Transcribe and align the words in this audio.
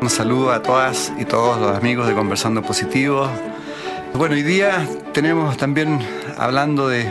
Un 0.00 0.08
saludo 0.08 0.50
a 0.50 0.62
todas 0.62 1.12
y 1.18 1.26
todos 1.26 1.60
los 1.60 1.76
amigos 1.76 2.06
de 2.06 2.14
Conversando 2.14 2.62
Positivo. 2.62 3.28
Bueno, 4.14 4.34
hoy 4.34 4.42
día 4.42 4.88
tenemos 5.12 5.58
también, 5.58 6.00
hablando 6.38 6.88
de 6.88 7.06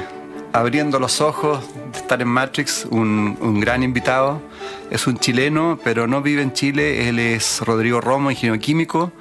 abriendo 0.54 0.98
los 1.00 1.22
ojos, 1.22 1.64
de 1.92 2.00
estar 2.00 2.20
en 2.20 2.28
Matrix, 2.30 2.88
un, 2.90 3.60
gran 3.60 3.84
invitado. 3.84 4.42
Es 4.90 5.06
un 5.06 5.20
chileno, 5.20 5.80
pero 5.84 6.08
no 6.08 6.24
vive 6.24 6.42
en 6.42 6.52
Chile. 6.54 7.08
Él 7.08 7.20
es 7.20 7.62
Rodrigo 7.62 8.02
Romo, 8.02 8.32
ingeniero 8.32 8.60
químico. 8.60 9.12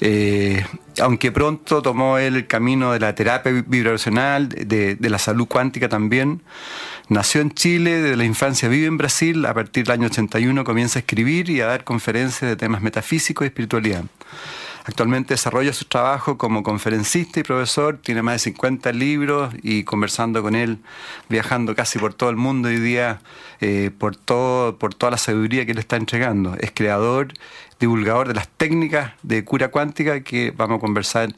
Eh, 0.00 0.64
aunque 1.00 1.30
pronto 1.30 1.80
tomó 1.82 2.18
él 2.18 2.34
el 2.34 2.46
camino 2.48 2.92
de 2.92 2.98
la 2.98 3.14
terapia 3.14 3.64
vibracional, 3.64 4.48
de, 4.48 4.96
de, 4.96 5.10
la 5.10 5.18
salud 5.18 5.46
cuántica 5.46 5.88
también. 5.88 6.42
Nació 7.08 7.40
en 7.40 7.52
Chile, 7.52 8.02
desde 8.02 8.16
la 8.16 8.24
infancia 8.24 8.68
vive 8.68 8.86
en 8.86 8.98
Brasil, 8.98 9.46
a 9.46 9.54
partir 9.54 9.84
del 9.84 9.92
año 9.92 10.06
81 10.08 10.62
comienza 10.62 10.98
a 10.98 11.00
escribir 11.00 11.48
y 11.48 11.62
a 11.62 11.66
dar 11.66 11.82
conferencias 11.82 12.50
de 12.50 12.54
temas 12.54 12.82
metafísicos 12.82 13.46
y 13.46 13.48
espiritualidad. 13.48 14.04
Actualmente 14.84 15.32
desarrolla 15.32 15.72
su 15.72 15.86
trabajo 15.86 16.36
como 16.36 16.62
conferencista 16.62 17.40
y 17.40 17.44
profesor, 17.44 17.98
tiene 18.02 18.20
más 18.20 18.34
de 18.34 18.38
50 18.40 18.92
libros 18.92 19.54
y 19.62 19.84
conversando 19.84 20.42
con 20.42 20.54
él, 20.54 20.80
viajando 21.30 21.74
casi 21.74 21.98
por 21.98 22.12
todo 22.12 22.28
el 22.28 22.36
mundo 22.36 22.68
hoy 22.68 22.78
día, 22.78 23.20
eh, 23.62 23.90
por, 23.98 24.14
todo, 24.16 24.76
por 24.78 24.94
toda 24.94 25.12
la 25.12 25.18
sabiduría 25.18 25.64
que 25.64 25.72
él 25.72 25.78
está 25.78 25.96
entregando. 25.96 26.56
Es 26.60 26.72
creador, 26.72 27.32
divulgador 27.80 28.28
de 28.28 28.34
las 28.34 28.48
técnicas 28.48 29.12
de 29.22 29.44
cura 29.44 29.68
cuántica 29.68 30.20
que 30.22 30.52
vamos 30.54 30.76
a 30.76 30.80
conversar 30.80 31.34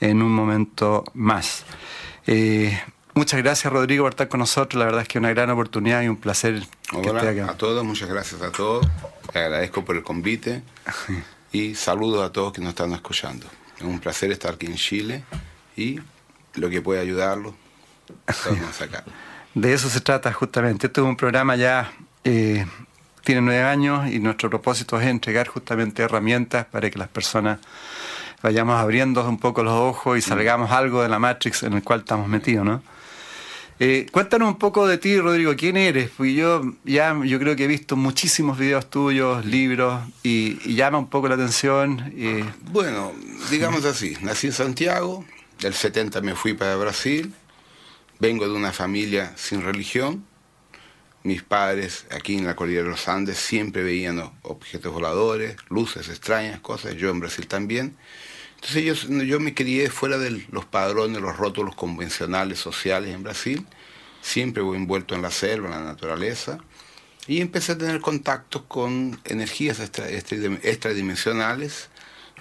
en 0.00 0.22
un 0.22 0.32
momento 0.32 1.04
más. 1.12 1.66
Eh, 2.26 2.78
muchas 3.20 3.42
gracias 3.42 3.70
Rodrigo 3.70 4.04
por 4.04 4.12
estar 4.12 4.28
con 4.28 4.40
nosotros, 4.40 4.78
la 4.78 4.86
verdad 4.86 5.02
es 5.02 5.08
que 5.08 5.18
es 5.18 5.20
una 5.20 5.28
gran 5.28 5.50
oportunidad 5.50 6.00
y 6.00 6.08
un 6.08 6.16
placer 6.16 6.62
que 6.90 7.00
esté 7.06 7.28
acá. 7.28 7.50
a 7.50 7.54
todos, 7.54 7.84
muchas 7.84 8.08
gracias 8.08 8.40
a 8.40 8.50
todos, 8.50 8.86
le 9.34 9.40
agradezco 9.40 9.84
por 9.84 9.94
el 9.94 10.02
convite. 10.02 10.62
y 11.52 11.74
saludos 11.74 12.24
a 12.24 12.32
todos 12.32 12.54
que 12.54 12.62
nos 12.62 12.70
están 12.70 12.94
escuchando. 12.94 13.46
Es 13.76 13.82
un 13.82 14.00
placer 14.00 14.32
estar 14.32 14.54
aquí 14.54 14.64
en 14.64 14.76
Chile 14.76 15.24
y 15.76 16.00
lo 16.54 16.70
que 16.70 16.80
puede 16.80 16.98
ayudarlo, 16.98 17.54
estamos 18.26 18.80
acá. 18.80 19.04
De 19.54 19.74
eso 19.74 19.90
se 19.90 20.00
trata 20.00 20.32
justamente. 20.32 20.86
Este 20.86 21.02
es 21.02 21.06
un 21.06 21.16
programa 21.16 21.56
ya, 21.56 21.92
eh, 22.24 22.64
tiene 23.22 23.42
nueve 23.42 23.64
años 23.64 24.10
y 24.10 24.18
nuestro 24.18 24.48
propósito 24.48 24.98
es 24.98 25.06
entregar 25.06 25.46
justamente 25.46 26.02
herramientas 26.02 26.64
para 26.64 26.88
que 26.88 26.98
las 26.98 27.08
personas 27.08 27.58
vayamos 28.42 28.80
abriendo 28.80 29.28
un 29.28 29.38
poco 29.38 29.62
los 29.62 29.74
ojos 29.74 30.16
y 30.16 30.22
salgamos 30.22 30.70
algo 30.70 31.02
de 31.02 31.10
la 31.10 31.18
Matrix 31.18 31.64
en 31.64 31.74
el 31.74 31.82
cual 31.82 32.00
estamos 32.00 32.26
metidos, 32.26 32.64
¿no? 32.64 32.82
Eh, 33.82 34.06
cuéntanos 34.12 34.46
un 34.46 34.58
poco 34.58 34.86
de 34.86 34.98
ti, 34.98 35.18
Rodrigo. 35.18 35.56
¿Quién 35.56 35.78
eres? 35.78 36.10
Pues 36.14 36.34
yo 36.34 36.60
ya 36.84 37.18
yo 37.24 37.38
creo 37.38 37.56
que 37.56 37.64
he 37.64 37.66
visto 37.66 37.96
muchísimos 37.96 38.58
videos 38.58 38.90
tuyos, 38.90 39.46
libros, 39.46 40.02
y, 40.22 40.74
llama 40.74 40.98
un 40.98 41.08
poco 41.08 41.28
la 41.28 41.36
atención. 41.36 42.12
Bueno, 42.72 43.14
digamos 43.50 43.86
así, 43.86 44.18
nací 44.20 44.48
en 44.48 44.52
Santiago, 44.52 45.24
del 45.60 45.72
70 45.72 46.20
me 46.20 46.34
fui 46.34 46.52
para 46.52 46.76
Brasil, 46.76 47.32
vengo 48.18 48.46
de 48.46 48.52
una 48.52 48.70
familia 48.70 49.32
sin 49.36 49.62
religión. 49.62 50.26
Mis 51.22 51.42
padres 51.42 52.04
aquí 52.10 52.36
en 52.36 52.44
la 52.44 52.56
cordillera 52.56 52.84
de 52.84 52.90
los 52.90 53.08
Andes 53.08 53.38
siempre 53.38 53.82
veían 53.82 54.22
objetos 54.42 54.92
voladores, 54.92 55.56
luces 55.70 56.10
extrañas, 56.10 56.60
cosas, 56.60 56.96
yo 56.96 57.08
en 57.08 57.20
Brasil 57.20 57.46
también. 57.46 57.96
Entonces 58.62 58.84
yo, 58.84 58.92
yo 59.24 59.40
me 59.40 59.54
crié 59.54 59.88
fuera 59.88 60.18
de 60.18 60.44
los 60.50 60.66
padrones, 60.66 61.22
los 61.22 61.38
rótulos 61.38 61.74
convencionales 61.74 62.58
sociales 62.58 63.14
en 63.14 63.22
Brasil, 63.22 63.66
siempre 64.20 64.62
voy 64.62 64.76
envuelto 64.76 65.14
en 65.14 65.22
la 65.22 65.30
selva, 65.30 65.68
en 65.68 65.74
la 65.74 65.82
naturaleza, 65.82 66.58
y 67.26 67.40
empecé 67.40 67.72
a 67.72 67.78
tener 67.78 68.02
contactos 68.02 68.60
con 68.68 69.18
energías 69.24 69.80
extradimensionales, 69.80 71.88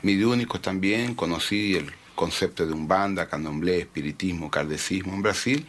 midiúnicos 0.02 0.62
también, 0.62 1.16
conocí 1.16 1.76
el 1.76 1.94
concepto 2.16 2.68
de 2.68 2.74
umbanda, 2.74 3.30
candomblé, 3.30 3.80
espiritismo, 3.80 4.52
cardecismo 4.52 5.14
en 5.14 5.22
Brasil, 5.22 5.66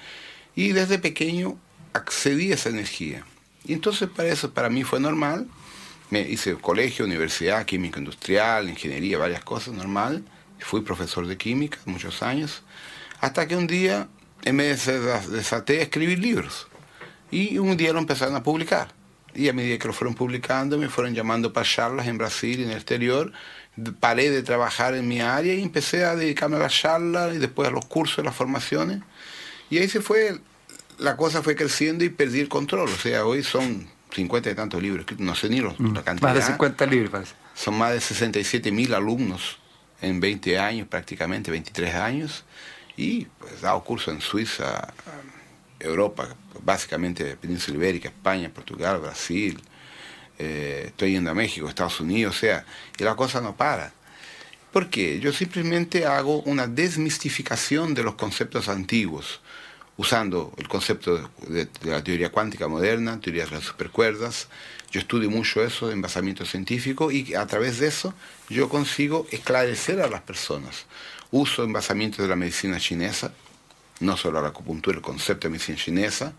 y 0.56 0.72
desde 0.72 0.98
pequeño 0.98 1.60
accedí 1.92 2.50
a 2.50 2.56
esa 2.56 2.70
energía. 2.70 3.24
Y 3.64 3.72
entonces 3.72 4.08
para 4.08 4.30
eso 4.30 4.52
para 4.52 4.68
mí 4.68 4.82
fue 4.82 4.98
normal, 4.98 5.46
me 6.10 6.22
hice 6.22 6.56
colegio, 6.56 7.04
universidad, 7.04 7.64
química 7.66 8.00
industrial, 8.00 8.68
ingeniería, 8.68 9.16
varias 9.16 9.44
cosas, 9.44 9.74
normal, 9.74 10.24
Fui 10.60 10.82
profesor 10.82 11.26
de 11.26 11.36
química 11.36 11.78
muchos 11.84 12.22
años, 12.22 12.62
hasta 13.20 13.46
que 13.46 13.56
un 13.56 13.66
día 13.66 14.08
me 14.44 14.64
desaté 14.64 15.80
a 15.80 15.82
escribir 15.82 16.18
libros. 16.18 16.68
Y 17.30 17.58
un 17.58 17.76
día 17.76 17.92
lo 17.92 17.98
empezaron 17.98 18.34
a 18.34 18.42
publicar. 18.42 18.92
Y 19.34 19.48
a 19.48 19.52
medida 19.52 19.78
que 19.78 19.86
lo 19.86 19.92
fueron 19.94 20.14
publicando, 20.14 20.76
me 20.78 20.88
fueron 20.88 21.14
llamando 21.14 21.52
para 21.52 21.66
charlas 21.66 22.08
en 22.08 22.18
Brasil 22.18 22.58
y 22.60 22.64
en 22.64 22.70
el 22.70 22.76
exterior. 22.76 23.32
Paré 24.00 24.30
de 24.30 24.42
trabajar 24.42 24.94
en 24.94 25.06
mi 25.06 25.20
área 25.20 25.54
y 25.54 25.62
empecé 25.62 26.04
a 26.04 26.16
dedicarme 26.16 26.56
a 26.56 26.60
las 26.60 26.72
charlas 26.74 27.34
y 27.34 27.38
después 27.38 27.68
a 27.68 27.70
los 27.70 27.86
cursos, 27.86 28.24
las 28.24 28.34
formaciones. 28.34 29.00
Y 29.68 29.78
ahí 29.78 29.88
se 29.88 30.00
fue, 30.00 30.40
la 30.98 31.16
cosa 31.16 31.42
fue 31.42 31.54
creciendo 31.54 32.04
y 32.04 32.08
perdí 32.08 32.40
el 32.40 32.48
control. 32.48 32.88
O 32.88 32.96
sea, 32.96 33.24
hoy 33.24 33.44
son 33.44 33.88
50 34.12 34.50
y 34.50 34.54
tantos 34.54 34.82
libros, 34.82 35.06
no 35.18 35.36
sé 35.36 35.48
ni 35.48 35.60
mm. 35.60 35.94
la 35.94 36.02
cantidad. 36.02 36.28
Más 36.28 36.34
de 36.34 36.42
50 36.42 36.86
libros, 36.86 37.10
parece. 37.10 37.34
Son 37.54 37.78
más 37.78 37.92
de 37.92 38.00
67 38.00 38.72
mil 38.72 38.92
alumnos 38.94 39.59
en 40.00 40.20
20 40.20 40.58
años 40.58 40.88
prácticamente, 40.88 41.50
23 41.50 41.94
años, 41.94 42.44
y 42.96 43.26
pues 43.38 43.60
dado 43.60 43.82
curso 43.82 44.10
en 44.10 44.20
Suiza, 44.20 44.92
Europa, 45.78 46.28
básicamente 46.62 47.36
Península 47.36 47.76
Ibérica, 47.76 48.08
España, 48.08 48.50
Portugal, 48.52 48.98
Brasil, 48.98 49.60
eh, 50.38 50.84
estoy 50.86 51.12
yendo 51.12 51.30
a 51.30 51.34
México, 51.34 51.68
Estados 51.68 52.00
Unidos, 52.00 52.36
o 52.36 52.38
sea, 52.38 52.64
y 52.98 53.04
la 53.04 53.16
cosa 53.16 53.40
no 53.40 53.56
para. 53.56 53.92
¿Por 54.72 54.88
qué? 54.88 55.18
Yo 55.18 55.32
simplemente 55.32 56.06
hago 56.06 56.42
una 56.42 56.66
desmistificación 56.66 57.94
de 57.94 58.04
los 58.04 58.14
conceptos 58.14 58.68
antiguos, 58.68 59.40
usando 60.00 60.50
el 60.56 60.66
concepto 60.66 61.30
de, 61.46 61.66
de 61.66 61.90
la 61.90 62.02
teoría 62.02 62.32
cuántica 62.32 62.68
moderna, 62.68 63.20
teorías 63.20 63.50
de 63.50 63.56
las 63.56 63.64
supercuerdas, 63.64 64.48
yo 64.90 64.98
estudio 64.98 65.28
mucho 65.28 65.62
eso 65.62 65.92
en 65.92 66.00
basamiento 66.00 66.46
científico 66.46 67.12
y 67.12 67.34
a 67.34 67.46
través 67.46 67.80
de 67.80 67.88
eso 67.88 68.14
yo 68.48 68.70
consigo 68.70 69.26
esclarecer 69.30 70.00
a 70.00 70.08
las 70.08 70.22
personas. 70.22 70.86
Uso 71.30 71.64
en 71.64 71.74
basamiento 71.74 72.22
de 72.22 72.28
la 72.28 72.34
medicina 72.34 72.80
chinesa, 72.80 73.34
no 74.00 74.16
solo 74.16 74.40
la 74.40 74.48
acupuntura, 74.48 74.96
el 74.96 75.02
concepto 75.02 75.48
de 75.48 75.52
medicina 75.52 75.76
chinesa, 75.76 76.32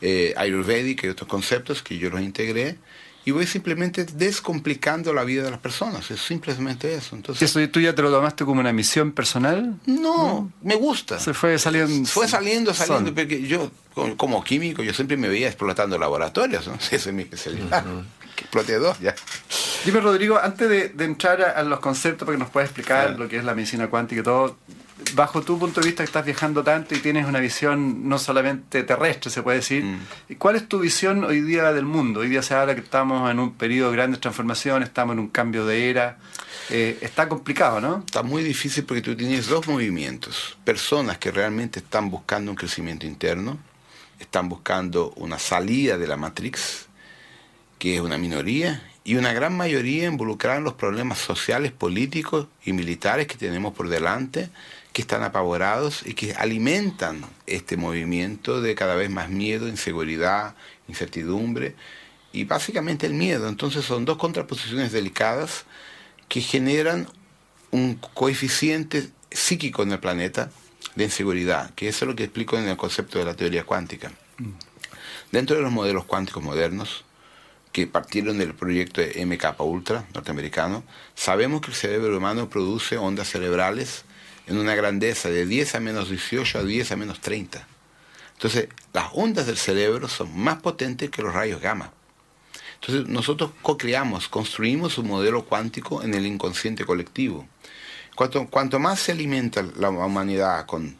eh, 0.00 0.32
ayurvédica 0.38 1.06
y 1.06 1.10
otros 1.10 1.28
conceptos 1.28 1.82
que 1.82 1.98
yo 1.98 2.08
los 2.08 2.22
integré 2.22 2.78
y 3.24 3.30
voy 3.30 3.46
simplemente 3.46 4.04
descomplicando 4.04 5.12
la 5.12 5.22
vida 5.22 5.44
de 5.44 5.50
las 5.50 5.60
personas. 5.60 6.10
Es 6.10 6.20
simplemente 6.20 6.94
eso. 6.94 7.14
Entonces, 7.14 7.50
¿Eso 7.54 7.68
tú 7.70 7.80
ya 7.80 7.94
te 7.94 8.02
lo 8.02 8.10
tomaste 8.10 8.44
como 8.44 8.60
una 8.60 8.72
misión 8.72 9.12
personal? 9.12 9.78
No, 9.86 10.50
me 10.62 10.74
gusta. 10.74 11.20
Se 11.20 11.32
fue 11.32 11.58
saliendo. 11.58 12.08
Fue 12.08 12.26
saliendo, 12.26 12.74
saliendo, 12.74 13.14
porque 13.14 13.42
yo, 13.42 13.70
como 14.16 14.42
químico, 14.42 14.82
yo 14.82 14.92
siempre 14.92 15.16
me 15.16 15.28
veía 15.28 15.46
explotando 15.46 15.98
laboratorios. 15.98 16.66
¿no? 16.66 16.74
Esa 16.90 16.96
es 16.96 17.12
mi 17.12 17.22
especialidad. 17.22 17.84
que 18.34 18.42
exploté 18.42 18.78
dos 18.78 18.98
ya. 18.98 19.14
Dime, 19.84 20.00
Rodrigo, 20.00 20.38
antes 20.42 20.68
de, 20.68 21.04
entrar 21.04 21.42
a, 21.42 21.62
los 21.62 21.78
conceptos, 21.78 22.26
para 22.26 22.36
que 22.36 22.42
nos 22.42 22.50
puedas 22.50 22.70
explicar 22.70 23.18
lo 23.18 23.28
que 23.28 23.38
es 23.38 23.44
la 23.44 23.54
medicina 23.54 23.88
cuántica 23.88 24.20
y 24.20 24.24
todo, 24.24 24.56
bajo 25.14 25.42
tu 25.42 25.58
punto 25.58 25.80
de 25.80 25.86
vista 25.86 26.02
que 26.02 26.06
estás 26.06 26.24
viajando 26.24 26.62
tanto 26.62 26.94
y 26.94 26.98
tienes 26.98 27.26
una 27.26 27.40
visión 27.40 28.08
no 28.08 28.18
solamente 28.18 28.82
terrestre, 28.82 29.30
se 29.30 29.42
puede 29.42 29.58
decir, 29.58 29.84
mm. 29.84 30.34
¿cuál 30.38 30.56
es 30.56 30.68
tu 30.68 30.78
visión 30.78 31.24
hoy 31.24 31.40
día 31.40 31.72
del 31.72 31.84
mundo? 31.84 32.20
Hoy 32.20 32.28
día 32.28 32.42
se 32.42 32.54
habla 32.54 32.74
que 32.74 32.80
estamos 32.80 33.30
en 33.30 33.38
un 33.38 33.54
periodo 33.54 33.90
de 33.90 33.96
grandes 33.96 34.20
transformaciones, 34.20 34.88
estamos 34.88 35.14
en 35.14 35.20
un 35.20 35.28
cambio 35.28 35.66
de 35.66 35.90
era. 35.90 36.18
Eh, 36.70 36.98
está 37.00 37.28
complicado, 37.28 37.80
¿no? 37.80 37.98
Está 38.06 38.22
muy 38.22 38.42
difícil 38.42 38.84
porque 38.84 39.02
tú 39.02 39.16
tienes 39.16 39.46
dos 39.46 39.66
movimientos. 39.66 40.56
Personas 40.64 41.18
que 41.18 41.30
realmente 41.30 41.80
están 41.80 42.10
buscando 42.10 42.50
un 42.50 42.56
crecimiento 42.56 43.06
interno, 43.06 43.58
están 44.18 44.48
buscando 44.48 45.12
una 45.16 45.38
salida 45.38 45.98
de 45.98 46.06
la 46.06 46.16
Matrix, 46.16 46.86
que 47.78 47.96
es 47.96 48.00
una 48.00 48.16
minoría, 48.16 48.82
y 49.04 49.16
una 49.16 49.32
gran 49.32 49.56
mayoría 49.56 50.06
involucrada 50.06 50.58
en 50.58 50.64
los 50.64 50.74
problemas 50.74 51.18
sociales, 51.18 51.72
políticos 51.72 52.46
y 52.64 52.72
militares 52.72 53.26
que 53.26 53.36
tenemos 53.36 53.74
por 53.74 53.88
delante, 53.88 54.48
que 54.92 55.02
están 55.02 55.22
apavorados 55.22 56.06
y 56.06 56.14
que 56.14 56.34
alimentan 56.34 57.24
este 57.46 57.76
movimiento 57.76 58.60
de 58.60 58.74
cada 58.74 58.94
vez 58.94 59.10
más 59.10 59.28
miedo, 59.28 59.68
inseguridad, 59.68 60.54
incertidumbre. 60.88 61.74
y 62.34 62.44
básicamente 62.44 63.06
el 63.06 63.12
miedo. 63.12 63.46
Entonces 63.48 63.84
son 63.84 64.06
dos 64.06 64.16
contraposiciones 64.16 64.90
delicadas 64.90 65.64
que 66.28 66.40
generan 66.40 67.06
un 67.70 67.96
coeficiente 68.14 69.10
psíquico 69.30 69.82
en 69.82 69.92
el 69.92 70.00
planeta 70.00 70.50
de 70.94 71.04
inseguridad, 71.04 71.74
que 71.74 71.88
eso 71.88 72.04
es 72.04 72.08
lo 72.08 72.16
que 72.16 72.24
explico 72.24 72.56
en 72.56 72.68
el 72.68 72.76
concepto 72.76 73.18
de 73.18 73.26
la 73.26 73.34
teoría 73.34 73.64
cuántica. 73.64 74.12
Dentro 75.30 75.56
de 75.56 75.62
los 75.62 75.72
modelos 75.72 76.04
cuánticos 76.04 76.42
modernos, 76.42 77.04
que 77.72 77.86
partieron 77.86 78.38
del 78.38 78.54
proyecto 78.54 79.00
MK 79.00 79.60
Ultra 79.60 80.06
norteamericano, 80.14 80.84
sabemos 81.14 81.62
que 81.62 81.70
el 81.70 81.76
cerebro 81.76 82.16
humano 82.16 82.48
produce 82.48 82.98
ondas 82.98 83.28
cerebrales 83.28 84.04
en 84.46 84.58
una 84.58 84.74
grandeza 84.74 85.30
de 85.30 85.46
10 85.46 85.74
a 85.76 85.80
menos 85.80 86.10
18 86.10 86.58
a 86.58 86.62
10 86.62 86.92
a 86.92 86.96
menos 86.96 87.20
30. 87.20 87.66
Entonces, 88.34 88.68
las 88.92 89.06
ondas 89.14 89.46
del 89.46 89.56
cerebro 89.56 90.08
son 90.08 90.36
más 90.36 90.60
potentes 90.60 91.10
que 91.10 91.22
los 91.22 91.32
rayos 91.32 91.60
gamma. 91.60 91.92
Entonces, 92.74 93.08
nosotros 93.08 93.52
co-creamos, 93.62 94.28
construimos 94.28 94.98
un 94.98 95.06
modelo 95.06 95.44
cuántico 95.44 96.02
en 96.02 96.14
el 96.14 96.26
inconsciente 96.26 96.84
colectivo. 96.84 97.46
Cuanto, 98.16 98.46
cuanto 98.48 98.78
más 98.80 98.98
se 98.98 99.12
alimenta 99.12 99.62
la 99.76 99.90
humanidad 99.90 100.66
con 100.66 100.96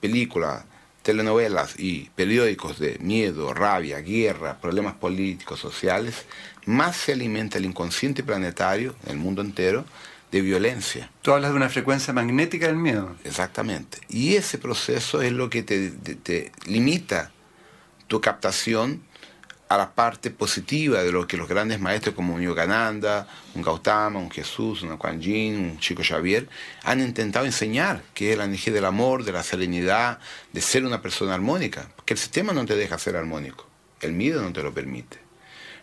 películas, 0.00 0.64
telenovelas 1.04 1.78
y 1.78 2.10
periódicos 2.16 2.78
de 2.80 2.98
miedo, 2.98 3.52
rabia, 3.54 4.00
guerra, 4.00 4.58
problemas 4.58 4.94
políticos, 4.94 5.60
sociales, 5.60 6.24
más 6.64 6.96
se 6.96 7.12
alimenta 7.12 7.58
el 7.58 7.66
inconsciente 7.66 8.24
planetario 8.24 8.96
en 9.04 9.12
el 9.12 9.18
mundo 9.18 9.42
entero 9.42 9.84
de 10.32 10.40
violencia. 10.40 11.10
Tú 11.20 11.32
hablas 11.32 11.50
de 11.50 11.58
una 11.58 11.68
frecuencia 11.68 12.14
magnética 12.14 12.66
del 12.66 12.76
miedo. 12.76 13.14
Exactamente. 13.22 13.98
Y 14.08 14.34
ese 14.34 14.56
proceso 14.56 15.20
es 15.20 15.30
lo 15.30 15.50
que 15.50 15.62
te, 15.62 16.52
limita 16.66 17.30
tu 18.08 18.20
captación 18.22 19.02
a 19.68 19.78
la 19.78 19.94
parte 19.94 20.30
positiva 20.30 21.02
de 21.02 21.10
lo 21.10 21.26
que 21.26 21.36
los 21.36 21.48
grandes 21.48 21.80
maestros 21.80 22.14
como 22.14 22.34
un 22.34 22.42
Yogananda, 22.42 23.26
un 23.54 23.62
Gautama, 23.62 24.18
un 24.18 24.30
Jesús, 24.30 24.82
un 24.82 24.96
Kuan 24.96 25.16
un 25.16 25.78
Chico 25.80 26.02
Xavier 26.02 26.48
han 26.82 27.00
intentado 27.00 27.46
enseñar, 27.46 28.02
que 28.14 28.32
es 28.32 28.38
la 28.38 28.44
energía 28.44 28.72
del 28.72 28.84
amor, 28.84 29.24
de 29.24 29.32
la 29.32 29.42
serenidad, 29.42 30.18
de 30.52 30.60
ser 30.60 30.84
una 30.84 31.00
persona 31.00 31.34
armónica, 31.34 31.90
porque 31.96 32.14
el 32.14 32.18
sistema 32.18 32.52
no 32.52 32.66
te 32.66 32.76
deja 32.76 32.98
ser 32.98 33.16
armónico, 33.16 33.66
el 34.00 34.12
miedo 34.12 34.42
no 34.42 34.52
te 34.52 34.62
lo 34.62 34.72
permite. 34.72 35.18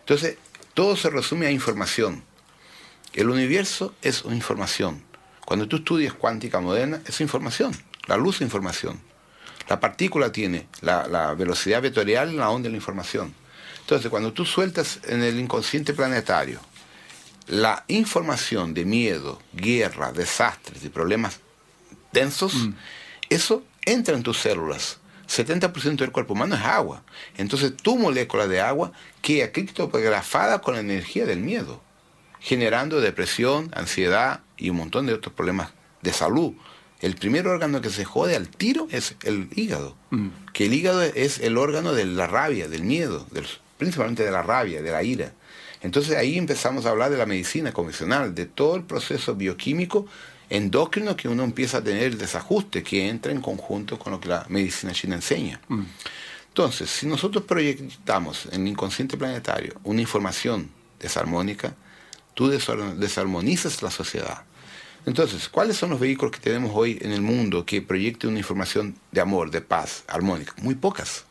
Entonces, 0.00 0.36
todo 0.74 0.96
se 0.96 1.10
resume 1.10 1.46
a 1.46 1.50
información. 1.50 2.24
El 3.12 3.28
universo 3.28 3.94
es 4.00 4.24
información. 4.24 5.02
Cuando 5.44 5.68
tú 5.68 5.76
estudias 5.76 6.14
cuántica 6.14 6.60
moderna, 6.60 7.02
es 7.06 7.20
información. 7.20 7.72
La 8.06 8.16
luz 8.16 8.36
es 8.36 8.42
información. 8.42 9.00
La 9.68 9.80
partícula 9.80 10.32
tiene 10.32 10.66
la, 10.80 11.34
velocidad 11.34 11.82
vectorial 11.82 12.30
en 12.30 12.38
la 12.38 12.50
onda 12.50 12.64
de 12.68 12.70
la 12.70 12.76
información. 12.76 13.34
Entonces, 13.92 14.10
cuando 14.10 14.32
tú 14.32 14.46
sueltas 14.46 15.00
en 15.06 15.22
el 15.22 15.38
inconsciente 15.38 15.92
planetario 15.92 16.60
la 17.46 17.84
información 17.88 18.72
de 18.72 18.86
miedo, 18.86 19.38
guerra, 19.52 20.12
desastres 20.12 20.82
y 20.84 20.88
problemas 20.88 21.40
densos, 22.12 22.54
mm. 22.54 22.74
eso 23.28 23.62
entra 23.84 24.16
en 24.16 24.22
tus 24.22 24.38
células. 24.38 24.98
70% 25.28 25.96
del 25.96 26.10
cuerpo 26.10 26.32
humano 26.32 26.54
es 26.54 26.62
agua. 26.62 27.02
Entonces 27.36 27.76
tu 27.76 27.98
molécula 27.98 28.46
de 28.46 28.60
agua 28.62 28.92
queda 29.20 29.52
criptografada 29.52 30.62
con 30.62 30.74
la 30.74 30.80
energía 30.80 31.26
del 31.26 31.40
miedo 31.40 31.82
generando 32.42 33.00
depresión, 33.00 33.70
ansiedad 33.74 34.40
y 34.56 34.70
un 34.70 34.76
montón 34.76 35.06
de 35.06 35.14
otros 35.14 35.34
problemas 35.34 35.70
de 36.02 36.12
salud. 36.12 36.54
El 37.00 37.14
primer 37.16 37.46
órgano 37.46 37.80
que 37.80 37.90
se 37.90 38.04
jode 38.04 38.36
al 38.36 38.48
tiro 38.48 38.88
es 38.90 39.16
el 39.22 39.48
hígado, 39.54 39.96
mm. 40.10 40.28
que 40.52 40.66
el 40.66 40.74
hígado 40.74 41.02
es 41.02 41.38
el 41.38 41.56
órgano 41.56 41.92
de 41.92 42.04
la 42.04 42.26
rabia, 42.26 42.68
del 42.68 42.82
miedo, 42.82 43.26
principalmente 43.82 44.24
de 44.24 44.30
la 44.30 44.42
rabia, 44.42 44.80
de 44.80 44.90
la 44.90 45.02
ira. 45.02 45.32
Entonces 45.80 46.16
ahí 46.16 46.38
empezamos 46.38 46.86
a 46.86 46.90
hablar 46.90 47.10
de 47.10 47.18
la 47.18 47.26
medicina 47.26 47.72
convencional, 47.72 48.34
de 48.34 48.46
todo 48.46 48.76
el 48.76 48.84
proceso 48.84 49.34
bioquímico 49.34 50.06
endocrino 50.48 51.16
que 51.16 51.28
uno 51.28 51.42
empieza 51.42 51.78
a 51.78 51.82
tener 51.82 52.04
el 52.04 52.18
desajuste 52.18 52.82
que 52.82 53.08
entra 53.08 53.32
en 53.32 53.40
conjunto 53.40 53.98
con 53.98 54.12
lo 54.12 54.20
que 54.20 54.28
la 54.28 54.46
medicina 54.48 54.92
china 54.92 55.16
enseña. 55.16 55.60
Mm. 55.68 55.82
Entonces, 56.48 56.90
si 56.90 57.06
nosotros 57.06 57.44
proyectamos 57.44 58.46
en 58.52 58.60
el 58.62 58.68
inconsciente 58.68 59.16
planetario 59.16 59.80
una 59.82 60.02
información 60.02 60.70
desarmónica, 61.00 61.74
tú 62.34 62.48
desarmonizas 62.48 63.82
la 63.82 63.90
sociedad. 63.90 64.44
Entonces, 65.06 65.48
¿cuáles 65.48 65.76
son 65.76 65.90
los 65.90 65.98
vehículos 65.98 66.30
que 66.30 66.40
tenemos 66.40 66.70
hoy 66.74 66.98
en 67.00 67.10
el 67.10 67.22
mundo 67.22 67.66
que 67.66 67.82
proyecten 67.82 68.30
una 68.30 68.38
información 68.38 68.94
de 69.10 69.20
amor, 69.20 69.50
de 69.50 69.62
paz, 69.62 70.04
armónica? 70.06 70.52
Muy 70.58 70.76
pocas. 70.76 71.24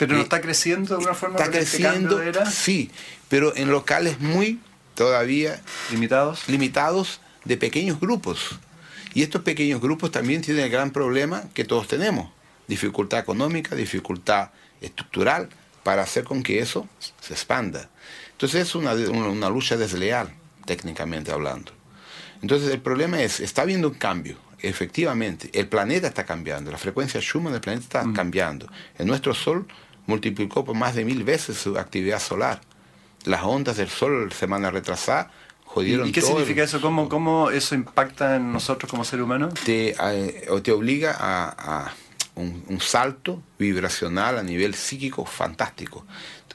¿Pero 0.00 0.14
no 0.14 0.22
está 0.22 0.40
creciendo 0.40 0.88
de 0.88 0.94
alguna 0.94 1.14
forma? 1.14 1.38
Está 1.38 1.58
este 1.58 1.76
creciendo, 1.76 2.18
sí, 2.50 2.90
pero 3.28 3.54
en 3.54 3.70
locales 3.70 4.18
muy 4.18 4.58
todavía 4.94 5.60
limitados. 5.90 6.48
limitados 6.48 7.20
de 7.44 7.58
pequeños 7.58 8.00
grupos. 8.00 8.58
Y 9.12 9.22
estos 9.22 9.42
pequeños 9.42 9.78
grupos 9.82 10.10
también 10.10 10.40
tienen 10.40 10.64
el 10.64 10.70
gran 10.70 10.90
problema 10.90 11.44
que 11.52 11.66
todos 11.66 11.86
tenemos, 11.86 12.30
dificultad 12.66 13.20
económica, 13.20 13.76
dificultad 13.76 14.52
estructural, 14.80 15.50
para 15.82 16.02
hacer 16.02 16.24
con 16.24 16.42
que 16.42 16.60
eso 16.60 16.88
se 17.20 17.34
expanda. 17.34 17.90
Entonces 18.32 18.68
es 18.68 18.74
una, 18.74 18.94
una, 18.94 19.50
lucha 19.50 19.76
desleal, 19.76 20.32
técnicamente 20.64 21.30
hablando. 21.30 21.72
Entonces 22.40 22.72
el 22.72 22.80
problema 22.80 23.20
es, 23.20 23.40
está 23.40 23.62
habiendo 23.62 23.88
un 23.88 23.94
cambio, 23.94 24.38
efectivamente, 24.60 25.50
el 25.52 25.68
planeta 25.68 26.06
está 26.06 26.24
cambiando, 26.24 26.70
la 26.70 26.78
frecuencia 26.78 27.20
Schumann 27.20 27.52
del 27.52 27.60
planeta 27.60 27.82
está 27.84 28.04
mm. 28.04 28.14
cambiando. 28.14 28.66
En 28.98 29.06
nuestro 29.06 29.34
Sol 29.34 29.66
multiplicó 30.06 30.64
por 30.64 30.74
más 30.74 30.94
de 30.94 31.04
mil 31.04 31.24
veces 31.24 31.58
su 31.58 31.78
actividad 31.78 32.20
solar. 32.20 32.60
Las 33.24 33.42
ondas 33.42 33.76
del 33.76 33.88
Sol 33.88 34.32
semana 34.32 34.70
retrasada 34.70 35.30
jodieron 35.64 36.08
¿Y 36.08 36.12
qué 36.12 36.22
significa 36.22 36.62
eso? 36.62 36.80
¿Cómo, 36.80 37.08
¿Cómo 37.08 37.50
eso 37.50 37.74
impacta 37.74 38.36
en 38.36 38.52
nosotros 38.52 38.90
como 38.90 39.04
ser 39.04 39.22
humano? 39.22 39.50
Te, 39.64 39.94
eh, 40.00 40.48
te 40.62 40.72
obliga 40.72 41.16
a, 41.18 41.92
un, 42.34 42.64
un, 42.68 42.80
salto 42.80 43.42
vibracional 43.58 44.38
a 44.38 44.42
nivel 44.42 44.74
psíquico 44.74 45.24
fantástico. 45.26 46.06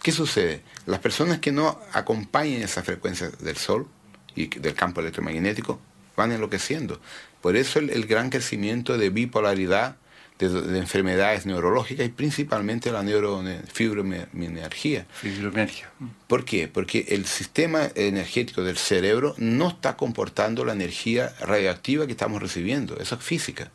¿Qué 0.02 0.12
sucede? 0.12 0.62
Las 0.86 1.00
personas 1.00 1.40
que 1.40 1.52
no 1.52 1.80
acompañen 1.94 2.62
esa 2.62 2.84
frecuencia 2.84 3.30
del 3.40 3.58
Sol 3.58 3.88
y 4.36 4.48
del 4.48 4.76
campo 4.76 5.02
electromagnético 5.02 5.80
van 6.16 6.32
enloqueciendo. 6.32 7.00
Por 7.42 7.56
eso 7.56 7.80
el, 7.80 8.06
gran 8.06 8.30
crecimiento 8.30 8.98
de 8.98 9.10
bipolaridad, 9.10 9.98
de, 10.40 10.78
enfermedades 10.78 11.46
neurológicas 11.46 12.06
y 12.06 12.10
principalmente 12.10 12.92
la 12.92 13.04
neurofibromialgia. 13.04 15.06
Fibromialgia. 15.12 15.90
¿Por 16.28 16.46
qué? 16.46 16.68
Porque 16.68 17.06
el 17.10 17.26
sistema 17.26 17.90
energético 17.96 18.64
del 18.64 18.78
cerebro 18.78 19.36
no 19.38 19.70
está 19.70 19.96
comportando 19.96 20.66
la 20.66 20.74
energía 20.74 21.34
radioactiva 21.40 22.06
que 22.06 22.12
estamos 22.12 22.42
recibiendo. 22.42 22.98
Eso 22.98 23.16
es 23.16 23.24
física. 23.24 23.72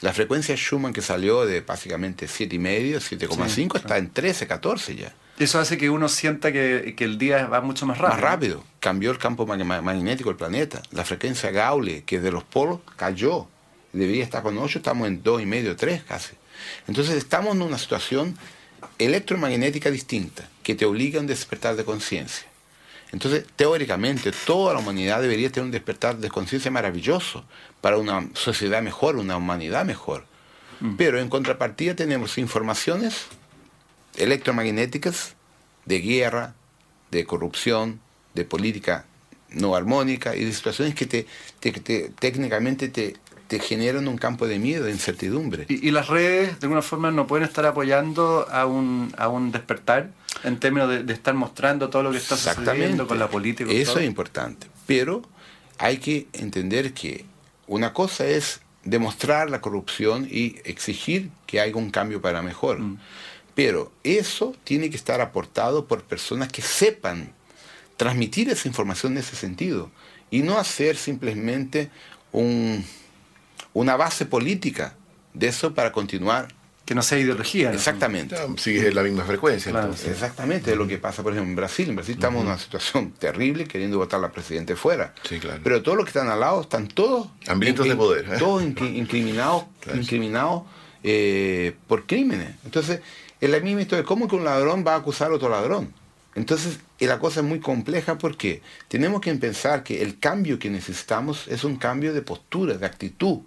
La 0.00 0.12
frecuencia 0.12 0.56
Schumann 0.56 0.92
que 0.92 1.00
salió 1.00 1.46
de 1.46 1.60
básicamente 1.60 2.26
7,5, 2.26 2.96
7,5 2.96 3.76
está 3.76 3.98
en 3.98 4.10
13, 4.10 4.48
14 4.48 4.96
ya. 4.96 5.14
Eso 5.38 5.60
hace 5.60 5.78
que 5.78 5.90
uno 5.90 6.08
sienta 6.08 6.52
que, 6.52 6.94
el 6.98 7.18
día 7.18 7.46
va 7.46 7.60
mucho 7.60 7.86
más 7.86 7.98
rápido. 7.98 8.14
Más 8.14 8.20
rápido. 8.20 8.64
Cambió 8.80 9.10
el 9.10 9.18
campo 9.18 9.46
magnético 9.46 10.30
del 10.30 10.36
planeta. 10.36 10.82
La 10.90 11.04
frecuencia 11.04 11.50
Gaule, 11.50 12.04
que 12.04 12.20
de 12.20 12.32
los 12.32 12.44
polos 12.44 12.80
cayó. 12.96 13.48
Debería 13.92 14.24
estar 14.24 14.42
con 14.42 14.56
8, 14.56 14.78
estamos 14.78 15.06
en 15.08 15.22
2,5, 15.22 15.76
3 15.76 16.02
casi. 16.04 16.34
Entonces 16.88 17.16
estamos 17.16 17.54
en 17.54 17.62
una 17.62 17.78
situación 17.78 18.36
electromagnética 18.98 19.90
distinta, 19.90 20.48
que 20.62 20.74
te 20.74 20.84
obliga 20.84 21.18
a 21.18 21.20
un 21.20 21.26
despertar 21.26 21.76
de 21.76 21.84
conciencia. 21.84 22.46
Entonces, 23.12 23.44
teóricamente, 23.56 24.32
toda 24.46 24.72
la 24.72 24.80
humanidad 24.80 25.20
debería 25.20 25.50
tener 25.50 25.66
un 25.66 25.70
despertar 25.70 26.16
de 26.16 26.30
conciencia 26.30 26.70
maravilloso 26.70 27.44
para 27.82 27.98
una 27.98 28.28
sociedad 28.32 28.82
mejor, 28.82 29.16
una 29.16 29.36
humanidad 29.36 29.84
mejor. 29.84 30.24
Mm. 30.80 30.96
Pero 30.96 31.20
en 31.20 31.28
contrapartida 31.28 31.94
tenemos 31.94 32.38
informaciones 32.38 33.26
electromagnéticas 34.16 35.34
de 35.84 36.00
guerra, 36.00 36.54
de 37.10 37.26
corrupción, 37.26 38.00
de 38.34 38.44
política 38.46 39.04
no 39.50 39.76
armónica 39.76 40.34
y 40.34 40.44
de 40.44 40.52
situaciones 40.52 40.94
que 40.94 41.04
te, 41.04 41.26
técnicamente 42.18 42.88
te, 42.88 43.16
te, 43.52 43.60
generan 43.60 44.08
un 44.08 44.16
campo 44.16 44.46
de 44.46 44.58
miedo, 44.58 44.84
de 44.84 44.92
incertidumbre. 44.92 45.66
¿Y, 45.68 45.90
las 45.90 46.08
redes 46.08 46.58
de 46.58 46.66
alguna 46.66 46.80
forma 46.80 47.10
no 47.10 47.26
pueden 47.26 47.46
estar 47.46 47.66
apoyando 47.66 48.48
a 48.50 48.64
un, 48.64 49.12
a 49.18 49.28
un 49.28 49.52
despertar 49.52 50.10
en 50.42 50.58
términos 50.58 50.88
de, 50.88 51.12
estar 51.12 51.34
mostrando 51.34 51.90
todo 51.90 52.02
lo 52.02 52.12
que 52.12 52.16
está 52.16 52.36
sucediendo 52.36 53.06
con 53.06 53.18
la 53.18 53.28
política? 53.28 53.70
Eso 53.70 53.98
es 53.98 54.06
importante, 54.06 54.68
pero 54.86 55.22
hay 55.76 55.98
que 55.98 56.28
entender 56.32 56.94
que 56.94 57.26
una 57.66 57.92
cosa 57.92 58.26
es 58.26 58.60
demostrar 58.84 59.50
la 59.50 59.60
corrupción 59.60 60.26
y 60.30 60.56
exigir 60.64 61.30
que 61.46 61.60
haya 61.60 61.76
un 61.76 61.90
cambio 61.90 62.22
para 62.22 62.40
mejor. 62.40 62.78
Mm. 62.78 62.98
Pero 63.54 63.92
eso 64.02 64.56
tiene 64.64 64.88
que 64.88 64.96
estar 64.96 65.20
aportado 65.20 65.86
por 65.86 66.02
personas 66.04 66.48
que 66.48 66.62
sepan 66.62 67.32
transmitir 67.98 68.48
esa 68.48 68.66
información 68.66 69.12
en 69.12 69.18
ese 69.18 69.36
sentido 69.36 69.90
y 70.30 70.40
no 70.40 70.58
hacer 70.58 70.96
simplemente 70.96 71.90
una 73.74 73.96
base 73.96 74.26
política 74.26 74.94
de 75.34 75.48
eso 75.48 75.74
para 75.74 75.92
continuar 75.92 76.48
que 76.84 76.94
no 76.94 77.02
sea 77.02 77.18
ideología. 77.18 77.72
Exactamente. 77.72 78.36
sigue 78.56 78.92
la 78.92 79.02
misma 79.02 79.24
frecuencia. 79.24 79.72
Exactamente, 80.06 80.72
es 80.72 80.76
lo 80.76 80.86
que 80.88 80.98
pasa, 80.98 81.22
por 81.22 81.32
ejemplo, 81.32 81.50
en 81.50 81.56
Brasil. 81.56 81.88
En 81.88 81.96
Brasil 81.96 82.14
estamos 82.14 82.42
en 82.42 82.48
una 82.48 82.58
situación 82.58 83.12
terrible 83.12 83.66
queriendo 83.66 83.98
votar 83.98 84.18
a 84.18 84.22
la 84.22 84.32
presidente 84.32 84.74
fuera. 84.74 85.14
Sí, 85.22 85.38
claro. 85.38 85.60
Pero 85.62 85.82
todos 85.82 85.96
los 85.96 86.04
que 86.04 86.10
están 86.10 86.28
al 86.28 86.40
lado 86.40 86.62
están 86.62 86.88
todos... 86.88 87.28
Hambrientos 87.46 87.86
de 87.86 87.94
poder. 87.94 88.26
¿eh? 88.32 88.38
Todos 88.38 88.62
incriminados, 88.62 89.64
incriminados 89.94 90.64
eh, 91.04 91.76
por 91.86 92.06
crímenes. 92.06 92.56
Entonces, 92.64 93.00
es 93.40 93.50
la 93.50 93.60
misma 93.60 93.82
historia. 93.82 94.04
¿Cómo 94.04 94.26
que 94.26 94.34
un 94.34 94.44
ladrón 94.44 94.84
va 94.86 94.94
a 94.94 94.96
acusar 94.96 95.30
a 95.30 95.34
otro 95.34 95.48
ladrón? 95.48 95.92
Entonces, 96.34 96.80
la 96.98 97.18
cosa 97.18 97.40
es 97.40 97.46
muy 97.46 97.60
compleja 97.60 98.18
porque 98.18 98.62
tenemos 98.88 99.20
que 99.20 99.34
pensar 99.34 99.84
que 99.84 100.02
el 100.02 100.18
cambio 100.18 100.58
que 100.58 100.70
necesitamos 100.70 101.46
es 101.48 101.62
un 101.62 101.76
cambio 101.76 102.12
de 102.12 102.22
postura, 102.22 102.76
de 102.76 102.86
actitud. 102.86 103.40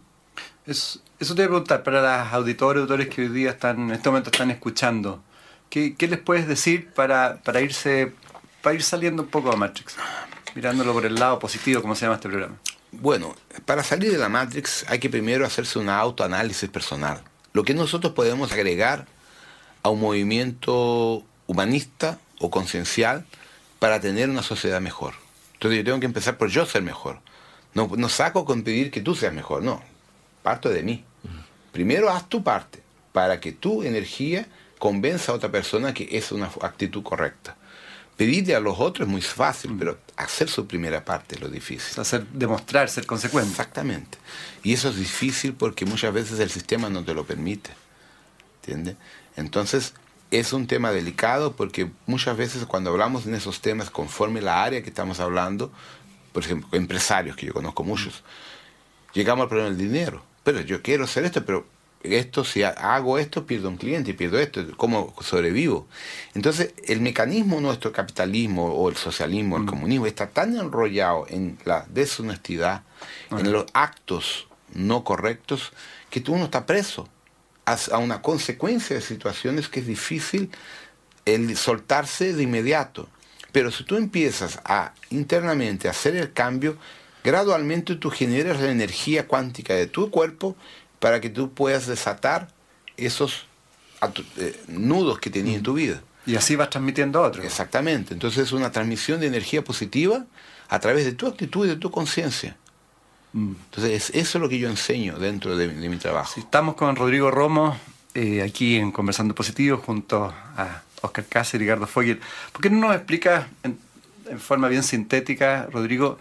Eso 0.67 0.99
te 1.19 1.33
voy 1.33 1.43
a 1.43 1.47
preguntar 1.47 1.83
para 1.83 2.01
las 2.01 2.33
auditores, 2.33 2.81
auditores 2.81 3.09
que 3.09 3.23
hoy 3.23 3.27
día 3.29 3.51
están, 3.51 3.79
en 3.81 3.91
este 3.91 4.09
momento 4.09 4.29
están 4.31 4.51
escuchando. 4.51 5.23
¿Qué, 5.69 5.95
les 5.99 6.19
puedes 6.19 6.47
decir 6.47 6.89
para, 6.93 7.41
para, 7.43 7.61
irse, 7.61 8.13
para 8.61 8.75
ir 8.75 8.83
saliendo 8.83 9.23
un 9.23 9.29
poco 9.29 9.51
de 9.51 9.57
Matrix? 9.57 9.95
Mirándolo 10.55 10.93
por 10.93 11.05
el 11.05 11.15
lado 11.15 11.37
positivo, 11.37 11.81
como 11.81 11.95
se 11.95 12.05
llama 12.05 12.15
este 12.15 12.29
programa. 12.29 12.55
Bueno, 12.91 13.35
para 13.65 13.83
salir 13.83 14.11
de 14.11 14.17
la 14.17 14.29
Matrix 14.29 14.85
hay 14.87 14.99
que 14.99 15.09
primero 15.09 15.45
hacerse 15.45 15.79
un 15.79 15.89
autoanálisis 15.89 16.69
personal. 16.69 17.21
Lo 17.51 17.63
que 17.63 17.73
nosotros 17.73 18.13
podemos 18.13 18.51
agregar 18.53 19.05
a 19.83 19.89
un 19.89 19.99
movimiento 19.99 21.23
humanista 21.47 22.19
o 22.39 22.49
conciencial 22.49 23.25
para 23.79 23.99
tener 23.99 24.29
una 24.29 24.43
sociedad 24.43 24.79
mejor. 24.79 25.13
Entonces 25.53 25.79
yo 25.79 25.83
tengo 25.83 25.99
que 25.99 26.05
empezar 26.05 26.37
por 26.37 26.49
yo 26.49 26.65
ser 26.65 26.81
mejor. 26.81 27.19
No, 27.73 27.91
no 27.97 28.09
saco 28.09 28.45
con 28.45 28.63
pedir 28.63 28.91
que 28.91 29.01
tú 29.01 29.13
seas 29.13 29.33
mejor, 29.33 29.61
no. 29.61 29.83
Parto 30.45 30.69
de 30.69 30.83
mí. 30.83 31.03
Primero 31.71 32.07
haz 32.11 32.29
tu 32.29 32.43
parte 32.43 32.83
para 33.11 33.39
que 33.39 33.51
tu 33.51 33.81
energía 33.81 34.45
convenza 34.77 35.31
a 35.31 35.35
otra 35.35 35.49
persona 35.49 35.91
que 35.91 36.07
es 36.11 36.31
una 36.31 36.51
actitud 36.61 37.01
correcta. 37.01 37.55
Pedirle 38.15 38.53
a 38.53 38.59
los 38.59 38.79
otros 38.79 39.07
es 39.07 39.11
muy 39.11 39.23
fácil, 39.23 39.75
pero 39.79 39.97
hacer 40.17 40.47
su 40.47 40.67
primera 40.67 41.03
parte 41.03 41.33
es 41.33 41.41
lo 41.41 41.49
difícil. 41.49 41.99
Hacer, 41.99 42.27
demostrar, 42.27 42.89
ser 42.89 43.07
consecuente. 43.07 43.49
Exactamente. 43.49 44.19
Y 44.61 44.73
eso 44.73 44.89
es 44.89 44.97
difícil 44.97 45.53
porque 45.53 45.87
muchas 45.87 46.13
veces 46.13 46.39
el 46.39 46.51
sistema 46.51 46.91
no 46.91 47.03
te 47.03 47.15
lo 47.15 47.25
permite. 47.25 47.71
¿Entiendes? 48.57 48.97
Entonces, 49.35 49.95
es 50.29 50.53
un 50.53 50.67
tema 50.67 50.91
delicado 50.91 51.55
porque 51.55 51.89
muchas 52.05 52.37
veces 52.37 52.67
cuando 52.67 52.91
hablamos 52.91 53.25
en 53.25 53.33
esos 53.33 53.61
temas 53.61 53.89
conforme 53.89 54.43
la 54.43 54.63
área 54.63 54.83
que 54.83 54.89
estamos 54.89 55.19
hablando, 55.19 55.71
por 56.33 56.43
ejemplo, 56.43 56.69
empresarios 56.73 57.35
que 57.35 57.47
yo 57.47 57.53
conozco 57.53 57.83
muchos, 57.83 58.23
llegamos 59.15 59.41
al 59.41 59.49
problema 59.49 59.75
del 59.75 59.79
dinero. 59.79 60.34
Pero 60.45 60.61
yo 60.61 60.81
quiero 60.83 61.03
hacer 61.03 61.25
esto, 61.25 61.43
pero 61.43 61.65
esto 62.03 62.43
si 62.43 62.61
hago 62.61 63.17
esto 63.17 63.47
pierdo 63.47 63.67
un 63.67 63.77
cliente 63.77 64.11
y 64.11 64.13
pierdo 64.13 64.39
esto, 64.39 64.63
¿cómo 64.77 65.15
sobrevivo? 65.21 65.87
Entonces 66.35 66.73
el 66.85 67.01
mecanismo 67.01 67.59
nuestro 67.59 67.91
capitalismo 67.91 68.67
o 68.67 68.87
el 68.89 68.95
socialismo, 68.95 69.57
el 69.57 69.63
mm. 69.63 69.67
comunismo 69.67 70.05
está 70.05 70.29
tan 70.29 70.55
enrollado 70.55 71.25
en 71.29 71.57
la 71.65 71.87
deshonestidad, 71.89 72.83
en 73.31 73.51
los 73.51 73.65
actos 73.73 74.47
no 74.73 75.03
correctos, 75.03 75.73
que 76.11 76.21
tú 76.21 76.33
uno 76.33 76.45
está 76.45 76.67
preso 76.67 77.09
a 77.65 77.97
una 77.97 78.21
consecuencia 78.21 78.95
de 78.95 79.01
situaciones 79.01 79.67
que 79.67 79.79
es 79.79 79.87
difícil 79.87 80.51
el 81.25 81.57
soltarse 81.57 82.33
de 82.33 82.43
inmediato. 82.43 83.09
Pero 83.51 83.71
si 83.71 83.83
tú 83.83 83.95
empiezas 83.95 84.59
a 84.63 84.93
internamente 85.09 85.89
hacer 85.89 86.15
el 86.15 86.33
cambio, 86.33 86.77
gradualmente 87.25 87.95
tú 87.95 88.11
generas 88.11 88.61
la 88.61 88.71
energía 88.71 89.27
cuántica 89.27 89.73
de 89.73 89.87
tu 89.87 90.11
cuerpo 90.11 90.55
para 90.99 91.19
que 91.19 91.29
tú 91.29 91.51
puedas 91.51 91.87
desatar 91.87 92.47
esos 92.95 93.47
eh, 94.37 94.57
nudos 94.67 95.19
que 95.19 95.29
tenías 95.29 95.57
en 95.57 95.63
tu 95.63 95.73
vida. 95.73 96.01
Y 96.27 96.35
así 96.35 96.55
vas 96.55 96.69
transmitiendo 96.69 97.19
a 97.19 97.27
otros. 97.27 97.43
Exactamente. 97.43 98.13
Entonces 98.13 98.43
es 98.43 98.51
una 98.51 98.71
transmisión 98.71 99.19
de 99.19 99.27
energía 99.27 99.63
positiva 99.63 100.25
a 100.69 100.79
través 100.79 101.05
de 101.05 101.13
tu 101.13 101.27
actitud 101.27 101.65
y 101.65 101.69
de 101.69 101.75
tu 101.75 101.91
conciencia. 101.91 102.55
Entonces, 103.33 104.11
eso 104.11 104.37
es 104.37 104.41
lo 104.41 104.47
que 104.47 104.57
yo 104.59 104.69
enseño 104.69 105.19
dentro 105.19 105.57
de, 105.57 105.67
mi 105.67 105.97
trabajo. 105.97 106.39
estamos 106.39 106.75
con 106.75 106.95
Rodrigo 106.95 107.31
Romo, 107.31 107.77
eh, 108.13 108.41
aquí 108.41 108.77
en 108.77 108.93
Conversando 108.93 109.35
Positivo, 109.35 109.77
junto 109.85 110.33
a 110.55 110.83
Oscar 111.01 111.25
Cáceres 111.25 111.55
y 111.55 111.65
Ricardo 111.65 111.85
Fogel. 111.85 112.21
¿Por 112.53 112.61
qué 112.61 112.69
no 112.69 112.87
nos 112.87 112.95
explicas 112.95 113.45
en, 113.63 113.77
forma 114.39 114.67
bien 114.69 114.83
sintética, 114.83 115.67
Rodrigo, 115.71 116.17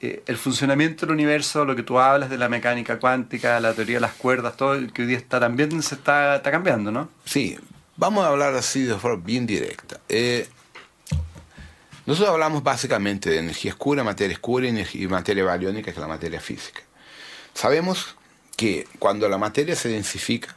eh, 0.00 0.22
el 0.26 0.36
funcionamiento 0.36 1.06
del 1.06 1.14
universo, 1.14 1.64
lo 1.64 1.74
que 1.74 1.82
tú 1.82 1.98
hablas 1.98 2.30
de 2.30 2.38
la 2.38 2.48
mecánica 2.48 2.98
cuántica, 2.98 3.58
la 3.60 3.74
teoría 3.74 3.96
de 3.96 4.00
las 4.00 4.14
cuerdas, 4.14 4.56
todo 4.56 4.74
el 4.74 4.92
que 4.92 5.02
hoy 5.02 5.08
día 5.08 5.18
está 5.18 5.40
también 5.40 5.82
se 5.82 5.96
está, 5.96 6.36
está 6.36 6.50
cambiando, 6.50 6.90
¿no? 6.92 7.08
Sí, 7.24 7.58
vamos 7.96 8.24
a 8.24 8.28
hablar 8.28 8.54
así 8.54 8.82
de 8.82 8.94
forma 8.94 9.22
bien 9.24 9.46
directa. 9.46 10.00
Eh, 10.08 10.48
nosotros 12.06 12.32
hablamos 12.32 12.62
básicamente 12.62 13.28
de 13.28 13.38
energía 13.38 13.72
oscura, 13.72 14.02
materia 14.02 14.34
oscura 14.34 14.68
y 14.68 15.06
materia 15.08 15.44
bariónica, 15.44 15.86
que 15.86 15.90
es 15.90 15.98
la 15.98 16.06
materia 16.06 16.40
física. 16.40 16.80
Sabemos 17.52 18.16
que 18.56 18.86
cuando 18.98 19.28
la 19.28 19.36
materia 19.36 19.76
se 19.76 19.88
densifica, 19.88 20.56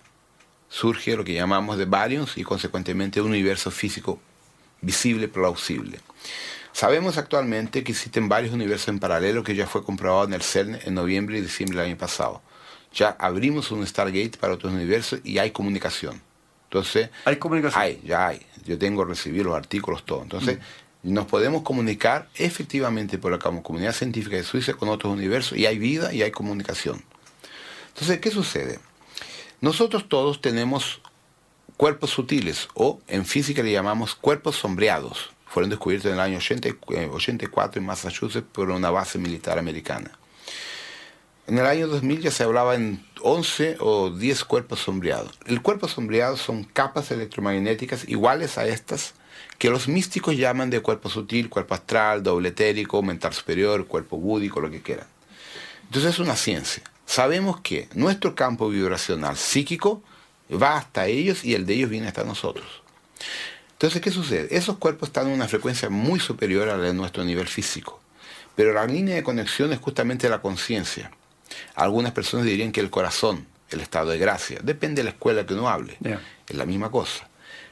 surge 0.69 1.15
lo 1.17 1.23
que 1.23 1.33
llamamos 1.33 1.77
de 1.77 1.85
baryons 1.85 2.37
y 2.37 2.43
consecuentemente 2.43 3.19
un 3.19 3.31
universo 3.31 3.69
físico 3.69 4.21
visible, 4.81 5.27
plausible. 5.27 5.99
Sabemos 6.73 7.17
actualmente 7.17 7.83
que 7.83 7.91
existen 7.91 8.29
varios 8.29 8.53
universos 8.53 8.87
en 8.89 8.99
paralelo 8.99 9.43
que 9.43 9.55
ya 9.55 9.67
fue 9.67 9.83
comprobado 9.83 10.25
en 10.25 10.33
el 10.33 10.41
CERN 10.41 10.79
en 10.83 10.93
noviembre 10.93 11.37
y 11.37 11.41
diciembre 11.41 11.79
del 11.79 11.89
año 11.89 11.97
pasado. 11.97 12.41
Ya 12.93 13.09
abrimos 13.19 13.71
un 13.71 13.85
Stargate 13.85 14.37
para 14.39 14.53
otros 14.53 14.73
universos 14.73 15.19
y 15.23 15.37
hay 15.37 15.51
comunicación. 15.51 16.21
Entonces, 16.65 17.09
hay 17.25 17.35
comunicación. 17.35 17.81
Hay, 17.81 18.01
ya 18.03 18.27
hay. 18.27 18.45
Yo 18.65 18.77
tengo 18.77 19.03
recibido 19.03 19.45
los 19.45 19.55
artículos, 19.55 20.05
todo. 20.05 20.23
Entonces, 20.23 20.57
mm 20.57 20.61
nos 21.03 21.25
podemos 21.25 21.63
comunicar 21.63 22.29
efectivamente 22.35 23.17
por 23.17 23.31
la 23.31 23.39
comunidad 23.39 23.93
científica 23.93 24.35
de 24.35 24.43
Suiza 24.43 24.73
con 24.73 24.89
otros 24.89 25.13
universos 25.13 25.57
y 25.57 25.65
hay 25.65 25.79
vida 25.79 26.13
y 26.13 26.21
hay 26.21 26.31
comunicación. 26.31 27.03
Entonces, 27.89 28.19
¿qué 28.19 28.29
sucede? 28.29 28.79
Nosotros 29.61 30.07
todos 30.07 30.41
tenemos 30.41 31.01
cuerpos 31.75 32.11
sutiles 32.11 32.69
o 32.75 32.99
en 33.07 33.25
física 33.25 33.63
le 33.63 33.71
llamamos 33.71 34.15
cuerpos 34.15 34.57
sombreados. 34.57 35.31
Fueron 35.51 35.69
descubiertos 35.69 36.07
en 36.07 36.13
el 36.13 36.21
año 36.21 36.37
84 36.37 37.81
en 37.81 37.85
Massachusetts 37.85 38.47
por 38.53 38.69
una 38.69 38.89
base 38.89 39.19
militar 39.19 39.59
americana. 39.59 40.17
En 41.45 41.57
el 41.57 41.65
año 41.65 41.89
2000 41.89 42.21
ya 42.21 42.31
se 42.31 42.43
hablaba 42.43 42.75
en 42.75 43.05
11 43.21 43.75
o 43.81 44.11
10 44.11 44.45
cuerpos 44.45 44.79
sombreados. 44.79 45.37
El 45.45 45.61
cuerpo 45.61 45.89
sombreado 45.89 46.37
son 46.37 46.63
capas 46.63 47.11
electromagnéticas 47.11 48.07
iguales 48.07 48.57
a 48.57 48.65
estas 48.65 49.13
que 49.57 49.69
los 49.69 49.89
místicos 49.89 50.37
llaman 50.37 50.69
de 50.69 50.79
cuerpo 50.79 51.09
sutil, 51.09 51.49
cuerpo 51.49 51.73
astral, 51.73 52.23
doble 52.23 52.49
etérico, 52.49 53.03
mental 53.03 53.33
superior, 53.33 53.85
cuerpo 53.87 54.15
búdico, 54.15 54.61
lo 54.61 54.71
que 54.71 54.81
quieran. 54.81 55.07
Entonces 55.83 56.11
es 56.13 56.19
una 56.19 56.37
ciencia. 56.37 56.83
Sabemos 57.05 57.59
que 57.59 57.89
nuestro 57.93 58.35
campo 58.35 58.69
vibracional 58.69 59.35
psíquico 59.35 60.01
va 60.49 60.77
hasta 60.77 61.07
ellos 61.07 61.43
y 61.43 61.55
el 61.55 61.65
de 61.65 61.73
ellos 61.73 61.89
viene 61.89 62.07
hasta 62.07 62.23
nosotros. 62.23 62.81
Entonces, 63.81 63.99
¿qué 63.99 64.11
sucede? 64.11 64.55
Esos 64.55 64.77
cuerpos 64.77 65.09
están 65.09 65.25
en 65.25 65.33
una 65.33 65.47
frecuencia 65.47 65.89
muy 65.89 66.19
superior 66.19 66.69
a 66.69 66.77
la 66.77 66.83
de 66.83 66.93
nuestro 66.93 67.23
nivel 67.23 67.47
físico. 67.47 67.99
Pero 68.55 68.73
la 68.73 68.85
línea 68.85 69.15
de 69.15 69.23
conexión 69.23 69.73
es 69.73 69.79
justamente 69.79 70.29
la 70.29 70.39
conciencia. 70.39 71.09
Algunas 71.73 72.11
personas 72.11 72.45
dirían 72.45 72.71
que 72.71 72.79
el 72.79 72.91
corazón, 72.91 73.47
el 73.71 73.79
estado 73.79 74.11
de 74.11 74.19
gracia, 74.19 74.59
depende 74.61 74.99
de 74.99 75.05
la 75.05 75.09
escuela 75.09 75.47
que 75.47 75.55
uno 75.55 75.67
hable. 75.67 75.97
Es 76.47 76.55
la 76.55 76.67
misma 76.67 76.91
cosa. 76.91 77.27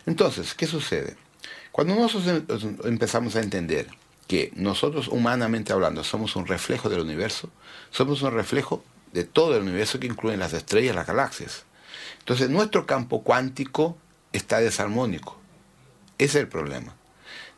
Entonces, 0.08 0.56
¿qué 0.56 0.66
sucede? 0.66 1.16
Cuando 1.72 1.94
nosotros 1.94 2.44
em, 2.64 2.76
empezamos 2.86 3.36
a 3.36 3.42
entender 3.42 3.88
que 4.28 4.52
nosotros 4.56 5.10
humanamente 5.10 5.74
hablando 5.74 6.04
somos 6.04 6.36
un 6.36 6.48
reflejo 6.48 6.90
del 6.90 7.02
universo, 7.02 7.52
somos 7.92 8.24
un 8.24 8.32
reflejo 8.32 8.84
de 9.14 9.26
todo 9.26 9.56
el 9.56 9.62
universo 9.62 10.00
que 10.00 10.08
incluye 10.08 10.38
las 10.38 10.54
estrellas, 10.54 10.96
las 10.96 11.06
galaxias. 11.06 11.66
Entonces 12.18 12.50
nuestro 12.50 12.88
campo 12.88 13.22
cuántico 13.22 13.96
está 14.34 14.60
desarmónico. 14.60 15.39
Ese 16.20 16.38
es 16.38 16.44
el 16.44 16.48
problema. 16.48 16.94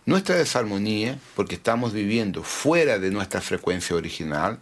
Nuestra 0.05 0.35
desarmonía, 0.35 1.19
porque 1.35 1.55
estamos 1.55 1.93
viviendo 1.93 2.43
fuera 2.43 2.99
de 2.99 3.11
nuestra 3.11 3.41
frecuencia 3.41 3.95
original, 3.95 4.59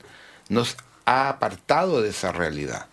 nos 0.47 0.77
ha 1.05 1.29
apartado 1.29 2.01
de 2.01 2.09
esa 2.09 2.31
realidad. 2.31 2.87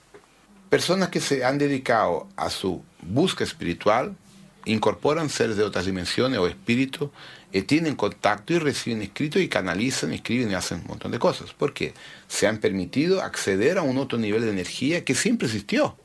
Personas 0.68 1.08
que 1.08 1.20
se 1.20 1.44
han 1.44 1.58
dedicado 1.58 2.28
a 2.36 2.50
su 2.50 2.84
búsqueda 3.02 3.46
espiritual 3.46 4.16
incorporan 4.64 5.30
seres 5.30 5.56
de 5.56 5.62
otras 5.62 5.86
dimensiones 5.86 6.40
o 6.40 6.48
espíritus, 6.48 7.10
eh, 7.52 7.62
tienen 7.62 7.94
contacto 7.94 8.52
y 8.52 8.58
reciben 8.58 9.00
escrito 9.00 9.38
y 9.38 9.48
canalizan, 9.48 10.12
escriben 10.12 10.50
y 10.50 10.54
hacen 10.54 10.80
un 10.80 10.88
montón 10.88 11.12
de 11.12 11.20
cosas. 11.20 11.52
Porque 11.56 11.94
se 12.26 12.48
han 12.48 12.58
permitido 12.58 13.22
acceder 13.22 13.78
a 13.78 13.82
un 13.82 13.96
otro 13.96 14.18
nivel 14.18 14.42
de 14.42 14.50
energía 14.50 15.04
que 15.04 15.14
siempre 15.14 15.46
existió, 15.46 15.96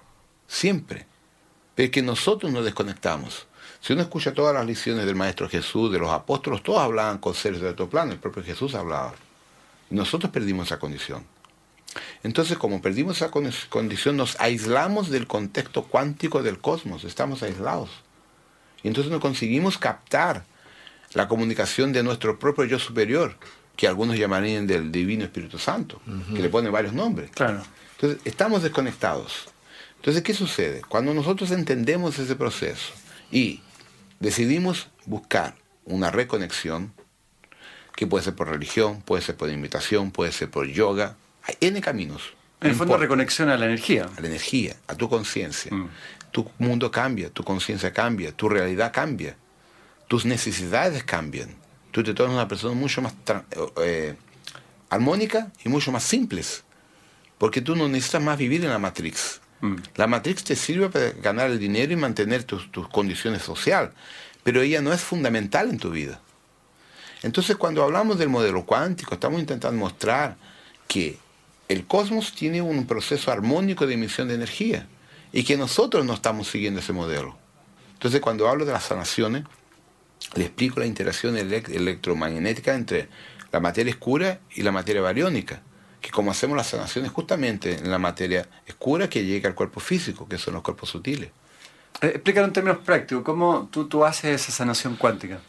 siempre. 0.47 1.07
Pero 1.73 1.91
que 1.91 2.03
nosotros 2.03 2.51
nos 2.51 2.65
desconectamos. 2.65 3.47
Si 3.81 3.93
uno 3.93 4.03
escucha 4.03 4.33
todas 4.33 4.53
las 4.53 4.65
lecciones 4.65 5.05
del 5.07 5.15
Maestro 5.15 5.49
Jesús, 5.49 5.91
de 5.91 5.97
los 5.97 6.11
apóstoles, 6.11 6.61
todos 6.61 6.79
hablaban 6.79 7.17
con 7.17 7.33
seres 7.33 7.61
de 7.61 7.69
otro 7.69 7.89
plano, 7.89 8.11
el 8.11 8.19
propio 8.19 8.43
Jesús 8.43 8.75
hablaba. 8.75 9.15
Nosotros 9.89 10.31
perdimos 10.31 10.67
esa 10.67 10.79
condición. 10.79 11.25
Entonces, 12.23 12.59
como 12.59 12.81
perdimos 12.81 13.17
esa 13.17 13.31
condición, 13.31 14.17
nos 14.17 14.39
aislamos 14.39 15.09
del 15.09 15.25
contexto 15.25 15.83
cuántico 15.83 16.43
del 16.43 16.59
cosmos, 16.59 17.03
estamos 17.03 17.41
aislados. 17.41 17.89
Y 18.83 18.87
entonces 18.87 19.11
no 19.11 19.19
conseguimos 19.19 19.79
captar 19.79 20.45
la 21.13 21.27
comunicación 21.27 21.91
de 21.91 22.03
nuestro 22.03 22.37
propio 22.37 22.65
yo 22.65 22.77
superior, 22.77 23.35
que 23.75 23.87
algunos 23.87 24.15
llamarían 24.15 24.67
del 24.67 24.91
Divino 24.91 25.23
Espíritu 25.23 25.57
Santo, 25.57 25.99
que 26.35 26.41
le 26.41 26.49
pone 26.49 26.69
varios 26.69 26.93
nombres. 26.93 27.31
Claro. 27.31 27.63
Entonces, 27.95 28.21
estamos 28.25 28.61
desconectados. 28.61 29.49
Entonces, 29.97 30.21
¿qué 30.21 30.35
sucede? 30.35 30.81
Cuando 30.87 31.13
nosotros 31.15 31.49
entendemos 31.51 32.17
ese 32.19 32.35
proceso 32.35 32.93
y 33.31 33.61
decidimos 34.21 34.89
buscar 35.05 35.55
una 35.83 36.11
reconexión, 36.11 36.93
que 37.95 38.07
puede 38.07 38.23
ser 38.23 38.35
por 38.35 38.47
religión, 38.47 39.01
puede 39.01 39.21
ser 39.21 39.35
por 39.35 39.49
invitación, 39.49 40.11
puede 40.11 40.31
ser 40.31 40.49
por 40.49 40.67
yoga, 40.67 41.17
hay 41.43 41.55
N 41.59 41.81
caminos. 41.81 42.33
En 42.61 42.69
el 42.69 42.75
fondo, 42.75 42.95
reconexión 42.97 43.49
a 43.49 43.57
la 43.57 43.65
energía. 43.65 44.07
A 44.17 44.21
la 44.21 44.27
energía, 44.27 44.75
a 44.87 44.95
tu 44.95 45.09
conciencia. 45.09 45.75
Mm. 45.75 45.89
Tu 46.31 46.49
mundo 46.59 46.91
cambia, 46.91 47.29
tu 47.29 47.43
conciencia 47.43 47.91
cambia, 47.91 48.31
tu 48.31 48.47
realidad 48.47 48.93
cambia, 48.93 49.35
tus 50.07 50.25
necesidades 50.25 51.03
cambian. 51.03 51.49
Tú 51.89 52.03
te 52.03 52.13
tornas 52.13 52.35
una 52.35 52.47
persona 52.47 52.75
mucho 52.75 53.01
más 53.01 53.13
eh, 53.83 54.15
armónica 54.89 55.51
y 55.65 55.69
mucho 55.69 55.91
más 55.91 56.03
simple. 56.03 56.43
Porque 57.37 57.61
tú 57.61 57.75
no 57.75 57.87
necesitas 57.87 58.21
más 58.21 58.37
vivir 58.37 58.63
en 58.63 58.69
la 58.69 58.79
Matrix. 58.79 59.41
Mm. 59.61 59.75
La 59.95 60.07
Matrix 60.07 60.43
te 60.43 60.55
sirve 60.55 60.89
para 60.89 61.11
ganar 61.11 61.51
el 61.51 61.59
dinero 61.59 61.93
y 61.93 61.95
mantener 61.95 62.43
tus, 62.43 62.67
condiciones 62.89 63.43
sociales, 63.43 63.91
pero 64.43 64.61
ella 64.61 64.81
no 64.81 64.91
es 64.91 65.01
fundamental 65.01 65.69
en 65.69 65.77
tu 65.77 65.91
vida. 65.91 66.19
Entonces 67.23 67.55
cuando 67.55 67.83
hablamos 67.83 68.17
del 68.17 68.29
modelo 68.29 68.65
cuántico, 68.65 69.13
estamos 69.13 69.39
intentando 69.39 69.79
mostrar 69.79 70.35
que 70.87 71.17
el 71.69 71.85
cosmos 71.85 72.33
tiene 72.33 72.61
un 72.61 72.85
proceso 72.87 73.31
armónico 73.31 73.85
de 73.85 73.93
emisión 73.93 74.27
de 74.27 74.33
energía 74.33 74.87
y 75.31 75.43
que 75.43 75.55
nosotros 75.55 76.05
no 76.05 76.15
estamos 76.15 76.49
siguiendo 76.49 76.79
ese 76.79 76.93
modelo. 76.93 77.37
Entonces 77.93 78.19
cuando 78.19 78.49
hablo 78.49 78.65
de 78.65 78.73
las 78.73 78.85
sanaciones, 78.85 79.43
le 80.35 80.45
explico 80.45 80.79
la 80.79 80.87
interacción 80.87 81.37
electromagnética 81.37 82.73
entre 82.73 83.09
la 83.51 83.59
materia 83.59 83.93
oscura 83.93 84.39
y 84.55 84.63
la 84.63 84.71
materia 84.71 85.01
bariónica 85.01 85.61
que 86.01 86.09
como 86.09 86.31
hacemos 86.31 86.57
las 86.57 86.67
sanaciones 86.67 87.11
justamente 87.11 87.75
en 87.75 87.91
la 87.91 87.99
materia 87.99 88.47
oscura 88.67 89.09
que 89.09 89.23
llega 89.23 89.47
al 89.47 89.55
cuerpo 89.55 89.79
físico, 89.79 90.27
que 90.27 90.37
son 90.37 90.55
los 90.55 90.63
cuerpos 90.63 90.89
sutiles. 90.89 91.29
Eh, 92.01 92.07
explícalo 92.15 92.47
en 92.47 92.53
términos 92.53 92.79
prácticos, 92.79 93.23
¿cómo 93.23 93.69
tú, 93.71 93.87
tú 93.87 94.03
haces 94.03 94.41
esa 94.41 94.51
sanación 94.51 94.95
cuántica? 94.95 95.39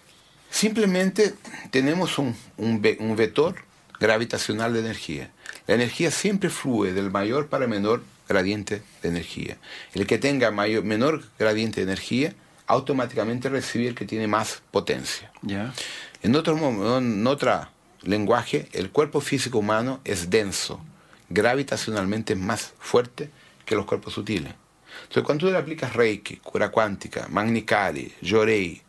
Simplemente 0.51 1.35
tenemos 1.71 2.19
un, 2.19 2.37
un, 2.59 2.83
un 3.01 3.17
vector 3.17 3.57
gravitacional 3.99 4.75
de 4.75 4.81
energía. 4.81 5.31
La 5.67 5.75
energía 5.75 6.11
siempre 6.11 6.51
fluye 6.51 6.93
del 6.93 7.11
mayor 7.11 7.49
para 7.49 7.67
menor 7.67 8.03
gradiente 8.29 8.83
de 9.03 9.09
energía. 9.09 9.57
El 9.95 10.07
que 10.07 10.19
tenga 10.19 10.51
mayor, 10.51 10.85
menor 10.85 11.23
gradiente 11.39 11.81
de 11.81 11.85
energía 11.85 12.35
automáticamente 12.67 13.49
recibe 13.49 13.89
el 13.89 13.95
que 13.95 14.05
tiene 14.05 14.27
más 14.27 14.63
potencia. 14.71 15.31
Ya. 15.43 15.73
En, 16.23 16.35
otro, 16.37 16.57
en 16.99 17.27
otra 17.27 17.71
lenguaje, 18.03 18.69
el 18.73 18.91
cuerpo 18.91 19.21
físico 19.21 19.59
humano 19.59 20.01
es 20.05 20.31
denso, 20.31 20.81
gravitacionalmente 21.29 22.35
más 22.35 22.75
fuerte 22.79 23.31
que 23.65 23.75
los 23.75 23.87
cuerpos 23.87 24.15
sutiles. 24.15 24.55
Entonces, 25.03 25.23
cuando 25.25 25.47
tú 25.47 25.53
le 25.53 25.59
aplicas 25.59 25.95
Reiki, 25.95 26.37
cura 26.37 26.71
cuántica, 26.71 27.27
Magnicali, 27.29 28.13
Yorei, 28.21 28.83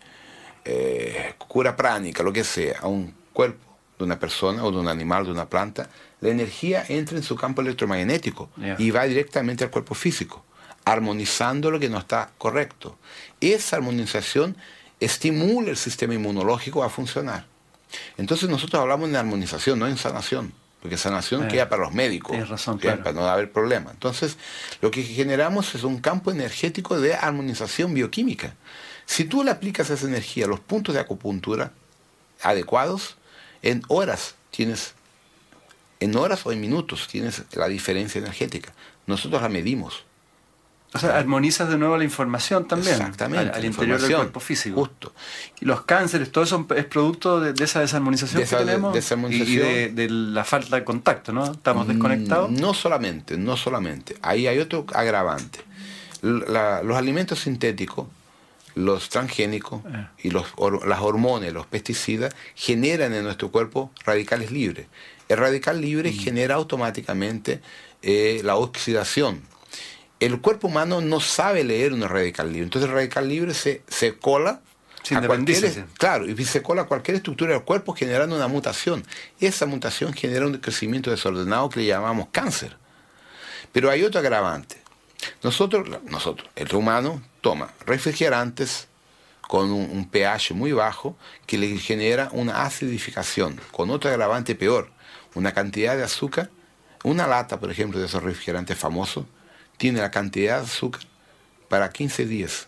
eh, 0.65 1.33
cura 1.37 1.75
pránica, 1.75 2.23
lo 2.23 2.33
que 2.33 2.43
sea, 2.43 2.79
a 2.79 2.87
un 2.87 3.13
cuerpo 3.31 3.77
de 3.97 4.05
una 4.05 4.19
persona 4.19 4.63
o 4.63 4.71
de 4.71 4.77
un 4.77 4.87
animal, 4.87 5.25
de 5.25 5.31
una 5.31 5.47
planta, 5.47 5.89
la 6.19 6.29
energía 6.29 6.85
entra 6.87 7.17
en 7.17 7.23
su 7.23 7.35
campo 7.35 7.61
electromagnético 7.61 8.49
y 8.77 8.91
va 8.91 9.03
directamente 9.03 9.63
al 9.63 9.69
cuerpo 9.69 9.93
físico, 9.93 10.43
armonizando 10.85 11.69
lo 11.69 11.79
que 11.79 11.89
no 11.89 11.97
está 11.97 12.31
correcto. 12.37 12.97
Esa 13.41 13.77
armonización 13.77 14.55
estimula 14.99 15.69
el 15.69 15.77
sistema 15.77 16.13
inmunológico 16.13 16.83
a 16.83 16.89
funcionar. 16.89 17.45
Entonces 18.17 18.49
nosotros 18.49 18.81
hablamos 18.81 19.09
de 19.11 19.17
armonización, 19.17 19.79
no 19.79 19.87
en 19.87 19.97
sanación, 19.97 20.53
porque 20.81 20.97
sanación 20.97 21.45
eh, 21.45 21.47
queda 21.47 21.69
para 21.69 21.83
los 21.83 21.93
médicos, 21.93 22.49
razón, 22.49 22.79
para 22.79 23.13
no 23.13 23.27
haber 23.27 23.51
problema. 23.51 23.91
Entonces 23.91 24.37
lo 24.81 24.91
que 24.91 25.03
generamos 25.03 25.75
es 25.75 25.83
un 25.83 25.99
campo 25.99 26.31
energético 26.31 26.99
de 26.99 27.15
armonización 27.15 27.93
bioquímica. 27.93 28.55
Si 29.05 29.25
tú 29.25 29.43
le 29.43 29.51
aplicas 29.51 29.89
esa 29.89 30.07
energía 30.07 30.45
a 30.45 30.47
los 30.47 30.59
puntos 30.59 30.95
de 30.95 31.01
acupuntura 31.01 31.71
adecuados, 32.41 33.17
en 33.61 33.81
horas 33.87 34.35
tienes, 34.51 34.93
en 35.99 36.15
horas 36.15 36.45
o 36.45 36.51
en 36.51 36.61
minutos 36.61 37.07
tienes 37.07 37.43
la 37.53 37.67
diferencia 37.67 38.19
energética. 38.19 38.73
Nosotros 39.07 39.41
la 39.41 39.49
medimos. 39.49 40.05
O 40.95 40.99
sea, 40.99 41.17
armonizas 41.17 41.69
de 41.69 41.77
nuevo 41.77 41.97
la 41.97 42.03
información 42.03 42.67
también. 42.67 42.93
Exactamente. 42.93 43.51
Al, 43.55 43.65
interior 43.65 43.99
del 43.99 44.15
cuerpo 44.15 44.39
físico. 44.39 44.75
Justo. 44.81 45.13
Y 45.59 45.65
los 45.65 45.81
cánceres, 45.81 46.31
todo 46.31 46.43
eso 46.43 46.67
es 46.75 46.85
producto 46.85 47.39
de, 47.39 47.63
esa 47.63 47.79
desarmonización 47.79 48.43
que 48.43 48.55
tenemos. 48.55 48.95
Y 49.31 49.55
de, 49.55 50.07
la 50.09 50.43
falta 50.43 50.75
de 50.75 50.83
contacto, 50.83 51.33
¿no? 51.33 51.51
Estamos 51.51 51.87
mm, 51.87 51.89
desconectados. 51.89 52.51
No 52.51 52.75
solamente, 52.75 53.37
no 53.37 53.57
solamente. 53.57 54.17
Ahí 54.21 54.45
hay 54.45 54.59
otro 54.59 54.85
agravante. 54.93 55.61
los 56.21 56.95
alimentos 56.95 57.39
sintéticos, 57.39 58.07
los 58.75 59.09
transgénicos 59.09 59.81
eh. 59.85 60.07
y 60.19 60.29
los, 60.29 60.45
las 60.85 60.99
hormonas, 60.99 61.51
los 61.53 61.65
pesticidas, 61.65 62.35
generan 62.53 63.13
en 63.15 63.23
nuestro 63.23 63.49
cuerpo 63.51 63.91
radicales 64.05 64.51
libres. 64.51 64.85
El 65.27 65.37
radical 65.37 65.81
libre 65.81 66.11
mm. 66.11 66.19
genera 66.19 66.55
automáticamente 66.55 67.61
eh, 68.03 68.41
la 68.43 68.57
oxidación 68.57 69.41
el 70.25 70.39
cuerpo 70.39 70.67
humano 70.67 71.01
no 71.01 71.19
sabe 71.19 71.63
leer 71.63 71.93
un 71.93 72.01
radical 72.07 72.47
libre. 72.47 72.63
Entonces 72.63 72.89
el 72.89 72.95
radical 72.95 73.27
libre 73.27 73.53
se, 73.53 73.83
se 73.87 74.17
cola 74.17 74.61
a 75.11 75.21
cualquier, 75.21 75.85
claro, 75.97 76.29
y 76.29 76.45
se 76.45 76.61
cola 76.61 76.85
cualquier 76.85 77.17
estructura 77.17 77.53
del 77.53 77.63
cuerpo 77.63 77.93
generando 77.93 78.35
una 78.35 78.47
mutación. 78.47 79.03
Esa 79.39 79.65
mutación 79.65 80.13
genera 80.13 80.47
un 80.47 80.57
crecimiento 80.57 81.11
desordenado 81.11 81.69
que 81.69 81.81
le 81.81 81.87
llamamos 81.87 82.27
cáncer. 82.31 82.77
Pero 83.73 83.89
hay 83.89 84.03
otro 84.03 84.19
agravante. 84.19 84.81
Nosotros, 85.41 85.87
nosotros, 86.05 86.49
el 86.55 86.73
humano, 86.73 87.21
toma 87.41 87.73
refrigerantes 87.85 88.87
con 89.41 89.71
un, 89.71 89.89
un 89.89 90.09
pH 90.09 90.53
muy 90.53 90.71
bajo 90.71 91.17
que 91.45 91.57
le 91.57 91.77
genera 91.77 92.29
una 92.31 92.63
acidificación, 92.63 93.59
con 93.71 93.89
otro 93.89 94.09
agravante 94.09 94.55
peor, 94.55 94.89
una 95.35 95.53
cantidad 95.53 95.97
de 95.97 96.03
azúcar, 96.03 96.49
una 97.03 97.27
lata, 97.27 97.59
por 97.59 97.69
ejemplo, 97.69 97.99
de 97.99 98.05
esos 98.05 98.23
refrigerantes 98.23 98.77
famosos, 98.77 99.25
tiene 99.83 99.99
la 99.99 100.11
cantidad 100.11 100.59
de 100.59 100.63
azúcar 100.63 101.01
para 101.67 101.91
15 101.91 102.25
días. 102.25 102.67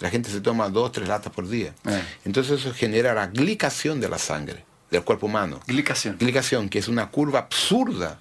La 0.00 0.10
gente 0.10 0.28
se 0.28 0.40
toma 0.40 0.68
dos, 0.68 0.90
tres 0.90 1.06
latas 1.06 1.32
por 1.32 1.48
día. 1.48 1.72
Eh. 1.86 2.02
Entonces 2.24 2.58
eso 2.58 2.74
genera 2.74 3.14
la 3.14 3.28
glicación 3.28 4.00
de 4.00 4.08
la 4.08 4.18
sangre, 4.18 4.64
del 4.90 5.04
cuerpo 5.04 5.26
humano. 5.26 5.60
Glicación. 5.68 6.16
Glicación, 6.18 6.68
que 6.68 6.80
es 6.80 6.88
una 6.88 7.12
curva 7.12 7.38
absurda 7.38 8.18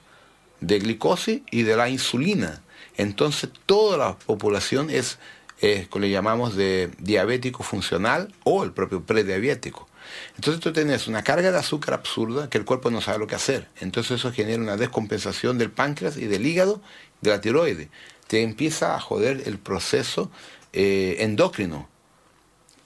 de 0.59 0.77
glicosis 0.77 1.41
y 1.49 1.63
de 1.63 1.75
la 1.75 1.89
insulina. 1.89 2.61
Entonces 2.95 3.49
toda 3.65 3.97
la 3.97 4.19
población 4.19 4.91
es, 4.91 5.17
es 5.59 5.87
le 5.91 6.09
llamamos 6.11 6.55
de 6.55 6.91
diabético 6.99 7.63
funcional 7.63 8.31
o 8.43 8.63
el 8.63 8.71
propio 8.71 9.01
prediabético. 9.01 9.87
Entonces 10.35 10.61
tú 10.61 10.71
tienes 10.71 11.07
una 11.07 11.23
carga 11.23 11.51
de 11.51 11.57
azúcar 11.57 11.95
absurda 11.95 12.51
que 12.51 12.59
el 12.59 12.65
cuerpo 12.65 12.91
no 12.91 13.01
sabe 13.01 13.17
lo 13.17 13.25
que 13.25 13.33
hacer. 13.33 13.67
Entonces 13.81 14.19
eso 14.19 14.31
genera 14.31 14.61
una 14.61 14.77
descompensación 14.77 15.57
del 15.57 15.71
páncreas 15.71 16.17
y 16.17 16.27
del 16.27 16.45
hígado, 16.45 16.83
de 17.21 17.31
la 17.31 17.41
tiroide 17.41 17.89
te 18.27 18.43
empieza 18.43 18.95
a 18.95 18.99
joder 18.99 19.43
el 19.45 19.57
proceso 19.57 20.29
eh, 20.73 21.17
endocrino 21.19 21.87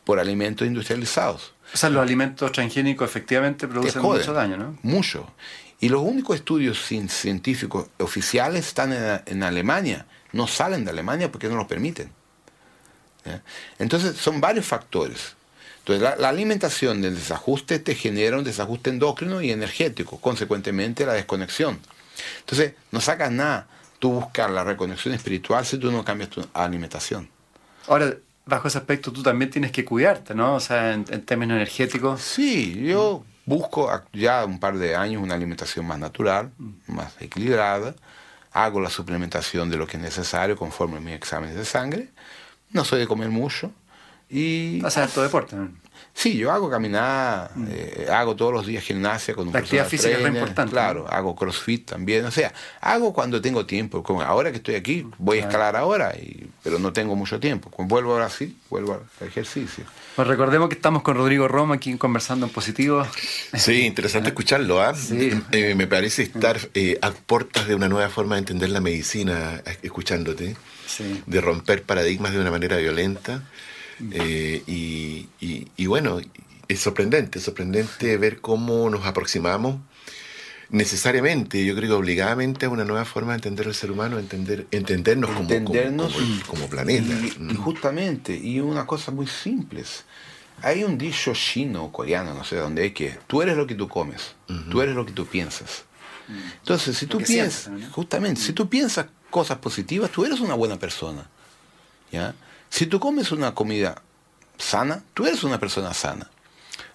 por 0.06 0.20
alimentos 0.20 0.68
industrializados. 0.68 1.54
O 1.74 1.78
sea, 1.78 1.90
los 1.90 2.02
alimentos 2.02 2.52
transgénicos 2.52 3.10
efectivamente 3.10 3.68
producen 3.68 4.02
mucho 4.02 4.34
daño, 4.34 4.58
¿no? 4.58 4.78
Mucho. 4.84 5.28
Y 5.80 5.90
los 5.90 6.02
únicos 6.02 6.36
estudios 6.36 6.80
científicos 6.86 7.88
oficiales 7.98 8.68
están 8.68 8.94
en, 9.26 9.44
Alemania. 9.44 10.06
No 10.32 10.48
salen 10.48 10.86
de 10.86 10.92
Alemania 10.92 11.32
porque 11.32 11.48
no 11.48 11.56
los 11.56 11.66
permiten. 11.66 12.12
Entonces, 13.80 14.18
son 14.18 14.42
varios 14.42 14.66
factores. 14.66 15.36
Entonces, 15.80 16.04
la, 16.04 16.16
la, 16.18 16.30
alimentación 16.30 17.02
del 17.02 17.16
desajuste 17.16 17.80
te 17.80 17.96
genera 17.96 18.38
un 18.38 18.44
desajuste 18.44 18.92
endocrino 18.92 19.42
y 19.42 19.52
energético, 19.52 20.20
consecuentemente 20.20 21.06
la 21.06 21.14
desconexión. 21.14 21.80
Entonces, 22.42 22.74
no 22.92 23.02
sacas 23.02 23.32
nada 23.32 23.68
tú 24.02 24.14
buscar 24.14 24.50
la 24.50 24.64
reconexión 24.64 25.14
espiritual 25.14 25.64
si 25.64 25.78
tú 25.78 25.92
no 25.92 26.04
cambias 26.04 26.32
tu 26.32 26.44
alimentación. 26.54 27.30
Ahora, 27.88 28.16
bajo 28.48 28.68
ese 28.68 28.80
aspecto 28.80 29.12
tú 29.14 29.22
también 29.22 29.52
tienes 29.52 29.72
que 29.72 29.86
cuidarte, 29.86 30.34
¿no? 30.34 30.56
O 30.56 30.60
sea, 30.60 30.94
en, 30.94 31.06
términos 31.06 31.56
energéticos. 31.56 32.20
Sí, 32.20 32.82
yo 32.84 33.24
busco 33.46 33.92
ya 34.12 34.44
un 34.44 34.60
par 34.60 34.80
de 34.80 34.96
años 34.96 35.22
una 35.22 35.36
alimentación 35.36 35.86
más 35.86 36.00
natural, 36.00 36.52
más 36.88 37.14
equilibrada, 37.22 37.94
hago 38.52 38.82
la 38.82 38.90
suplementación 38.90 39.70
de 39.70 39.78
lo 39.78 39.86
que 39.86 39.98
es 39.98 40.04
necesario 40.04 40.58
conforme 40.58 40.98
a 40.98 41.00
mis 41.00 41.14
exámenes 41.14 41.56
de 41.56 41.64
sangre, 41.64 42.10
no 42.72 42.84
soy 42.84 43.02
de 43.02 43.08
comer 43.08 43.30
mucho 43.30 43.72
y... 44.32 44.84
Haces 44.84 45.04
harto 45.04 45.22
deporte. 45.22 45.56
Sí, 46.14 46.38
yo 46.38 46.52
hago 46.52 46.70
caminar, 46.70 47.52
eh, 47.70 48.08
hago 48.12 48.36
todos 48.36 48.54
los 48.54 48.66
días 48.68 48.84
gimnasia 48.84 49.34
con 49.34 49.48
un 49.48 49.54
La 49.54 49.60
actividad 49.60 49.88
física 49.88 50.10
es 50.10 50.20
trainer, 50.20 50.42
importante, 50.42 50.72
Claro, 50.72 51.08
hago 51.10 51.36
crossfit 51.36 51.90
también. 51.90 52.26
O 52.26 52.32
sea, 52.32 52.54
hago 52.82 53.14
cuando 53.14 53.42
tengo 53.42 53.66
tiempo. 53.66 54.04
Como 54.04 54.22
ahora 54.22 54.52
que 54.52 54.58
estoy 54.58 54.76
aquí, 54.76 55.08
voy 55.18 55.40
a 55.40 55.42
escalar 55.42 55.76
ahora, 55.76 56.14
y, 56.16 56.50
pero 56.64 56.80
no 56.80 56.92
tengo 56.94 57.16
mucho 57.16 57.40
tiempo. 57.40 57.70
Cuando 57.70 57.94
vuelvo 57.94 58.14
a 58.14 58.18
Brasil, 58.18 58.56
vuelvo 58.70 59.02
al 59.22 59.28
ejercicio. 59.28 59.86
Pues 60.16 60.28
recordemos 60.28 60.68
que 60.70 60.76
estamos 60.76 61.02
con 61.02 61.16
Rodrigo 61.16 61.48
Roma 61.48 61.76
aquí 61.76 61.96
conversando 61.98 62.46
en 62.46 62.52
positivo. 62.52 63.08
Sí, 63.54 63.86
interesante 63.86 64.30
escucharlo. 64.34 64.82
¿ah? 64.82 64.94
Sí. 64.94 65.32
Eh, 65.52 65.76
me 65.76 65.88
parece 65.88 66.24
estar 66.24 66.60
eh, 66.74 67.00
a 67.02 67.12
puertas 67.12 67.68
de 67.68 67.76
una 67.76 67.88
nueva 67.88 68.10
forma 68.10 68.36
de 68.36 68.40
entender 68.40 68.70
la 68.70 68.82
medicina 68.82 69.62
eh, 69.66 69.78
escuchándote, 69.84 70.58
Sí. 70.86 71.24
de 71.26 71.40
romper 71.42 71.84
paradigmas 71.84 72.34
de 72.34 72.40
una 72.42 72.52
manera 72.52 72.76
violenta. 72.78 73.44
Eh, 74.12 74.64
y, 74.68 75.28
y- 75.40 75.68
y 75.78 75.86
bueno, 75.88 76.20
es 76.68 76.80
sorprendente, 76.80 77.40
es 77.40 77.46
sorprendente 77.46 78.18
ver 78.18 78.42
cómo 78.42 78.90
nos 78.90 79.06
aproximamos 79.06 79.78
necesariamente, 80.70 81.66
yo 81.66 81.76
creo 81.76 81.90
que 81.90 81.94
obligadamente 81.96 82.66
a 82.66 82.70
una 82.70 82.86
nueva 82.86 83.04
forma 83.06 83.32
de 83.34 83.38
entender 83.38 83.68
el 83.68 83.74
ser 83.76 83.92
humano, 83.92 84.20
entender, 84.20 84.68
entendernos, 84.72 85.30
como- 85.32 85.48
como- 85.50 85.58
Entendernos 85.58 86.14
como, 86.14 86.44
como 86.48 86.68
planeta. 86.70 87.14
Y, 87.14 87.28
y 87.28 87.54
Mm. 87.54 87.56
justamente, 87.58 88.36
y 88.38 88.60
una 88.62 88.86
cosa 88.86 89.12
muy 89.12 89.28
simple. 89.28 89.84
Hay 90.62 90.84
un 90.84 90.98
dicho 90.98 91.34
chino 91.34 91.86
o 91.86 91.92
coreano, 91.92 92.34
no 92.34 92.44
sé 92.44 92.56
dónde 92.56 92.86
es, 92.86 92.94
que 92.94 93.18
tú 93.28 93.42
eres 93.42 93.58
lo 93.58 93.66
que 93.68 93.76
tú 93.76 93.88
comes, 93.90 94.36
tú 94.70 94.82
eres 94.82 94.96
lo 94.96 95.06
que 95.06 95.12
tú 95.12 95.26
piensas. 95.26 95.84
Entonces, 96.60 96.98
si 96.98 97.08
tú 97.08 97.18
piensas, 97.18 97.68
¿no? 97.74 97.90
justamente, 97.92 98.40
si 98.40 98.54
tú 98.54 98.70
piensas 98.70 99.08
cosas 99.30 99.58
positivas, 99.58 100.10
tú 100.12 100.24
eres 100.24 100.40
una 100.40 100.54
buena 100.54 100.78
persona. 100.80 101.28
¿ya? 102.12 102.36
Si 102.72 102.88
tú 102.88 103.00
comes 103.00 103.32
una 103.32 103.54
comida 103.54 104.02
sana, 104.58 105.04
tú 105.14 105.28
eres 105.28 105.44
una 105.44 105.60
persona 105.60 105.94
sana. 105.94 106.28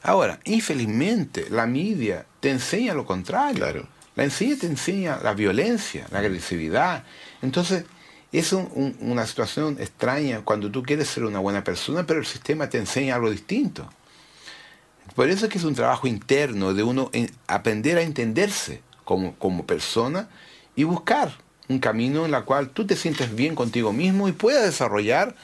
Ahora, 0.02 0.40
infelizmente, 0.44 1.48
la 1.50 1.66
media 1.66 2.26
te 2.40 2.50
enseña 2.50 2.94
lo 2.94 3.04
contrario. 3.06 3.58
Claro. 3.62 3.86
La 4.16 4.24
enseña 4.24 4.56
te 4.58 4.66
enseña 4.66 5.20
la 5.22 5.34
violencia, 5.34 6.06
la 6.10 6.20
agresividad. 6.20 7.04
Entonces, 7.42 7.84
es 8.32 8.52
un- 8.52 8.68
un- 8.74 8.96
una 9.00 9.26
situación 9.26 9.76
extraña 9.78 10.40
cuando 10.40 10.70
tú 10.70 10.82
quieres 10.82 11.08
ser 11.08 11.24
una 11.24 11.38
buena 11.40 11.62
persona, 11.62 12.06
pero 12.06 12.20
el 12.20 12.26
sistema 12.26 12.68
te 12.68 12.78
enseña 12.78 13.14
algo 13.14 13.30
distinto. 13.30 13.88
Por 15.14 15.28
eso 15.28 15.44
es 15.46 15.52
que 15.52 15.58
es 15.58 15.64
un 15.64 15.74
trabajo 15.74 16.06
interno 16.06 16.72
de 16.74 16.82
uno 16.82 17.10
en- 17.12 17.30
aprender 17.46 17.98
a 17.98 18.02
entenderse 18.02 18.80
como, 19.04 19.34
como 19.36 19.66
persona 19.66 20.28
y 20.74 20.84
buscar 20.84 21.36
un 21.68 21.78
camino 21.78 22.24
en 22.26 22.34
el 22.34 22.44
cual 22.44 22.68
tú 22.70 22.86
te 22.86 22.96
sientes 22.96 23.34
bien 23.34 23.54
contigo 23.54 23.92
mismo 23.92 24.28
y 24.28 24.32
puedas 24.32 24.64
desarrollar 24.64 25.34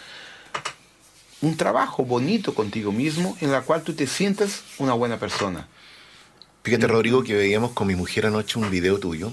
un 1.41 1.57
trabajo 1.57 2.05
bonito 2.05 2.55
contigo 2.55 2.93
mismo 2.93 3.37
en 3.41 3.51
la 3.51 3.63
cual 3.63 3.83
tú 3.83 3.95
te 3.95 4.07
sientas 4.07 4.63
una 4.79 4.93
buena 4.93 5.19
persona. 5.19 5.67
Fíjate, 6.63 6.87
Rodrigo, 6.87 7.25
que 7.25 7.35
veíamos 7.35 7.73
con 7.73 7.89
mi 7.89 7.97
mujer 7.97 8.27
anoche 8.27 8.59
un 8.59 8.71
video 8.71 8.99
tuyo. 9.01 9.33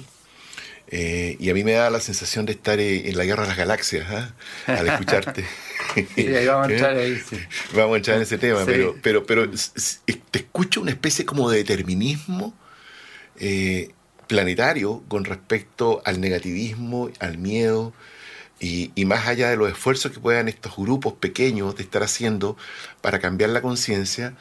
eh, 0.87 1.37
y 1.39 1.51
a 1.51 1.53
mí 1.53 1.63
me 1.63 1.73
da 1.73 1.91
la 1.91 1.99
sensación 1.99 2.47
de 2.47 2.53
estar 2.53 2.79
eh, 2.79 3.07
en 3.09 3.15
la 3.17 3.23
guerra 3.25 3.43
de 3.43 3.49
las 3.49 3.57
galaxias, 3.57 4.07
¿ah? 4.09 4.33
al 4.65 4.87
escucharte. 4.87 5.45
Sí, 6.15 6.27
ahí 6.35 6.45
vamos 6.45 6.67
a 6.67 6.71
entrar 6.71 6.95
ahí, 6.97 7.19
sí. 7.27 7.35
Vamos 7.73 7.93
a 7.95 7.97
entrar 7.97 8.17
en 8.17 8.21
ese 8.21 8.37
tema, 8.37 8.59
Sí. 8.63 8.71
pero, 9.01 9.25
pero, 9.25 9.49
te 9.49 10.37
escucho 10.39 10.81
una 10.81 10.91
especie 10.91 11.25
como 11.25 11.49
de 11.49 11.57
determinismo 11.57 12.53
eh, 13.39 13.89
planetario 14.29 15.03
con 15.09 15.25
respecto 15.25 16.01
al 16.05 16.21
negativismo, 16.21 17.09
al 17.19 17.37
miedo, 17.39 17.91
y, 18.61 18.91
y 18.95 19.05
más 19.05 19.27
allá 19.27 19.49
de 19.49 19.57
los 19.57 19.69
esfuerzos 19.69 20.11
que 20.11 20.19
puedan 20.19 20.47
estos 20.47 20.75
grupos 20.77 21.13
pequeños 21.13 21.75
de 21.75 21.83
estar 21.83 22.03
haciendo 22.03 22.55
para 23.01 23.19
cambiar 23.19 23.49
la 23.49 23.61
conciencia, 23.61 24.35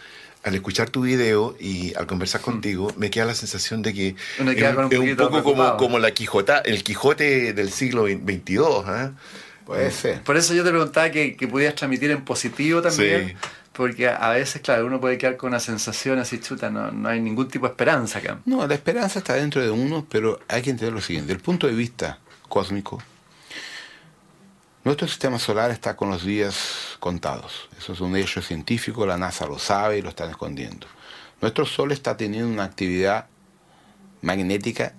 al 0.45 0.55
escuchar 0.55 0.91
tu 0.91 1.03
video 1.03 1.57
y 1.59 1.95
al 1.95 2.07
conversar 2.07 2.41
contigo, 2.41 2.93
me 2.97 3.11
queda 3.11 3.25
la 3.25 3.35
sensación 3.35 3.83
de 3.83 3.95
que 3.95 4.09
es, 4.09 4.17
un 4.39 4.49
es 4.49 4.63
un 4.63 4.89
poquito 4.89 5.31
poco 5.31 5.43
como, 5.43 5.77
como 5.77 5.99
la 5.99 6.13
Quijota, 6.13 6.59
el 6.59 6.83
Quijote 6.85 7.53
del 7.55 7.71
siglo 7.71 8.07
XXII. 8.07 8.59
¿ah? 8.87 9.13
Puede 9.65 9.91
ser. 9.91 10.23
Por 10.23 10.37
eso 10.37 10.55
yo 10.55 10.65
te 10.65 10.71
preguntaba 10.71 11.11
que, 11.11 11.37
que 11.37 11.49
pudieras 11.49 11.75
transmitir 11.75 12.11
en 12.11 12.25
positivo 12.25 12.83
también. 12.83 13.29
Sí. 13.29 13.35
Porque 13.79 14.09
a 14.09 14.31
veces, 14.31 14.61
claro, 14.61 14.87
uno 14.87 15.01
puede 15.01 15.19
quedar 15.19 15.37
con 15.37 15.51
una 15.51 15.61
sensación 15.61 16.19
así 16.19 16.41
chuta, 16.41 16.69
no, 16.69 16.91
no 16.91 17.09
hay 17.09 17.21
ningún 17.21 17.47
tipo 17.47 17.65
de 17.65 17.71
esperanza 17.71 18.19
acá. 18.19 18.41
No, 18.45 18.67
la 18.67 18.75
esperanza 18.75 19.21
está 19.21 19.35
dentro 19.35 19.63
de 19.63 19.71
uno, 19.71 20.05
pero 20.11 20.41
hay 20.49 20.63
que 20.63 20.71
entender 20.71 20.93
lo 20.93 21.01
siguiente. 21.01 21.33
El 21.33 21.39
punto 21.39 21.69
de 21.69 21.75
vista 21.75 22.19
cósmico, 22.49 23.01
nuestro 24.83 25.07
sistema 25.07 25.39
solar 25.39 25.71
está 25.71 25.95
con 25.95 26.11
los 26.11 26.25
días 26.25 26.97
contados. 26.99 27.69
Eso 27.79 27.93
es 27.93 28.01
un 28.01 28.17
hecho 28.17 28.43
científico, 28.43 29.07
la 29.07 29.17
NASA 29.17 29.47
lo 29.47 29.61
sabe 29.61 29.99
y 29.99 30.03
lo 30.03 30.09
están 30.09 30.31
escondiendo. 30.31 30.89
Nuestro 31.41 31.65
Sol 31.65 31.93
está 31.93 32.17
teniendo 32.17 32.49
una 32.49 32.65
actividad 32.65 33.27
magnética 34.23 34.93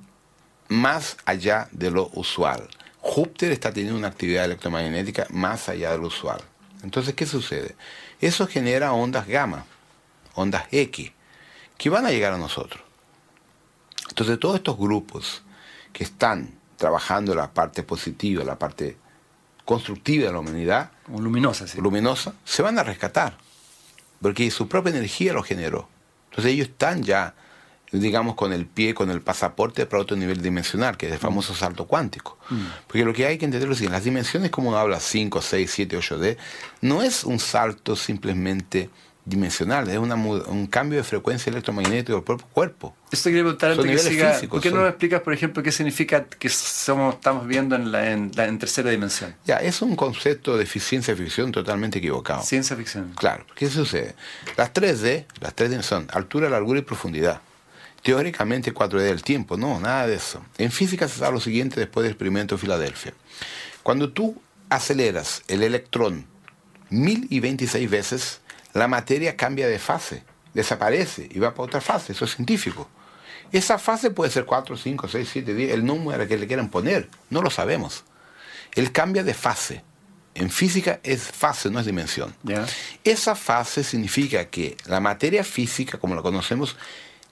más 0.70 1.18
allá 1.26 1.68
de 1.74 1.92
lo 1.92 2.12
usual. 2.13 2.70
Júpiter 3.02 3.52
está 3.52 3.74
teniendo 3.74 4.00
una 4.00 4.08
actividad 4.08 4.46
electromagnética 4.46 5.28
más 5.32 5.68
allá 5.68 5.92
de 5.92 5.98
lo 5.98 6.08
usual. 6.08 6.39
Entonces, 6.82 7.13
¿qué 7.13 7.26
sucede? 7.26 7.76
Eso 8.20 8.48
genera 8.48 8.94
ondas 8.94 9.28
gamma, 9.28 9.66
ondas 10.36 10.66
X, 10.72 11.12
que 11.78 11.90
van 11.90 12.06
a 12.06 12.12
llegar 12.12 12.34
a 12.34 12.38
nosotros. 12.38 12.84
Entonces, 14.10 14.40
todos 14.40 14.56
estos 14.56 14.78
grupos 14.78 15.44
que 15.94 16.04
están 16.04 16.60
trabajando 16.78 17.36
la 17.36 17.52
parte 17.52 17.84
positiva, 17.84 18.44
la 18.44 18.58
parte 18.58 18.98
constructiva 19.66 20.26
de 20.26 20.34
la 20.34 20.40
humanidad, 20.40 20.92
luminosa, 21.08 21.68
sí. 21.68 21.80
luminosa, 21.80 22.34
se 22.44 22.62
van 22.62 22.80
a 22.80 22.84
rescatar, 22.84 23.38
porque 24.22 24.50
su 24.50 24.68
propia 24.68 24.92
energía 24.92 25.34
lo 25.34 25.44
generó. 25.44 25.88
Entonces 26.30 26.54
ellos 26.54 26.70
están 26.70 27.04
ya, 27.04 27.36
digamos, 27.91 28.36
con 28.36 28.54
el 28.54 28.65
pie, 28.65 28.93
con 28.93 29.10
el 29.10 29.21
pasaporte 29.21 29.86
para 29.86 30.04
otro 30.04 30.15
nivel 30.15 30.41
dimensional, 30.41 30.95
que 30.97 31.08
es 31.08 31.13
el 31.13 31.19
famoso 31.19 31.56
salto 31.56 31.86
cuántico. 31.88 32.38
Porque 32.88 33.04
lo 33.06 33.13
que 33.13 33.25
hay 33.25 33.38
que 33.38 33.45
entender 33.45 33.71
es 33.71 33.80
que 33.82 33.89
las 33.89 34.04
dimensiones, 34.04 34.52
como 34.52 34.69
uno 34.69 34.78
habla 34.78 34.99
5, 34.99 35.41
6, 35.41 35.71
7, 35.71 35.97
8D, 35.97 36.38
no 36.82 37.02
es 37.02 37.23
un 37.23 37.39
salto 37.39 37.95
simplemente 37.95 38.89
dimensional, 39.25 39.88
es 39.89 39.97
una 39.99 40.15
un 40.15 40.65
cambio 40.65 40.97
de 40.97 41.04
frecuencia 41.04 41.52
electromagnética 41.52 42.13
del 42.13 42.23
propio 42.23 42.47
cuerpo. 42.52 42.95
Esto 43.12 43.30
quería 43.30 43.43
preguntar 43.43 43.71
antes 43.71 43.86
que 43.86 43.97
siga. 44.10 44.34
físicos, 44.34 44.49
¿Por 44.58 44.62
qué 44.63 44.69
no 44.69 44.75
son- 44.78 44.84
nos 44.86 44.89
explicas, 44.89 45.21
por 45.21 45.34
ejemplo, 45.34 45.62
qué 45.62 45.71
significa 45.71 46.25
que 46.25 46.49
somos, 46.49 47.15
estamos 47.15 47.45
viendo 47.45 47.75
en, 47.75 47.91
la, 47.91 48.12
en, 48.12 48.32
la- 48.34 48.45
en 48.47 48.58
tercera 48.58 48.89
dimensión? 48.89 49.36
Ya, 49.45 49.58
es 49.58 49.84
un 49.84 49.95
concepto 49.95 50.58
de 50.58 50.65
ciencia 50.65 51.15
ficción 51.15 51.52
totalmente 51.52 51.99
equivocado. 51.99 52.41
Ciencia 52.41 52.75
ficción. 52.75 53.13
Claro, 53.15 53.45
¿qué 53.56 53.69
sucede? 53.69 54.15
Las 54.58 54.73
3D, 54.73 55.25
las 55.41 55.56
3D 55.56 55.82
son 55.84 56.08
altura, 56.12 56.49
largura 56.49 56.80
y 56.80 56.84
profundidad. 56.84 57.41
Teóricamente 58.04 58.74
4D 58.74 59.02
del 59.02 59.24
tiempo, 59.24 59.58
no, 59.58 59.80
nada 59.80 60.08
de 60.08 60.16
eso. 60.16 60.44
En 60.58 60.72
física 60.72 61.08
se 61.08 61.20
sabe 61.20 61.34
lo 61.34 61.40
siguiente 61.40 61.80
después 61.80 62.04
del 62.04 62.14
experimento 62.14 62.56
de 62.56 62.62
Filadelfia. 62.62 63.14
Cuando 63.84 64.12
tú 64.12 64.42
aceleras 64.70 65.44
el 65.48 65.64
electrón 65.64 66.26
1026 66.90 67.90
veces, 67.90 68.42
la 68.74 68.88
materia 68.88 69.36
cambia 69.36 69.68
de 69.68 69.80
fase, 69.80 70.24
desaparece 70.54 71.28
y 71.30 71.40
va 71.40 71.52
para 71.52 71.64
otra 71.64 71.82
fase, 71.82 72.14
eso 72.14 72.26
es 72.26 72.36
científico. 72.36 72.90
Esa 73.52 73.80
fase 73.80 74.12
puede 74.12 74.32
ser 74.32 74.46
4, 74.46 74.78
5, 74.78 75.08
6, 75.08 75.30
7, 75.32 75.54
10, 75.54 75.74
el 75.74 75.86
número 75.86 76.28
que 76.28 76.38
le 76.38 76.48
quieran 76.48 76.70
poner, 76.70 77.10
no 77.30 77.42
lo 77.42 77.50
sabemos. 77.50 78.04
Él 78.76 78.92
cambia 78.92 79.24
de 79.24 79.34
fase. 79.34 79.84
En 80.36 80.52
física 80.52 81.00
es 81.04 81.24
fase, 81.24 81.70
no 81.70 81.80
es 81.80 81.86
dimensión. 81.86 82.34
Esa 83.04 83.36
fase 83.36 83.84
significa 83.84 84.46
que 84.46 84.78
la 84.86 85.00
materia 85.00 85.44
física, 85.44 85.98
como 85.98 86.16
la 86.16 86.22
conocemos, 86.22 86.78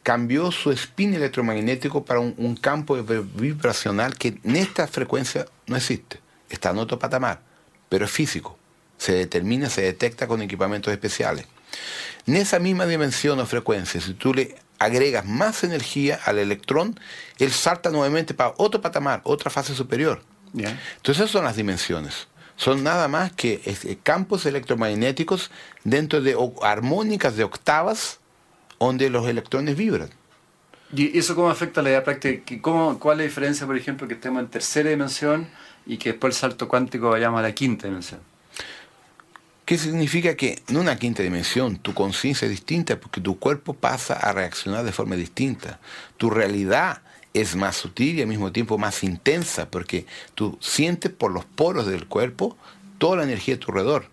cambió 0.07 0.53
su 0.53 0.71
spin 0.71 1.15
electromagnético 1.15 2.05
para 2.05 2.21
un, 2.21 2.33
un 2.37 2.55
campo 2.55 2.95
vibracional 2.95 4.17
que 4.17 4.39
en 4.41 4.55
esta 4.55 4.87
frecuencia 4.87 5.47
no 5.65 5.75
existe. 5.75 6.21
Está 6.49 6.69
en 6.69 6.77
otro 6.77 6.97
patamar, 6.97 7.41
pero 7.89 8.05
es 8.05 8.11
físico. 8.11 8.57
Se 8.97 9.11
determina, 9.11 9.69
se 9.69 9.81
detecta 9.81 10.25
con 10.25 10.41
equipamientos 10.41 10.93
especiales. 10.93 11.45
En 12.25 12.37
esa 12.37 12.57
misma 12.57 12.85
dimensión 12.85 13.37
o 13.41 13.45
frecuencia, 13.45 13.99
si 13.99 14.13
tú 14.13 14.33
le 14.33 14.55
agregas 14.79 15.25
más 15.25 15.65
energía 15.65 16.17
al 16.23 16.39
electrón, 16.39 16.97
él 17.37 17.51
salta 17.51 17.89
nuevamente 17.89 18.33
para 18.33 18.53
otro 18.55 18.79
patamar, 18.79 19.19
otra 19.25 19.51
fase 19.51 19.75
superior. 19.75 20.23
Entonces 20.53 21.17
esas 21.17 21.31
son 21.31 21.43
las 21.43 21.57
dimensiones. 21.57 22.29
Son 22.55 22.81
nada 22.81 23.09
más 23.09 23.33
que 23.33 23.59
este, 23.65 23.97
campos 23.97 24.45
electromagnéticos 24.45 25.51
dentro 25.83 26.21
de 26.21 26.33
armónicas 26.61 27.35
de 27.35 27.43
octavas 27.43 28.21
donde 28.79 29.09
los 29.09 29.27
electrones 29.27 29.75
vibran. 29.77 30.09
¿Y 30.93 31.17
eso 31.17 31.35
cómo 31.35 31.49
afecta 31.49 31.81
la 31.81 31.89
idea 31.89 32.03
práctica? 32.03 32.43
¿Qué- 32.45 32.61
¿Cómo, 32.61 32.97
¿Cuál 32.99 33.15
es 33.15 33.17
la 33.19 33.23
diferencia, 33.25 33.67
por 33.67 33.75
ejemplo, 33.77 34.07
que 34.07 34.13
estemos 34.13 34.41
en 34.41 34.47
tercera 34.49 34.89
dimensión 34.89 35.47
y 35.85 35.97
que 35.97 36.11
después 36.11 36.35
el 36.35 36.39
salto 36.39 36.67
cuántico 36.67 37.09
vayamos 37.09 37.39
a 37.39 37.43
la 37.43 37.53
quinta 37.53 37.87
dimensión? 37.87 38.21
¿Qué 39.65 39.77
significa 39.77 40.35
que 40.35 40.61
en 40.69 40.77
una 40.77 40.95
quinta 40.97 41.23
dimensión 41.23 41.77
tu 41.77 41.93
conciencia 41.93 42.45
es 42.45 42.51
distinta 42.51 42.97
porque 42.99 43.19
tu 43.19 43.37
cuerpo 43.37 43.73
pasa 43.73 44.13
a 44.13 44.31
reaccionar 44.31 44.85
de 44.85 44.93
forma 44.93 45.15
distinta? 45.17 45.79
Tu 46.15 46.29
realidad 46.29 47.01
es 47.33 47.55
más 47.57 47.75
sutil 47.75 48.17
y 48.17 48.21
al 48.21 48.27
mismo 48.27 48.53
tiempo 48.53 48.77
más 48.77 49.03
intensa 49.03 49.69
porque 49.69 50.05
tú 50.35 50.57
sientes 50.61 51.11
por 51.11 51.31
los 51.31 51.43
poros 51.43 51.85
del 51.85 52.07
cuerpo 52.07 52.55
toda 52.97 53.17
la 53.17 53.23
energía 53.23 53.55
de 53.55 53.59
tu 53.59 53.71
alrededor. 53.71 54.05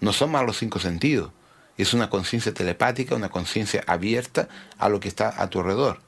No 0.00 0.12
son 0.12 0.32
más 0.32 0.44
los 0.44 0.58
cinco 0.58 0.78
sentidos. 0.78 1.32
Es 1.82 1.94
una 1.94 2.10
conciencia 2.10 2.52
telepática, 2.52 3.14
una 3.14 3.28
conciencia 3.28 3.82
abierta 3.86 4.48
a 4.78 4.88
lo 4.88 5.00
que 5.00 5.08
está 5.08 5.42
a 5.42 5.48
tu 5.48 5.60
alrededor. 5.60 6.00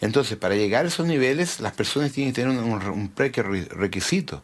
Entonces, 0.00 0.36
para 0.36 0.54
llegar 0.54 0.84
a 0.84 0.88
esos 0.88 1.06
niveles, 1.06 1.60
las 1.60 1.72
personas 1.72 2.12
tienen 2.12 2.32
que 2.32 2.42
tener 2.42 2.58
un, 2.58 2.72
un 2.72 3.08
prerequisito, 3.08 4.42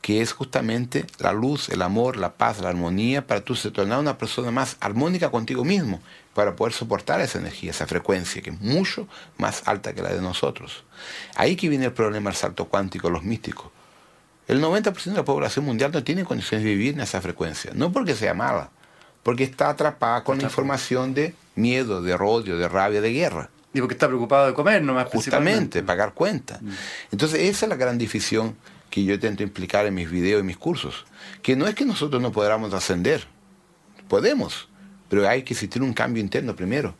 que 0.00 0.20
es 0.20 0.32
justamente 0.32 1.06
la 1.18 1.32
luz, 1.32 1.68
el 1.68 1.80
amor, 1.80 2.16
la 2.16 2.34
paz, 2.34 2.60
la 2.60 2.68
armonía, 2.68 3.26
para 3.26 3.40
tú 3.40 3.54
se 3.54 3.70
tornar 3.70 4.00
una 4.00 4.18
persona 4.18 4.50
más 4.50 4.76
armónica 4.80 5.30
contigo 5.30 5.64
mismo, 5.64 6.00
para 6.34 6.56
poder 6.56 6.72
soportar 6.72 7.20
esa 7.20 7.38
energía, 7.38 7.70
esa 7.70 7.86
frecuencia, 7.86 8.42
que 8.42 8.50
es 8.50 8.60
mucho 8.60 9.06
más 9.38 9.62
alta 9.66 9.94
que 9.94 10.02
la 10.02 10.12
de 10.12 10.20
nosotros. 10.20 10.84
Ahí 11.36 11.54
que 11.54 11.68
viene 11.68 11.86
el 11.86 11.92
problema 11.92 12.30
del 12.30 12.36
salto 12.36 12.66
cuántico, 12.66 13.10
los 13.10 13.22
místicos. 13.22 13.70
El 14.48 14.60
90% 14.60 15.04
de 15.04 15.12
la 15.12 15.24
población 15.24 15.64
mundial 15.64 15.92
no 15.92 16.02
tiene 16.02 16.24
condiciones 16.24 16.64
de 16.64 16.70
vivir 16.70 16.94
en 16.94 17.00
esa 17.00 17.20
frecuencia, 17.20 17.70
no 17.74 17.92
porque 17.92 18.16
sea 18.16 18.34
mala, 18.34 18.70
porque 19.22 19.44
está 19.44 19.70
atrapada 19.70 20.24
con 20.24 20.38
la 20.38 20.44
información 20.44 21.14
de 21.14 21.34
miedo, 21.54 22.02
de 22.02 22.14
odio, 22.14 22.56
de 22.56 22.68
rabia, 22.68 23.00
de 23.00 23.12
guerra. 23.12 23.50
Y 23.74 23.80
porque 23.80 23.94
está 23.94 24.06
preocupado 24.06 24.46
de 24.46 24.54
comer, 24.54 24.82
no 24.82 24.94
más 24.94 25.08
Justamente, 25.08 25.82
pagar 25.82 26.12
cuentas. 26.12 26.60
Mm. 26.60 26.70
Entonces, 27.12 27.40
esa 27.40 27.66
es 27.66 27.70
la 27.70 27.76
gran 27.76 27.96
difusión 27.96 28.56
que 28.90 29.02
yo 29.04 29.14
intento 29.14 29.42
implicar 29.42 29.86
en 29.86 29.94
mis 29.94 30.10
videos 30.10 30.42
y 30.42 30.44
mis 30.44 30.58
cursos. 30.58 31.06
Que 31.42 31.56
no 31.56 31.66
es 31.66 31.74
que 31.74 31.86
nosotros 31.86 32.20
no 32.20 32.32
podamos 32.32 32.74
ascender, 32.74 33.26
podemos, 34.08 34.68
pero 35.08 35.26
hay 35.26 35.42
que 35.42 35.54
existir 35.54 35.82
un 35.82 35.94
cambio 35.94 36.22
interno 36.22 36.54
primero, 36.54 36.94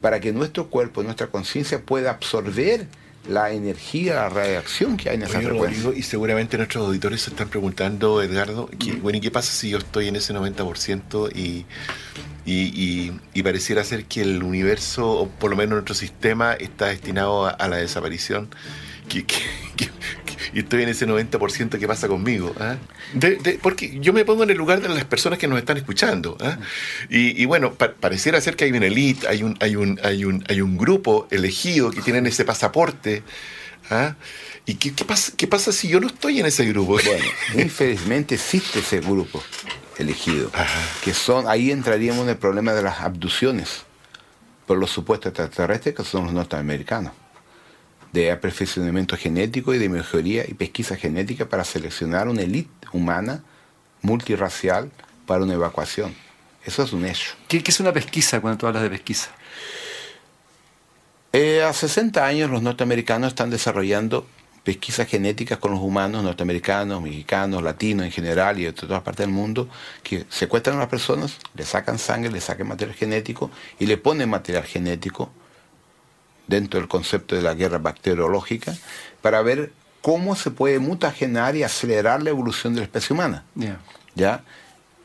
para 0.00 0.20
que 0.20 0.32
nuestro 0.32 0.70
cuerpo, 0.70 1.02
nuestra 1.02 1.26
conciencia 1.26 1.82
pueda 1.82 2.10
absorber 2.10 2.86
la 3.28 3.50
energía, 3.52 4.14
la 4.14 4.28
reacción 4.28 4.96
que 4.96 5.08
hay 5.08 5.16
en 5.16 5.22
esa 5.22 5.40
frecuencia. 5.40 5.90
y 5.94 6.02
seguramente 6.02 6.56
nuestros 6.56 6.86
auditores 6.86 7.22
se 7.22 7.30
están 7.30 7.48
preguntando, 7.48 8.22
Edgardo, 8.22 8.68
bueno, 9.02 9.18
¿y 9.18 9.20
qué 9.20 9.30
pasa 9.30 9.52
si 9.52 9.70
yo 9.70 9.78
estoy 9.78 10.08
en 10.08 10.16
ese 10.16 10.34
90% 10.34 11.30
y, 11.34 11.64
y, 12.44 13.12
y, 13.32 13.42
pareciera 13.42 13.82
ser 13.84 14.04
que 14.04 14.22
el 14.22 14.42
universo, 14.42 15.10
o 15.10 15.28
por 15.28 15.50
lo 15.50 15.56
menos 15.56 15.72
nuestro 15.72 15.94
sistema, 15.94 16.52
está 16.54 16.86
destinado 16.86 17.46
a, 17.46 17.68
la 17.68 17.76
desaparición? 17.76 18.48
¿Qué, 19.08 19.24
y 20.52 20.60
estoy 20.60 20.82
en 20.82 20.88
ese 20.88 21.06
90% 21.06 21.78
que 21.78 21.86
pasa 21.86 22.08
conmigo. 22.08 22.54
¿ah? 22.60 22.76
porque 23.62 23.98
yo 24.00 24.12
me 24.12 24.24
pongo 24.24 24.44
en 24.44 24.50
el 24.50 24.56
lugar 24.56 24.80
de 24.80 24.88
las 24.88 25.04
personas 25.04 25.38
que 25.38 25.48
nos 25.48 25.58
están 25.58 25.76
escuchando. 25.76 26.36
¿ah? 26.40 26.58
Y, 27.08 27.44
bueno, 27.46 27.74
pareciera 27.74 28.40
ser 28.40 28.56
que 28.56 28.64
hay 28.64 28.72
una 28.72 28.86
elite, 28.86 29.26
hay 29.28 29.42
un, 29.42 29.56
hay, 29.60 29.76
un, 29.76 30.00
hay, 30.02 30.24
un, 30.24 30.44
hay 30.48 30.60
un 30.60 30.76
grupo 30.76 31.28
elegido 31.30 31.90
que 31.90 32.02
tienen 32.02 32.26
ese 32.26 32.44
pasaporte. 32.44 33.22
¿ah? 33.90 34.14
¿Y 34.66 34.74
qué, 34.74 35.04
pasa, 35.04 35.32
qué 35.36 35.46
pasa 35.46 35.72
si 35.72 35.88
yo 35.88 36.00
no 36.00 36.06
estoy 36.06 36.40
en 36.40 36.46
ese 36.46 36.64
grupo? 36.66 36.98
Bueno, 37.04 37.24
infelizmente 37.54 38.34
existe 38.36 38.80
ese 38.80 39.00
grupo 39.00 39.42
elegido. 39.98 40.50
Que 41.02 41.14
son, 41.14 41.48
ahí 41.48 41.70
entraríamos 41.70 42.24
en 42.24 42.30
el 42.30 42.36
problema 42.36 42.72
de 42.72 42.82
las 42.82 43.00
abducciones 43.00 43.82
por 44.66 44.78
los 44.78 44.90
supuestos 44.90 45.30
extraterrestres 45.30 45.94
que 45.94 46.04
son 46.04 46.24
los 46.24 46.32
norteamericanos 46.32 47.12
de 48.14 48.34
perfeccionamiento 48.36 49.16
genético 49.16 49.74
y 49.74 49.78
de 49.78 49.88
mejoría 49.88 50.44
y 50.46 50.54
pesquisa 50.54 50.94
genética 50.94 51.48
para 51.48 51.64
seleccionar 51.64 52.28
una 52.28 52.42
élite 52.42 52.70
humana 52.92 53.42
multirracial 54.02 54.88
para 55.26 55.42
una 55.42 55.54
evacuación. 55.54 56.14
Eso 56.64 56.84
es 56.84 56.92
un 56.92 57.04
hecho. 57.04 57.32
¿Qué, 57.48 57.60
es 57.66 57.80
una 57.80 57.92
pesquisa 57.92 58.40
cuando 58.40 58.56
tú 58.56 58.66
hablas 58.68 58.84
de 58.84 58.90
pesquisa? 58.90 59.30
Eh, 61.32 61.64
a 61.64 61.72
60 61.72 62.24
años 62.24 62.48
los 62.50 62.62
norteamericanos 62.62 63.30
están 63.30 63.50
desarrollando 63.50 64.28
pesquisas 64.62 65.08
genéticas 65.08 65.58
con 65.58 65.72
los 65.72 65.80
humanos 65.80 66.22
norteamericanos, 66.22 67.02
mexicanos, 67.02 67.64
latinos 67.64 68.06
en 68.06 68.12
general 68.12 68.60
y 68.60 68.64
de 68.64 68.72
todas 68.72 69.02
partes 69.02 69.26
del 69.26 69.34
mundo, 69.34 69.68
que 70.04 70.24
secuestran 70.28 70.76
a 70.76 70.80
las 70.80 70.88
personas, 70.88 71.38
le 71.56 71.64
sacan 71.64 71.98
sangre, 71.98 72.30
le 72.30 72.40
sacan 72.40 72.68
material 72.68 72.96
genético 72.96 73.50
y 73.80 73.86
le 73.86 73.96
ponen 73.96 74.30
material 74.30 74.62
genético 74.62 75.32
dentro 76.46 76.80
del 76.80 76.88
concepto 76.88 77.34
de 77.34 77.42
la 77.42 77.54
guerra 77.54 77.78
bacteriológica, 77.78 78.76
para 79.22 79.42
ver 79.42 79.72
cómo 80.02 80.36
se 80.36 80.50
puede 80.50 80.78
mutagenar 80.78 81.56
y 81.56 81.62
acelerar 81.62 82.22
la 82.22 82.30
evolución 82.30 82.74
de 82.74 82.80
la 82.80 82.84
especie 82.84 83.14
humana. 83.14 83.44
¿Ya? 84.14 84.44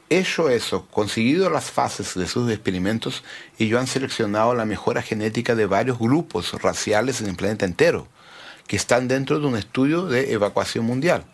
Hecho 0.10 0.50
eso, 0.50 0.88
conseguido 0.88 1.50
las 1.50 1.72
fases 1.72 2.16
de 2.16 2.28
sus 2.28 2.52
experimentos, 2.52 3.24
ellos 3.60 3.80
han 3.80 3.88
seleccionado 3.88 4.56
la 4.56 4.66
mejora 4.66 5.02
genética 5.02 5.54
de 5.56 5.68
varios 5.68 6.00
grupos 6.00 6.52
raciales 6.62 7.22
en 7.22 7.28
el 7.28 7.36
planeta 7.36 7.66
entero, 7.66 8.08
que 8.68 8.76
están 8.76 9.08
dentro 9.08 9.40
de 9.40 9.46
un 9.46 9.56
estudio 9.56 10.08
de 10.08 10.34
evacuación 10.34 10.86
mundial. 10.86 11.26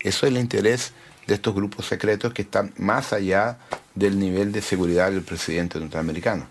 Eso 0.00 0.26
es 0.26 0.32
el 0.32 0.38
interés 0.38 0.92
de 1.26 1.34
estos 1.34 1.54
grupos 1.54 1.86
secretos 1.86 2.34
que 2.34 2.42
están 2.42 2.74
más 2.76 3.12
allá 3.12 3.58
del 3.94 4.18
nivel 4.18 4.52
de 4.52 4.60
seguridad 4.60 5.10
del 5.10 5.22
presidente 5.22 5.78
norteamericano. 5.78 6.46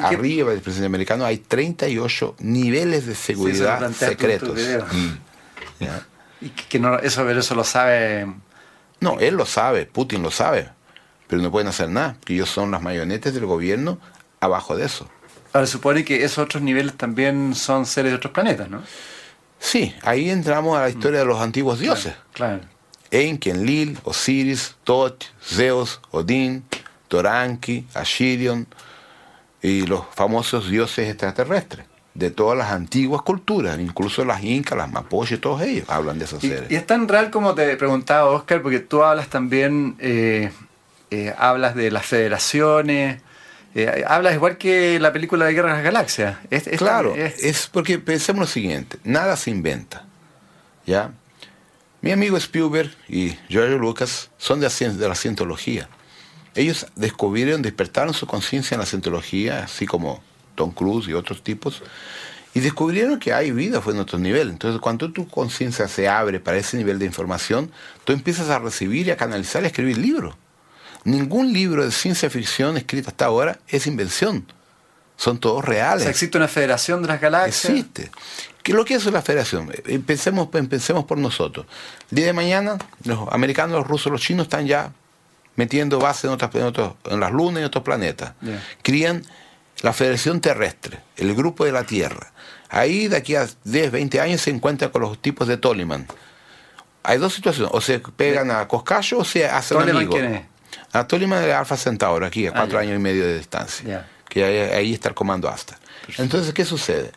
Arriba 0.00 0.50
del 0.50 0.60
presidente 0.60 0.86
americano 0.86 1.24
hay 1.24 1.38
38 1.38 2.36
niveles 2.40 3.06
de 3.06 3.14
seguridad 3.14 3.92
secretos. 3.92 4.58
Mm. 4.92 5.86
Y 6.40 6.48
que 6.50 6.78
no, 6.78 6.98
eso, 6.98 7.28
eso 7.28 7.54
lo 7.54 7.64
sabe. 7.64 8.26
No, 9.00 9.18
él 9.18 9.34
lo 9.34 9.46
sabe, 9.46 9.86
Putin 9.86 10.22
lo 10.22 10.30
sabe, 10.30 10.68
pero 11.26 11.42
no 11.42 11.50
pueden 11.50 11.68
hacer 11.68 11.88
nada, 11.88 12.14
porque 12.14 12.34
ellos 12.34 12.50
son 12.50 12.70
las 12.70 12.82
mayonetes 12.82 13.34
del 13.34 13.46
gobierno 13.46 13.98
abajo 14.40 14.76
de 14.76 14.86
eso. 14.86 15.08
Ahora, 15.52 15.66
supone 15.66 16.04
que 16.04 16.24
esos 16.24 16.38
otros 16.38 16.62
niveles 16.62 16.96
también 16.96 17.54
son 17.54 17.84
seres 17.84 18.12
de 18.12 18.16
otros 18.16 18.32
planetas, 18.32 18.70
¿no? 18.70 18.82
Sí, 19.58 19.94
ahí 20.02 20.30
entramos 20.30 20.76
a 20.76 20.82
la 20.82 20.88
historia 20.88 21.20
de 21.20 21.26
los 21.26 21.40
antiguos 21.40 21.78
dioses. 21.78 22.14
Claro. 22.32 22.60
Enlil, 23.12 23.98
Osiris, 24.04 24.76
Tot, 24.84 25.24
Zeus, 25.42 26.00
Odín, 26.10 26.64
Toranki, 27.08 27.86
Ashirion, 27.94 28.66
y 29.62 29.86
los 29.86 30.02
famosos 30.12 30.68
dioses 30.68 31.08
extraterrestres 31.08 31.86
de 32.14 32.30
todas 32.30 32.58
las 32.58 32.70
antiguas 32.72 33.22
culturas, 33.22 33.78
incluso 33.78 34.24
las 34.24 34.42
incas, 34.42 34.76
las 34.76 34.90
mapuches, 34.90 35.40
todos 35.40 35.62
ellos 35.62 35.88
hablan 35.88 36.18
de 36.18 36.26
esos 36.26 36.42
seres. 36.42 36.70
Y 36.70 36.74
es 36.74 36.86
tan 36.86 37.08
real 37.08 37.30
como 37.30 37.54
te 37.54 37.74
preguntaba 37.76 38.28
Oscar, 38.30 38.60
porque 38.60 38.80
tú 38.80 39.02
hablas 39.02 39.28
también, 39.28 39.96
eh, 39.98 40.50
eh, 41.10 41.34
hablas 41.38 41.74
de 41.74 41.90
las 41.90 42.04
federaciones, 42.04 43.22
eh, 43.74 44.04
hablas 44.06 44.34
igual 44.34 44.58
que 44.58 45.00
la 45.00 45.12
película 45.12 45.46
de 45.46 45.54
Guerra 45.54 45.70
de 45.70 45.74
las 45.76 45.84
Galaxias. 45.84 46.36
Es, 46.50 46.64
claro, 46.76 47.14
es... 47.14 47.68
porque 47.72 47.98
pensemos 47.98 48.40
lo 48.40 48.46
siguiente, 48.46 48.98
nada 49.04 49.36
se 49.36 49.50
inventa, 49.50 50.04
¿ya? 50.84 51.12
Mi 52.02 52.10
amigo 52.10 52.36
Spielberg 52.36 52.90
y 53.08 53.38
George 53.48 53.76
Lucas 53.76 54.30
son 54.36 54.60
de, 54.60 54.68
de 54.68 55.08
la 55.08 55.14
cientología 55.14 55.88
ellos 56.54 56.86
descubrieron, 56.96 57.62
despertaron 57.62 58.14
su 58.14 58.26
conciencia 58.26 58.74
en 58.74 58.80
la 58.80 58.86
cientología, 58.86 59.64
así 59.64 59.86
como 59.86 60.22
Tom 60.54 60.72
Cruise 60.72 61.08
y 61.08 61.14
otros 61.14 61.42
tipos, 61.42 61.82
y 62.54 62.60
descubrieron 62.60 63.18
que 63.18 63.32
hay 63.32 63.50
vida 63.50 63.80
fue 63.80 63.94
en 63.94 64.00
otro 64.00 64.18
nivel. 64.18 64.50
Entonces, 64.50 64.80
cuando 64.80 65.10
tu 65.10 65.26
conciencia 65.26 65.88
se 65.88 66.08
abre 66.08 66.38
para 66.38 66.58
ese 66.58 66.76
nivel 66.76 66.98
de 66.98 67.06
información, 67.06 67.70
tú 68.04 68.12
empiezas 68.12 68.50
a 68.50 68.58
recibir 68.58 69.06
y 69.06 69.10
a 69.10 69.16
canalizar 69.16 69.62
y 69.62 69.64
a 69.64 69.68
escribir 69.68 69.96
libros. 69.96 70.34
Ningún 71.04 71.52
libro 71.52 71.84
de 71.84 71.90
ciencia 71.90 72.28
ficción 72.30 72.76
escrito 72.76 73.08
hasta 73.08 73.24
ahora 73.24 73.58
es 73.68 73.86
invención. 73.86 74.46
Son 75.16 75.38
todos 75.38 75.64
reales. 75.64 76.06
existe 76.06 76.36
una 76.36 76.48
federación 76.48 77.02
de 77.02 77.08
las 77.08 77.20
galaxias. 77.20 77.72
Existe. 77.72 78.10
¿Qué 78.62 78.72
lo 78.72 78.84
que 78.84 78.94
es 78.94 79.06
la 79.06 79.22
federación? 79.22 79.70
Empecemos, 79.86 80.48
empecemos 80.54 81.04
por 81.04 81.18
nosotros. 81.18 81.66
El 82.10 82.16
día 82.16 82.26
de 82.26 82.32
mañana, 82.32 82.78
los 83.04 83.28
americanos, 83.32 83.78
los 83.78 83.88
rusos, 83.88 84.12
los 84.12 84.20
chinos 84.20 84.44
están 84.44 84.66
ya 84.66 84.92
metiendo 85.56 85.98
bases 85.98 86.30
en, 86.30 86.38
en, 87.12 87.20
las 87.20 87.32
lunas 87.32 87.62
y 87.62 87.64
otros 87.64 87.84
planetas. 87.84 88.32
Crían 88.82 89.24
la 89.82 89.92
Federación 89.92 90.40
Terrestre, 90.40 91.00
el 91.16 91.34
grupo 91.34 91.64
de 91.64 91.72
la 91.72 91.84
Tierra. 91.84 92.32
Ahí 92.68 93.08
de 93.08 93.16
aquí 93.16 93.34
a 93.34 93.46
10, 93.64 93.90
20 93.92 94.20
años 94.20 94.40
se 94.40 94.50
encuentra 94.50 94.90
con 94.90 95.02
los 95.02 95.18
tipos 95.20 95.48
de 95.48 95.56
Toliman. 95.56 96.06
Hay 97.02 97.18
dos 97.18 97.34
situaciones, 97.34 97.72
o 97.74 97.80
se 97.80 97.98
pegan 97.98 98.50
a 98.50 98.68
Coscayo 98.68 99.18
o 99.18 99.24
se 99.24 99.46
hacen 99.46 99.78
amigos. 99.78 100.14
¿Quién 100.14 100.34
es? 100.34 100.46
A 100.92 101.06
Toliman 101.06 101.42
de 101.42 101.52
Alfa 101.52 101.76
Centauro, 101.76 102.24
aquí 102.24 102.46
a 102.46 102.50
ah, 102.50 102.54
cuatro 102.54 102.78
años 102.78 102.96
y 102.96 102.98
medio 102.98 103.26
de 103.26 103.38
distancia. 103.38 104.06
Que 104.28 104.44
ahí, 104.72 104.94
está 104.94 105.10
el 105.10 105.14
comando 105.14 105.48
Asta. 105.48 105.78
Entonces, 106.16 106.54
¿qué 106.54 106.64
sucede? 106.64 107.12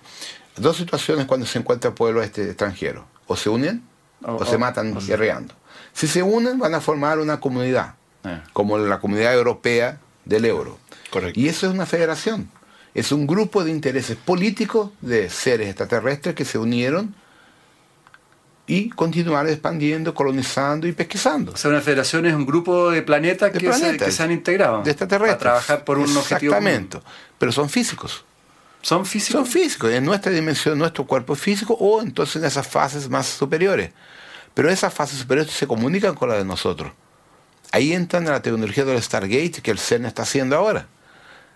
Dos 0.57 0.77
situaciones 0.77 1.25
cuando 1.25 1.45
se 1.45 1.59
encuentra 1.59 1.89
el 1.89 1.93
pueblo 1.93 2.21
este 2.21 2.43
extranjero. 2.43 3.05
O 3.27 3.35
se 3.35 3.49
unen 3.49 3.83
o, 4.23 4.43
se 4.45 4.57
matan 4.57 4.97
guerreando. 5.05 5.53
Si 5.93 6.07
se 6.07 6.23
unen, 6.23 6.59
van 6.59 6.73
a 6.73 6.81
formar 6.81 7.19
una 7.19 7.39
comunidad 7.39 7.95
Ah. 8.25 8.43
como 8.53 8.77
la 8.77 8.99
comunidad 8.99 9.33
europea 9.33 9.99
del 10.25 10.45
euro. 10.45 10.79
Y 11.33 11.47
eso 11.47 11.67
es 11.67 11.73
una 11.73 11.85
federación. 11.85 12.49
Es 12.93 13.11
un 13.11 13.27
grupo 13.27 13.63
de 13.63 13.71
intereses 13.71 14.17
políticos 14.17 14.91
de 15.01 15.29
seres 15.29 15.67
extraterrestres 15.67 16.35
que 16.35 16.43
se 16.43 16.57
unieron 16.57 17.13
y 18.67 18.89
continuaron 18.89 19.51
expandiendo, 19.51 20.13
colonizando 20.13 20.87
y 20.87 20.93
pesquisando. 20.93 21.51
O 21.51 21.57
sea, 21.57 21.69
una 21.69 21.81
federación 21.81 22.25
es 22.25 22.33
un 22.33 22.45
grupo 22.45 22.89
de 22.89 23.01
planetas, 23.01 23.51
que, 23.51 23.59
Se, 24.11 24.23
han 24.23 24.31
integrado. 24.31 24.81
De 24.81 24.91
extraterrestres. 24.91 25.37
Para 25.37 25.39
trabajar 25.39 25.85
por 25.85 25.99
un 25.99 26.17
objetivo. 26.17 26.53
Exactamente. 26.53 26.99
Pero 27.37 27.51
son 27.51 27.69
físicos. 27.69 28.25
¿Son 28.81 29.05
físicos? 29.05 29.41
Son 29.41 29.45
físicos, 29.45 29.91
en 29.91 30.03
nuestra 30.05 30.31
dimensión, 30.31 30.77
nuestro 30.77 31.05
cuerpo 31.05 31.35
físico 31.35 31.75
o 31.79 32.01
entonces 32.01 32.37
en 32.37 32.45
esas 32.45 32.67
fases 32.67 33.09
más 33.09 33.27
superiores. 33.27 33.91
Pero 34.53 34.69
esas 34.69 34.93
fases 34.93 35.19
superiores 35.19 35.51
se 35.53 35.67
comunican 35.67 36.15
con 36.15 36.29
las 36.29 36.37
de 36.37 36.45
nosotros. 36.45 36.91
Ahí 37.71 37.93
entran 37.93 38.23
en 38.23 38.31
la 38.31 38.41
tecnología 38.41 38.85
del 38.85 39.01
Stargate 39.01 39.61
que 39.61 39.71
el 39.71 39.79
CERN 39.79 40.05
está 40.05 40.23
haciendo 40.23 40.55
ahora. 40.55 40.87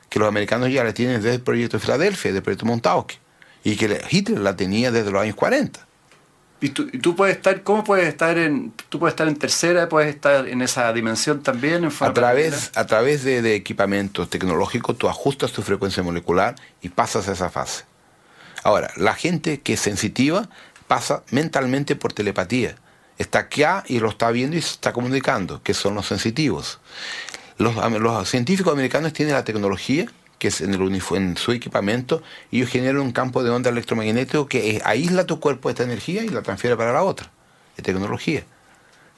que 0.09 0.17
los 0.17 0.27
americanos 0.27 0.71
ya 0.71 0.83
la 0.83 0.91
tienen 0.91 1.21
desde 1.21 1.35
el 1.35 1.41
proyecto 1.41 1.77
de 1.77 1.81
Filadelfia, 1.81 2.33
del 2.33 2.41
proyecto 2.41 2.65
Montauk, 2.65 3.13
y 3.63 3.75
que 3.75 4.01
Hitler 4.09 4.39
la 4.39 4.55
tenía 4.55 4.91
desde 4.91 5.11
los 5.11 5.21
años 5.21 5.35
40. 5.35 5.85
¿Y 6.61 6.69
tú, 6.69 6.89
y 6.91 6.97
tú, 6.97 7.15
puedes 7.15 7.37
estar, 7.37 7.63
cómo 7.63 7.83
puedes 7.83 8.07
estar 8.07 8.37
en, 8.37 8.73
tú 8.89 8.99
puedes 8.99 9.13
estar 9.13 9.27
en 9.27 9.37
tercera, 9.37 9.87
puedes 9.87 10.13
estar 10.13 10.47
en 10.47 10.61
esa 10.61 10.91
dimensión 10.91 11.41
también? 11.41 11.85
En 11.85 11.91
a 11.99 12.13
través, 12.13 12.71
a 12.75 12.85
través 12.85 13.23
de, 13.23 13.41
de, 13.41 13.55
equipamientos 13.55 14.29
tecnológicos, 14.29 14.97
tú 14.97 15.07
ajustas 15.07 15.53
tu 15.53 15.61
frecuencia 15.61 16.03
molecular 16.03 16.55
y 16.81 16.89
pasas 16.89 17.29
a 17.29 17.33
esa 17.33 17.49
fase. 17.49 17.85
Ahora, 18.63 18.91
la 18.97 19.13
gente 19.13 19.61
que 19.61 19.73
es 19.73 19.79
sensitiva 19.79 20.49
pasa 20.87 21.23
mentalmente 21.31 21.95
por 21.95 22.11
telepatía. 22.11 22.75
Está 23.19 23.39
acá 23.39 23.83
y 23.87 23.99
lo 23.99 24.09
está 24.09 24.31
viendo 24.31 24.57
y 24.57 24.61
se 24.61 24.71
está 24.71 24.93
comunicando, 24.93 25.61
que 25.61 25.75
son 25.75 25.93
los 25.93 26.07
sensitivos. 26.07 26.79
Los, 27.59 27.75
los 27.75 28.27
científicos 28.27 28.73
americanos 28.73 29.13
tienen 29.13 29.35
la 29.35 29.43
tecnología 29.43 30.07
que 30.39 30.47
es 30.47 30.61
en, 30.61 30.73
el 30.73 31.01
en 31.11 31.37
su 31.37 31.51
equipamiento, 31.51 32.23
y 32.49 32.57
ellos 32.57 32.69
generan 32.71 33.01
un 33.01 33.11
campo 33.11 33.43
de 33.43 33.49
onda 33.49 33.69
electromagnético 33.69 34.47
que 34.47 34.81
aísla 34.83 35.25
tu 35.25 35.39
cuerpo 35.39 35.67
de 35.67 35.73
esta 35.73 35.83
energía 35.83 36.23
y 36.23 36.29
la 36.29 36.41
transfiere 36.41 36.75
para 36.77 36.93
la 36.93 37.03
otra. 37.03 37.29
Es 37.77 37.83
tecnología. 37.83 38.43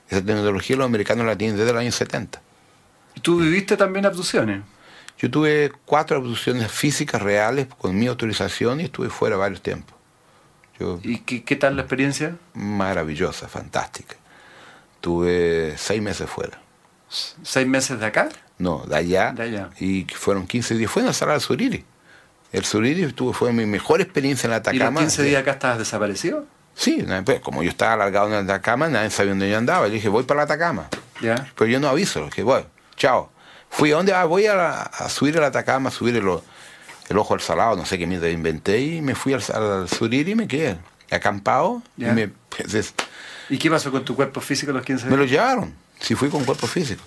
Esa 0.10 0.26
tecnología 0.26 0.76
los 0.76 0.86
americanos 0.86 1.26
la 1.26 1.38
tienen 1.38 1.56
desde 1.56 1.72
el 1.72 1.78
año 1.78 1.92
70. 1.92 2.42
¿Y 3.16 3.20
tú 3.22 3.38
viviste 3.38 3.78
también 3.78 4.06
abducciones? 4.06 4.64
Yo 5.18 5.30
tuve 5.30 5.72
cuatro 5.86 6.18
abducciones 6.18 6.72
físicas 6.72 7.22
reales 7.22 7.68
con 7.78 7.98
mi 7.98 8.08
autorización 8.08 8.82
y 8.82 8.86
estuve 8.86 9.10
fuera 9.10 9.38
varios 9.38 9.62
tiempos. 9.62 9.96
Yo, 10.82 11.00
¿Y 11.04 11.20
qué, 11.20 11.44
qué 11.44 11.56
tal 11.56 11.76
la 11.76 11.84
experiencia? 11.84 12.36
Maravillosa, 12.54 13.48
fantástica. 13.48 14.16
Tuve 15.00 15.76
seis 15.78 16.02
meses 16.02 16.30
fuera. 16.30 16.60
¿Seis 17.10 17.68
meses 17.68 18.00
de 18.00 18.06
acá? 18.06 18.30
No, 18.58 18.84
de 18.86 18.96
allá. 18.96 19.32
De 19.34 19.44
allá. 19.44 19.70
Y 19.80 20.06
fueron 20.14 20.48
15 20.48 20.76
días. 20.76 20.90
Fue 20.90 21.02
en 21.02 21.08
la 21.08 21.14
sala 21.14 21.34
del 21.34 21.42
Suriri. 21.42 21.84
El 22.52 22.66
Suriri 22.66 23.04
estuvo, 23.04 23.34
fue 23.34 23.52
mi 23.54 23.66
mejor 23.66 24.02
experiencia 24.02 24.48
en 24.48 24.52
la 24.52 24.58
Atacama. 24.58 25.02
¿Y 25.02 25.04
los 25.04 25.14
15 25.14 25.24
días 25.24 25.42
acá 25.42 25.52
estabas 25.52 25.78
desaparecido? 25.80 26.46
Sí, 26.76 27.06
pues, 27.26 27.42
como 27.42 27.64
yo 27.64 27.70
estaba 27.70 27.94
alargado 27.94 28.28
en 28.28 28.34
la 28.34 28.40
Atacama, 28.40 28.88
nadie 28.88 29.10
sabía 29.10 29.32
dónde 29.32 29.50
yo 29.50 29.58
andaba. 29.58 29.88
Yo 29.88 29.94
dije, 29.94 30.10
voy 30.10 30.24
para 30.24 30.40
la 30.40 30.44
Atacama. 30.44 30.88
Ya. 31.22 31.48
Pero 31.56 31.70
yo 31.70 31.80
no 31.80 31.90
aviso, 31.90 32.26
dije, 32.26 32.44
voy, 32.44 32.64
chao. 32.96 33.32
Fui 33.70 33.92
a 33.92 33.96
dónde 33.96 34.14
ah, 34.14 34.26
voy 34.26 34.48
a, 34.48 34.84
a, 34.84 35.10
subir 35.10 35.38
a 35.38 35.42
la 35.42 35.48
Atacama, 35.48 35.90
a 35.90 35.92
subir 35.92 36.16
el, 36.16 36.26
el 37.12 37.18
ojo 37.18 37.34
al 37.34 37.42
salado, 37.42 37.76
no 37.76 37.86
sé 37.86 37.98
qué 37.98 38.08
mierda 38.08 38.30
inventé, 38.30 38.82
y 38.82 39.02
me 39.02 39.16
fui 39.16 39.34
al, 39.34 39.44
al 39.54 39.90
Suriri 39.90 40.32
y 40.32 40.36
me 40.36 40.48
quedé 40.48 40.78
acampado. 41.12 41.82
Y, 41.98 42.06
me, 42.06 42.30
pues, 42.30 42.94
¿Y 43.50 43.58
qué 43.58 43.70
pasó 43.70 43.92
con 43.92 44.04
tu 44.04 44.16
cuerpo 44.16 44.42
físico 44.42 44.72
los 44.72 44.86
15 44.86 45.04
días? 45.04 45.12
Me 45.12 45.18
lo 45.18 45.26
llevaron, 45.26 45.74
sí 46.00 46.16
fui 46.16 46.30
con 46.30 46.44
cuerpo 46.44 46.68
físico. 46.68 47.02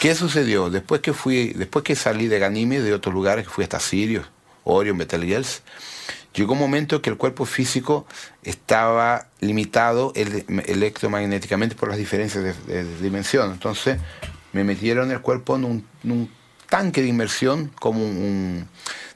¿Qué 0.00 0.14
sucedió? 0.14 0.70
Después 0.70 1.00
que 1.00 1.12
fui, 1.12 1.52
después 1.52 1.84
que 1.84 1.94
salí 1.94 2.26
de 2.26 2.38
Ganime, 2.38 2.80
de 2.80 2.94
otros 2.94 3.14
lugares, 3.14 3.44
que 3.46 3.50
fui 3.50 3.64
hasta 3.64 3.80
Sirius, 3.80 4.26
Orion, 4.64 4.96
Betelgeuse, 4.96 5.60
llegó 6.34 6.54
un 6.54 6.58
momento 6.58 7.02
que 7.02 7.10
el 7.10 7.16
cuerpo 7.16 7.44
físico 7.44 8.06
estaba 8.42 9.26
limitado 9.40 10.12
electromagnéticamente 10.14 11.74
por 11.76 11.88
las 11.88 11.98
diferencias 11.98 12.42
de, 12.42 12.54
de, 12.74 12.84
de 12.84 13.02
dimensión. 13.02 13.50
Entonces 13.52 13.98
me 14.52 14.64
metieron 14.64 15.10
el 15.10 15.20
cuerpo 15.20 15.56
en 15.56 15.64
un, 15.64 15.86
en 16.02 16.10
un 16.12 16.30
tanque 16.70 17.02
de 17.02 17.08
inmersión 17.08 17.70
como 17.78 18.02
un, 18.02 18.16
un, 18.16 18.68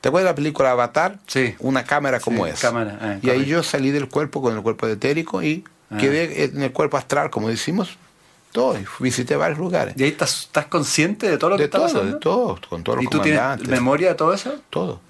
¿Te 0.04 0.08
acuerdas 0.08 0.26
de 0.26 0.32
la 0.32 0.34
película 0.34 0.70
Avatar? 0.72 1.18
Sí. 1.26 1.54
Una 1.60 1.82
cámara 1.84 2.20
como 2.20 2.44
sí, 2.44 2.50
esa. 2.50 2.68
Cámara, 2.68 2.98
ah, 3.00 3.16
y 3.22 3.30
ahí 3.30 3.46
yo 3.46 3.62
salí 3.62 3.90
del 3.90 4.06
cuerpo 4.10 4.42
con 4.42 4.54
el 4.54 4.62
cuerpo 4.62 4.86
etérico 4.86 5.42
y 5.42 5.64
ah. 5.88 5.96
quedé 5.96 6.44
en 6.44 6.60
el 6.60 6.72
cuerpo 6.72 6.98
astral, 6.98 7.30
como 7.30 7.48
decimos, 7.48 7.96
todo, 8.52 8.78
y 8.78 8.84
visité 9.00 9.34
varios 9.34 9.58
lugares. 9.58 9.94
¿Y 9.96 10.02
ahí 10.02 10.10
estás, 10.10 10.42
estás 10.42 10.66
consciente 10.66 11.30
de 11.30 11.38
todo 11.38 11.48
lo 11.48 11.56
de 11.56 11.62
que 11.62 11.64
está 11.64 11.78
todo, 11.78 11.86
pasando? 11.86 12.12
De 12.12 12.20
todo, 12.20 12.60
con 12.68 12.84
todos 12.84 12.96
los 12.96 13.06
¿Y 13.06 13.08
tú 13.08 13.18
tienes 13.20 13.66
memoria 13.66 14.10
de 14.10 14.14
todo 14.14 14.34
eso? 14.34 14.54
Todo. 14.68 15.00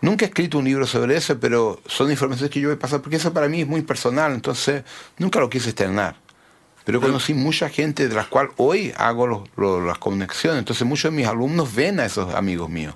Nunca 0.00 0.24
he 0.24 0.28
escrito 0.28 0.56
un 0.56 0.64
libro 0.64 0.86
sobre 0.86 1.14
eso, 1.14 1.38
pero 1.38 1.78
son 1.84 2.10
informaciones 2.10 2.50
que 2.50 2.60
yo 2.60 2.72
he 2.72 2.76
pasado, 2.76 3.02
porque 3.02 3.16
eso 3.16 3.34
para 3.34 3.46
mí 3.46 3.60
es 3.60 3.66
muy 3.66 3.82
personal, 3.82 4.32
entonces 4.32 4.84
nunca 5.18 5.38
lo 5.38 5.50
quise 5.50 5.68
externar. 5.68 6.16
Pero 6.86 7.02
conocí 7.02 7.34
mucha 7.34 7.68
gente 7.68 8.08
de 8.08 8.14
las 8.14 8.28
cuales 8.28 8.52
hoy 8.56 8.90
hago 8.96 9.26
los, 9.26 9.42
los, 9.54 9.82
las 9.82 9.98
conexiones, 9.98 10.60
entonces 10.60 10.86
muchos 10.86 11.10
de 11.10 11.16
mis 11.18 11.26
alumnos 11.26 11.74
ven 11.74 12.00
a 12.00 12.06
esos 12.06 12.34
amigos 12.34 12.70
míos, 12.70 12.94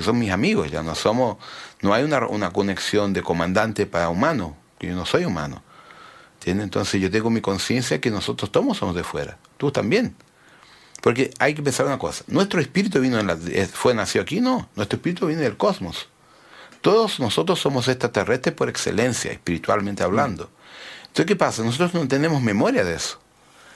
que 0.00 0.04
son 0.04 0.18
mis 0.18 0.30
amigos, 0.30 0.70
ya 0.70 0.82
no 0.82 0.94
somos, 0.94 1.36
no 1.82 1.92
hay 1.92 2.04
una, 2.04 2.26
una 2.26 2.50
conexión 2.52 3.12
de 3.12 3.22
comandante 3.22 3.84
para 3.84 4.08
humano, 4.08 4.56
que 4.78 4.86
yo 4.86 4.94
no 4.94 5.04
soy 5.04 5.26
humano. 5.26 5.62
¿Entiendes? 6.38 6.64
Entonces 6.64 7.02
yo 7.02 7.10
tengo 7.10 7.28
mi 7.28 7.42
conciencia 7.42 8.00
que 8.00 8.10
nosotros 8.10 8.50
todos 8.50 8.78
somos 8.78 8.94
de 8.94 9.04
fuera, 9.04 9.36
tú 9.58 9.70
también. 9.70 10.16
Porque 11.02 11.30
hay 11.38 11.52
que 11.52 11.62
pensar 11.62 11.84
una 11.84 11.98
cosa, 11.98 12.24
nuestro 12.28 12.62
espíritu 12.62 12.98
vino 12.98 13.18
en 13.18 13.26
la, 13.26 13.36
fue 13.70 13.92
nacido 13.92 14.22
aquí, 14.22 14.40
no, 14.40 14.70
nuestro 14.74 14.96
espíritu 14.96 15.26
viene 15.26 15.42
del 15.42 15.58
cosmos. 15.58 16.08
Todos 16.80 17.20
nosotros 17.20 17.60
somos 17.60 17.86
extraterrestres 17.88 18.54
por 18.54 18.70
excelencia, 18.70 19.30
espiritualmente 19.32 20.02
hablando. 20.02 20.48
Entonces, 21.02 21.26
¿qué 21.26 21.36
pasa? 21.36 21.62
Nosotros 21.62 21.92
no 21.92 22.08
tenemos 22.08 22.40
memoria 22.40 22.84
de 22.84 22.94
eso. 22.94 23.20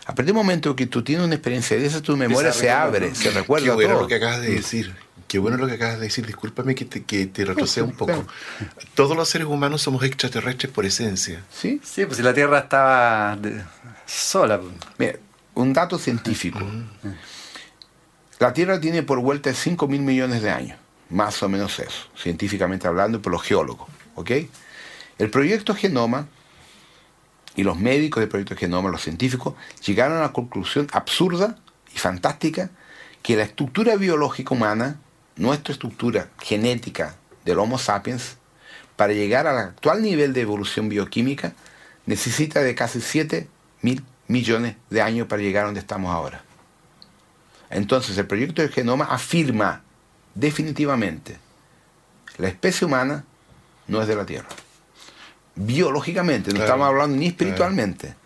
A 0.05 0.15
partir 0.15 0.27
del 0.27 0.35
momento 0.35 0.75
que 0.75 0.87
tú 0.87 1.05
tienes 1.05 1.27
una 1.27 1.35
experiencia 1.35 1.77
de 1.77 1.85
esa, 1.85 2.01
tu 2.01 2.17
memoria 2.17 2.51
se 2.51 2.71
abre, 2.71 3.15
se 3.15 3.31
recuerda 3.31 3.67
Qué 3.67 3.73
bueno 3.75 3.93
todo. 3.93 4.03
lo 4.03 4.09
que 4.09 4.15
acabas 4.15 4.41
de 4.41 4.53
decir. 4.53 5.04
Qué 5.35 5.41
bueno 5.41 5.57
lo 5.57 5.67
que 5.67 5.73
acabas 5.73 5.97
de 5.97 6.03
decir. 6.03 6.25
Discúlpame 6.25 6.77
que 6.77 6.85
te, 6.85 7.03
que 7.03 7.27
te 7.27 7.45
retroceda 7.45 7.85
un 7.85 7.91
poco. 7.91 8.25
Todos 8.95 9.17
los 9.17 9.29
seres 9.29 9.49
humanos 9.49 9.83
somos 9.83 10.05
extraterrestres 10.05 10.71
por 10.71 10.87
esencia. 10.87 11.43
Sí, 11.51 11.81
sí 11.83 12.07
pues 12.07 12.19
si 12.19 12.23
la 12.23 12.33
Tierra 12.33 12.61
estaba 12.61 13.35
de... 13.35 13.65
sola. 14.07 14.61
Pues. 14.61 14.73
Mira, 14.97 15.19
un 15.55 15.73
dato 15.73 15.99
científico. 15.99 16.61
Uh 16.61 17.09
-huh. 17.09 17.17
La 18.39 18.53
Tierra 18.53 18.81
tiene 18.81 19.03
por 19.03 19.19
vuelta 19.19 19.53
5 19.53 19.89
mil 19.89 20.03
millones 20.03 20.41
de 20.41 20.51
años. 20.53 20.79
Más 21.11 21.43
o 21.43 21.49
menos 21.49 21.81
eso, 21.81 22.07
científicamente 22.17 22.87
hablando, 22.87 23.21
por 23.21 23.33
los 23.33 23.43
geólogos. 23.43 23.89
¿ok? 24.15 24.31
El 25.19 25.31
proyecto 25.31 25.75
Genoma 25.75 26.29
y 27.57 27.65
los 27.65 27.77
médicos 27.77 28.21
del 28.21 28.29
proyecto 28.29 28.55
Genoma, 28.55 28.89
los 28.89 29.03
científicos, 29.03 29.55
llegaron 29.85 30.19
a 30.19 30.21
la 30.21 30.33
conclusión 30.33 30.87
absurda 30.93 31.59
y 31.93 31.99
fantástica 31.99 32.71
que 33.25 33.35
la 33.35 33.43
estructura 33.43 33.97
biológica 33.97 34.55
humana, 34.55 35.01
nuestra 35.37 35.73
estructura 35.73 36.29
genética 36.41 37.17
del 37.45 37.59
Homo 37.59 37.79
sapiens, 37.79 38.37
para 38.97 39.13
llegar 39.13 39.47
al 39.47 39.59
actual 39.59 40.03
nivel 40.03 40.33
de 40.33 40.43
evolución 40.43 40.89
bioquímica, 40.89 41.55
necesita 42.07 42.61
de 42.61 42.75
casi 42.75 43.01
7 43.01 43.49
mil 43.83 44.05
millones 44.29 44.77
de 44.91 45.03
años 45.03 45.27
para 45.27 45.43
llegar 45.43 45.65
a 45.65 45.67
donde 45.67 45.81
estamos 45.81 46.15
ahora. 46.15 46.43
Entonces 47.71 48.17
el 48.17 48.27
proyecto 48.27 48.63
del 48.63 48.71
genoma 48.71 49.05
afirma 49.05 49.83
definitivamente 50.35 51.39
la 52.39 52.49
especie 52.49 52.87
humana 52.87 53.25
no 53.87 54.01
es 54.03 54.09
de 54.09 54.17
la 54.17 54.27
Tierra. 54.27 54.49
Biológicamente, 55.55 56.51
no 56.51 56.57
claro, 56.57 56.65
estamos 56.65 56.89
hablando 56.89 57.17
ni 57.17 57.27
espiritualmente. 57.29 58.09
Claro. 58.09 58.21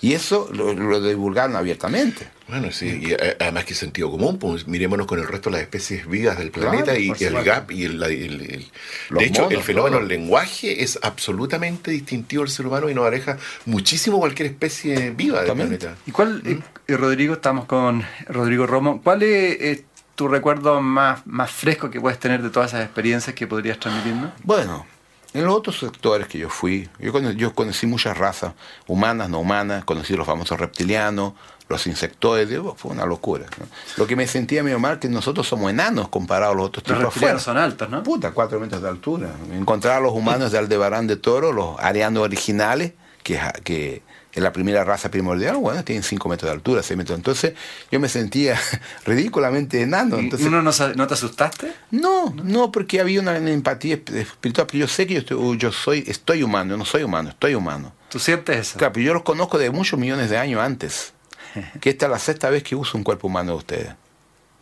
Y 0.00 0.12
eso 0.14 0.48
lo, 0.52 0.72
lo, 0.72 1.00
divulgaron 1.00 1.56
abiertamente. 1.56 2.28
Bueno, 2.46 2.70
sí, 2.72 3.00
y 3.02 3.14
además 3.40 3.64
que 3.64 3.74
sentido 3.74 4.10
común, 4.10 4.38
pues 4.38 4.68
mirémonos 4.68 5.06
con 5.06 5.18
el 5.18 5.26
resto 5.26 5.48
de 5.48 5.54
las 5.54 5.62
especies 5.62 6.06
vivas 6.06 6.36
del 6.36 6.50
planeta 6.50 6.92
claro, 6.92 7.00
y, 7.00 7.12
y 7.18 7.24
el 7.24 7.42
gap 7.42 7.70
y 7.70 7.84
el, 7.84 8.02
el, 8.02 8.12
el 8.42 8.70
de 9.10 9.24
hecho 9.24 9.44
monos, 9.44 9.58
el 9.58 9.64
fenómeno 9.64 9.98
del 9.98 10.08
lenguaje 10.08 10.82
es 10.82 10.98
absolutamente 11.02 11.90
distintivo 11.90 12.42
del 12.42 12.52
ser 12.52 12.66
humano 12.66 12.90
y 12.90 12.94
nos 12.94 13.06
aleja 13.06 13.38
muchísimo 13.64 14.18
cualquier 14.18 14.48
especie 14.50 15.10
viva 15.10 15.42
del 15.42 15.52
planeta. 15.54 15.96
¿Y 16.06 16.10
cuál, 16.10 16.42
¿Mm? 16.44 16.62
eh, 16.88 16.96
Rodrigo, 16.96 17.34
estamos 17.34 17.64
con 17.64 18.04
Rodrigo 18.28 18.66
Romo, 18.66 19.00
cuál 19.02 19.22
es 19.22 19.60
eh, 19.60 19.84
tu 20.14 20.28
recuerdo 20.28 20.82
más, 20.82 21.26
más 21.26 21.50
fresco 21.50 21.90
que 21.90 22.00
puedes 22.00 22.18
tener 22.18 22.42
de 22.42 22.50
todas 22.50 22.72
esas 22.72 22.84
experiencias 22.84 23.34
que 23.34 23.46
podrías 23.46 23.80
transmitirnos? 23.80 24.32
Bueno, 24.42 24.86
en 25.32 25.44
los 25.44 25.54
otros 25.54 25.80
sectores 25.80 26.28
que 26.28 26.38
yo 26.38 26.48
fui, 26.48 26.88
yo 27.00 27.10
conocí, 27.10 27.36
yo 27.36 27.52
conocí 27.54 27.86
muchas 27.86 28.16
razas, 28.16 28.52
humanas, 28.86 29.28
no 29.28 29.40
humanas, 29.40 29.84
conocí 29.84 30.14
los 30.14 30.26
famosos 30.26 30.60
reptilianos, 30.60 31.32
los 31.68 31.86
insectoides, 31.86 32.60
fue 32.76 32.92
una 32.92 33.06
locura. 33.06 33.46
¿no? 33.58 33.66
Lo 33.96 34.06
que 34.06 34.16
me 34.16 34.26
sentía 34.26 34.62
medio 34.62 34.78
mal 34.78 34.98
que 34.98 35.08
nosotros 35.08 35.46
somos 35.48 35.70
enanos 35.70 36.08
comparados 36.08 36.54
a 36.54 36.58
los 36.58 36.66
otros 36.66 36.84
tipos 36.84 37.02
reptilianos 37.02 37.42
son 37.42 37.56
altos, 37.56 37.88
¿no? 37.88 38.02
Puta, 38.02 38.32
cuatro 38.32 38.60
metros 38.60 38.82
de 38.82 38.88
altura. 38.88 39.30
Encontrar 39.52 39.98
a 39.98 40.00
los 40.00 40.12
humanos 40.12 40.52
de 40.52 40.58
Aldebarán 40.58 41.06
de 41.06 41.16
Toro, 41.16 41.52
los 41.52 41.78
arianos 41.78 42.22
originales, 42.22 42.92
que, 43.22 43.40
que 43.62 44.02
es 44.34 44.42
la 44.42 44.52
primera 44.52 44.82
raza 44.82 45.10
primordial, 45.10 45.56
bueno, 45.56 45.84
tienen 45.84 46.02
5 46.02 46.28
metros 46.28 46.50
de 46.50 46.54
altura, 46.54 46.82
6 46.82 46.98
metros. 46.98 47.16
Entonces 47.16 47.54
yo 47.90 48.00
me 48.00 48.08
sentía 48.08 48.60
ridículamente 49.06 49.80
enano. 49.80 50.18
Entonces, 50.18 50.48
¿Uno 50.48 50.60
no, 50.60 50.70
no, 50.96 51.06
te 51.06 51.14
asustaste? 51.14 51.72
No, 51.92 52.34
no, 52.42 52.72
porque 52.72 53.00
había 53.00 53.20
una, 53.20 53.38
una 53.38 53.50
empatía 53.50 53.94
espiritual, 53.94 54.66
pero 54.66 54.78
yo 54.80 54.88
sé 54.88 55.06
que 55.06 55.14
yo, 55.14 55.20
estoy, 55.20 55.56
yo 55.58 55.72
soy, 55.72 56.04
estoy 56.06 56.42
humano, 56.42 56.72
yo 56.72 56.76
no 56.76 56.84
soy 56.84 57.04
humano, 57.04 57.30
estoy 57.30 57.54
humano. 57.54 57.92
¿Tú 58.08 58.18
sientes 58.18 58.56
eso? 58.56 58.78
Claro, 58.78 58.92
pero 58.92 59.06
yo 59.06 59.14
los 59.14 59.22
conozco 59.22 59.58
de 59.58 59.70
muchos 59.70 59.98
millones 59.98 60.30
de 60.30 60.36
años 60.36 60.60
antes, 60.60 61.14
que 61.80 61.90
esta 61.90 62.06
es 62.06 62.12
la 62.12 62.18
sexta 62.18 62.50
vez 62.50 62.62
que 62.62 62.76
uso 62.76 62.98
un 62.98 63.04
cuerpo 63.04 63.26
humano 63.26 63.52
de 63.52 63.58
ustedes. 63.58 63.94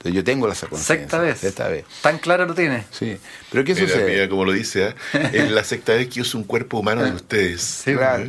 Entonces 0.02 0.16
yo 0.16 0.24
tengo 0.24 0.50
esa 0.50 0.66
conciencia. 0.66 0.96
Sexta 0.96 1.18
vez. 1.20 1.38
Sexta 1.38 1.68
vez. 1.68 1.84
Tan 2.00 2.18
claro 2.18 2.44
lo 2.44 2.54
tiene. 2.54 2.84
Sí. 2.90 3.16
Pero 3.52 3.62
¿qué 3.64 3.72
Mira, 3.74 3.86
sucede? 3.86 4.10
mira 4.10 4.28
como 4.28 4.44
lo 4.44 4.50
dice, 4.50 4.88
¿eh? 4.88 4.94
es 5.32 5.50
la 5.52 5.62
sexta 5.62 5.92
vez 5.94 6.08
que 6.08 6.20
uso 6.20 6.36
un 6.38 6.42
cuerpo 6.44 6.78
humano 6.80 7.04
de 7.04 7.12
ustedes. 7.12 7.62
Sí, 7.62 7.94
Claro. 7.94 8.24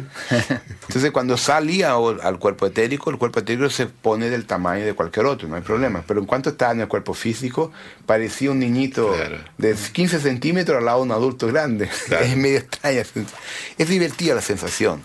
Entonces 0.87 1.09
cuando 1.11 1.35
salía 1.35 1.93
al 1.95 2.37
cuerpo 2.37 2.67
etérico, 2.67 3.09
el 3.09 3.17
cuerpo 3.17 3.39
etérico 3.39 3.71
se 3.71 3.87
pone 3.87 4.29
del 4.29 4.45
tamaño 4.45 4.85
de 4.85 4.93
cualquier 4.93 5.25
otro, 5.25 5.47
no 5.47 5.55
hay 5.55 5.63
problema. 5.63 6.03
Pero 6.07 6.19
en 6.19 6.27
cuanto 6.27 6.51
estaba 6.51 6.73
en 6.73 6.81
el 6.81 6.87
cuerpo 6.87 7.15
físico, 7.15 7.71
parecía 8.05 8.51
un 8.51 8.59
niñito 8.59 9.11
Claro. 9.15 9.37
de 9.57 9.73
15 9.73 10.19
centímetros 10.19 10.77
al 10.77 10.85
lado 10.85 10.99
de 10.99 11.03
un 11.05 11.11
adulto 11.11 11.47
grande. 11.47 11.89
Claro. 12.05 12.25
Es 12.25 12.37
medio 12.37 12.59
extraña. 12.59 13.01
Es 13.79 13.87
divertida 13.89 14.35
la 14.35 14.41
sensación. 14.41 15.01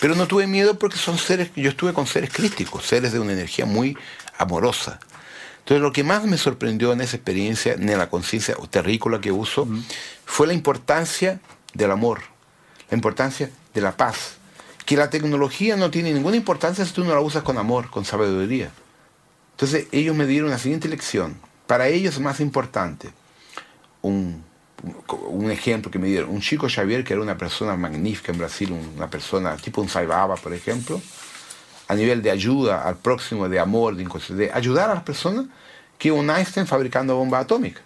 Pero 0.00 0.14
no 0.14 0.28
tuve 0.28 0.46
miedo 0.46 0.78
porque 0.78 0.98
son 0.98 1.18
seres, 1.18 1.50
yo 1.56 1.70
estuve 1.70 1.92
con 1.92 2.06
seres 2.06 2.30
crísticos, 2.32 2.84
seres 2.86 3.12
de 3.12 3.18
una 3.18 3.32
energía 3.32 3.66
muy 3.66 3.96
amorosa. 4.38 5.00
Entonces 5.62 5.80
lo 5.80 5.92
que 5.92 6.02
más 6.02 6.24
me 6.24 6.38
sorprendió 6.38 6.92
en 6.92 7.00
esa 7.00 7.16
experiencia, 7.16 7.74
en 7.74 7.86
la 7.96 8.10
conciencia 8.10 8.56
terrícola 8.68 9.20
que 9.20 9.30
uso, 9.30 9.68
fue 10.24 10.48
la 10.48 10.54
importancia 10.54 11.40
del 11.72 11.92
amor, 11.92 12.20
la 12.90 12.96
importancia 12.96 13.48
de 13.72 13.80
la 13.80 13.96
paz. 13.96 14.38
Que 14.84 14.96
la 14.96 15.08
tecnología 15.08 15.76
no 15.76 15.90
tiene 15.92 16.12
ninguna 16.12 16.36
importancia 16.36 16.84
si 16.84 16.92
tú 16.92 17.04
no 17.04 17.14
la 17.14 17.20
usas 17.20 17.44
con 17.44 17.58
amor, 17.58 17.90
con 17.90 18.04
sabiduría. 18.04 18.72
Entonces 19.52 19.86
ellos 19.92 20.16
me 20.16 20.26
dieron 20.26 20.50
la 20.50 20.58
siguiente 20.58 20.88
lección. 20.88 21.36
Para 21.68 21.86
ellos 21.86 22.14
es 22.14 22.20
más 22.20 22.40
importante 22.40 23.12
un, 24.02 24.42
un 25.08 25.50
ejemplo 25.52 25.92
que 25.92 26.00
me 26.00 26.08
dieron. 26.08 26.30
Un 26.30 26.40
chico 26.40 26.66
Xavier, 26.68 27.04
que 27.04 27.12
era 27.12 27.22
una 27.22 27.38
persona 27.38 27.76
magnífica 27.76 28.32
en 28.32 28.38
Brasil, 28.38 28.72
una 28.96 29.08
persona 29.08 29.56
tipo 29.56 29.80
un 29.80 29.88
Saibaba, 29.88 30.34
por 30.34 30.52
ejemplo, 30.52 31.00
a 31.92 31.94
nivel 31.94 32.22
de 32.22 32.30
ayuda 32.30 32.88
al 32.88 32.96
próximo, 32.96 33.50
de 33.50 33.58
amor, 33.58 33.94
de, 33.96 34.34
de 34.34 34.50
ayudar 34.50 34.88
a 34.88 34.94
las 34.94 35.02
personas, 35.02 35.44
que 35.98 36.10
un 36.10 36.30
Einstein 36.30 36.66
fabricando 36.66 37.16
bomba 37.16 37.40
atómica. 37.40 37.82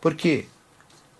Porque 0.00 0.46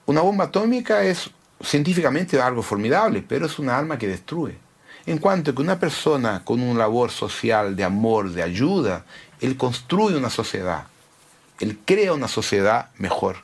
una 0.05 0.21
bomba 0.21 0.45
atómica 0.45 1.03
es 1.03 1.31
científicamente 1.63 2.39
algo 2.39 2.63
formidable, 2.63 3.25
pero 3.27 3.47
es 3.47 3.59
una 3.59 3.79
arma 3.79 3.97
que 3.97 4.07
destruye. 4.07 4.59
En 5.07 5.17
cuanto 5.17 5.55
que 5.55 5.63
una 5.63 5.81
persona 5.81 6.45
con 6.45 6.61
un 6.61 6.77
labor 6.77 7.11
social 7.11 7.75
de 7.75 7.85
amor, 7.85 8.31
de 8.31 8.43
ayuda, 8.43 9.07
él 9.41 9.57
construye 9.57 10.19
una 10.19 10.29
sociedad, 10.29 10.85
él 11.61 11.79
crea 11.87 12.13
una 12.13 12.29
sociedad 12.29 12.91
mejor. 12.99 13.37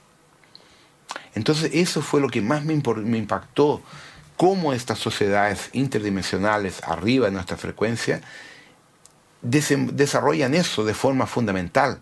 Entonces 1.35 1.71
eso 1.73 2.03
fue 2.03 2.21
lo 2.21 2.29
que 2.29 2.43
más 2.43 2.67
me 2.67 2.75
impactó, 3.17 3.81
cómo 4.41 4.73
estas 4.73 4.99
sociedades 4.99 5.69
interdimensionales 5.75 6.83
arriba 6.85 7.27
de 7.27 7.33
nuestra 7.33 7.59
frecuencia 7.59 8.23
desarrollan 9.43 10.55
eso 10.55 10.83
de 10.83 10.95
forma 10.95 11.27
fundamental. 11.27 12.01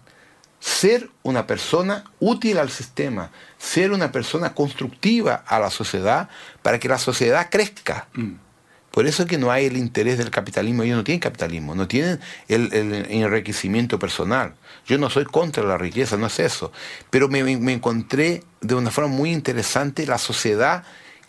Ser 0.60 1.10
una 1.24 1.48
persona 1.48 2.04
útil 2.20 2.58
al 2.58 2.70
sistema, 2.70 3.32
ser 3.58 3.90
una 3.90 4.12
persona 4.12 4.54
constructiva 4.54 5.42
a 5.48 5.58
la 5.58 5.68
sociedad 5.68 6.28
para 6.62 6.78
que 6.78 6.86
la 6.86 6.98
sociedad 6.98 7.48
crezca. 7.50 8.06
Por 8.92 9.08
eso 9.08 9.24
es 9.24 9.28
que 9.28 9.36
no 9.36 9.50
hay 9.50 9.66
el 9.66 9.76
interés 9.76 10.16
del 10.16 10.30
capitalismo. 10.30 10.84
Ellos 10.84 10.98
no 10.98 11.02
tienen 11.02 11.18
capitalismo, 11.18 11.74
no 11.74 11.88
tienen 11.88 12.20
el, 12.46 12.72
el 12.72 13.10
enriquecimiento 13.10 13.98
personal. 13.98 14.54
Yo 14.86 14.96
no 14.96 15.10
soy 15.10 15.24
contra 15.24 15.64
la 15.64 15.76
riqueza, 15.76 16.16
no 16.16 16.28
es 16.28 16.38
eso. 16.38 16.70
Pero 17.10 17.28
me 17.28 17.72
encontré 17.72 18.44
de 18.60 18.76
una 18.76 18.92
forma 18.92 19.10
muy 19.10 19.32
interesante 19.32 20.06
la 20.06 20.18
sociedad, 20.18 20.84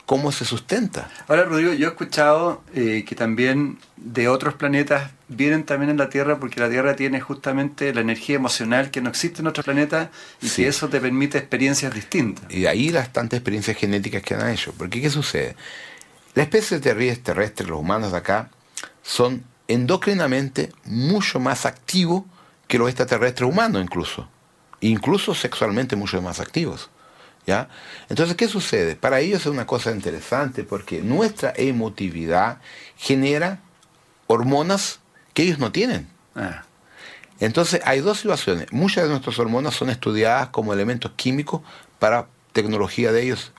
cómo 0.10 0.32
se 0.32 0.44
sustenta. 0.44 1.08
Ahora, 1.28 1.44
Rodrigo, 1.44 1.72
yo 1.74 1.86
he 1.86 1.92
escuchado 1.92 2.64
eh, 2.74 3.06
que 3.08 3.14
también 3.14 3.78
de 3.96 4.28
otros 4.28 4.56
planetas 4.56 5.12
vienen 5.28 5.66
también 5.66 5.92
en 5.92 5.98
la 5.98 6.10
Tierra 6.10 6.40
porque 6.40 6.60
la 6.60 6.68
Tierra 6.68 6.96
tiene 6.96 7.22
justamente 7.22 7.94
la 7.94 8.02
energía 8.02 8.38
emocional 8.38 8.90
que 8.90 9.02
no 9.02 9.10
existe 9.12 9.42
en 9.42 9.48
otros 9.48 9.66
planetas 9.66 10.10
y 10.42 10.50
Sí. 10.50 10.64
que 10.64 10.68
eso 10.70 10.90
te 10.90 11.00
permite 11.00 11.38
experiencias 11.38 11.94
distintas. 11.94 12.44
Y 12.50 12.62
de 12.62 12.70
ahí 12.70 12.90
las 12.90 13.14
tantas 13.14 13.38
experiencias 13.38 13.78
genéticas 13.78 14.24
que 14.24 14.34
han 14.34 14.50
hecho. 14.50 14.74
Porque 14.76 15.00
¿qué 15.00 15.12
sucede? 15.12 15.56
La 16.34 16.42
especie 16.42 16.80
terrestre, 16.80 17.22
terrestre, 17.26 17.68
los 17.68 17.80
humanos 17.80 18.12
de 18.12 18.18
acá, 18.18 18.50
son 19.04 19.44
endocrinamente 19.68 20.72
mucho 20.86 21.40
más 21.40 21.68
activos 21.68 22.24
que 22.68 22.80
los 22.80 22.90
extraterrestres 22.90 23.48
humanos 23.48 23.84
incluso. 23.84 24.28
Incluso 24.82 25.36
sexualmente 25.36 25.96
mucho 25.96 26.20
más 26.20 26.40
activos. 26.40 26.90
¿Ya? 27.50 27.68
Entonces, 28.10 28.36
¿qué 28.36 28.48
sucede? 28.48 28.96
Para 28.96 29.20
ellos 29.20 29.42
es 29.42 29.48
una 29.48 29.66
cosa 29.66 29.92
interesante 29.92 30.64
porque 30.64 31.02
nuestra 31.02 31.52
emotividad 31.58 32.60
genera 32.96 33.60
hormonas 34.28 35.00
que 35.34 35.42
ellos 35.44 35.58
no 35.58 35.72
tienen. 35.72 36.08
Ah, 36.36 36.64
Entonces 37.40 37.82
hay 37.86 38.02
dos 38.02 38.20
situaciones. 38.20 38.72
Muchas 38.72 39.06
de 39.06 39.10
nuestras 39.10 39.40
hormonas 39.40 39.74
son 39.74 39.90
estudiadas 39.90 40.50
como 40.50 40.74
elementos 40.74 41.12
químicos 41.16 41.62
para 41.98 42.28
tecnología 42.54 43.12
de 43.12 43.24
ellos 43.24 43.52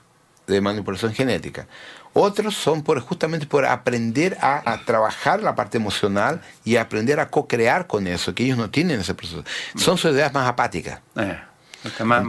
de 0.47 0.61
manipulación 0.61 1.13
genética. 1.13 1.67
Otros 2.13 2.55
son 2.55 2.83
por, 2.83 2.99
justamente 2.99 3.45
por 3.45 3.65
aprender 3.65 4.37
a, 4.41 4.69
a 4.71 4.83
trabajar 4.85 5.41
la 5.41 5.55
parte 5.55 5.77
emocional 5.77 6.41
y 6.65 6.75
aprender 6.75 7.19
a 7.19 7.29
co-crear 7.29 7.87
con 7.87 8.05
eso, 8.07 8.33
que 8.35 8.43
ellos 8.43 8.57
no 8.57 8.69
tienen 8.69 8.99
ese 8.99 9.13
proceso. 9.13 9.43
Son 9.75 9.97
sociedades 9.97 10.33
más 10.33 10.47
apáticas. 10.47 10.99
eh, 11.15 11.39
está 11.83 12.05
más, 12.05 12.23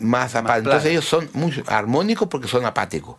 plana. 0.56 0.58
Entonces 0.58 0.90
ellos 0.92 1.04
son 1.04 1.28
muy 1.32 1.62
armónicos 1.66 2.28
porque 2.28 2.48
son 2.48 2.64
apáticos. 2.64 3.16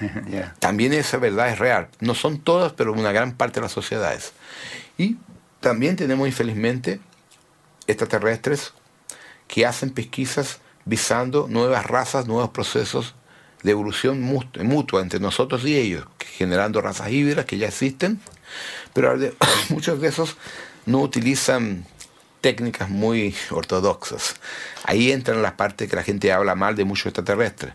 También 0.58 0.92
esa 0.92 1.16
verdad 1.18 1.48
es 1.48 1.58
real. 1.58 1.88
No 2.00 2.14
son 2.14 2.38
todas, 2.38 2.72
pero 2.72 2.92
una 2.92 3.12
gran 3.12 3.32
parte 3.32 3.56
de 3.56 3.62
las 3.62 3.72
sociedades. 3.72 4.32
Y 4.98 5.16
también 5.60 5.96
tenemos, 5.96 6.28
infelizmente, 6.28 7.00
extraterrestres 7.86 8.72
que 9.48 9.66
hacen 9.66 9.90
pesquisas 9.90 10.58
visando 10.84 11.46
nuevas 11.48 11.86
razas, 11.86 12.26
nuevos 12.26 12.50
procesos 12.50 13.14
de 13.62 13.70
evolución 13.70 14.20
mu- 14.20 14.42
mutua 14.62 15.00
entre 15.00 15.20
nosotros 15.20 15.64
y 15.64 15.76
ellos, 15.76 16.06
generando 16.36 16.80
razas 16.80 17.10
híbridas 17.10 17.46
que 17.46 17.56
ya 17.58 17.68
existen, 17.68 18.20
pero 18.92 19.16
muchos 19.70 20.00
de 20.00 20.08
esos 20.08 20.36
no 20.86 21.00
utilizan 21.00 21.86
técnicas 22.44 22.90
muy 22.90 23.34
ortodoxas. 23.50 24.36
Ahí 24.84 25.10
entran 25.12 25.40
las 25.40 25.52
partes 25.52 25.88
que 25.88 25.96
la 25.96 26.02
gente 26.02 26.30
habla 26.30 26.54
mal 26.54 26.76
de 26.76 26.84
muchos 26.84 27.06
extraterrestres, 27.06 27.72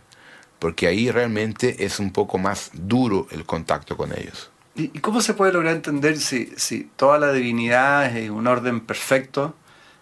porque 0.60 0.86
ahí 0.86 1.10
realmente 1.10 1.84
es 1.86 1.98
un 2.00 2.12
poco 2.12 2.38
más 2.38 2.70
duro 2.74 3.26
el 3.32 3.46
contacto 3.46 3.98
con 3.98 4.12
ellos. 4.16 4.52
¿Y 4.76 5.00
cómo 5.00 5.22
se 5.22 5.34
puede 5.34 5.52
lograr 5.54 5.74
entender 5.76 6.20
si, 6.20 6.54
si 6.56 6.84
toda 6.96 7.18
la 7.18 7.32
divinidad 7.34 8.16
es 8.16 8.30
un 8.30 8.46
orden 8.46 8.82
perfecto, 8.82 9.56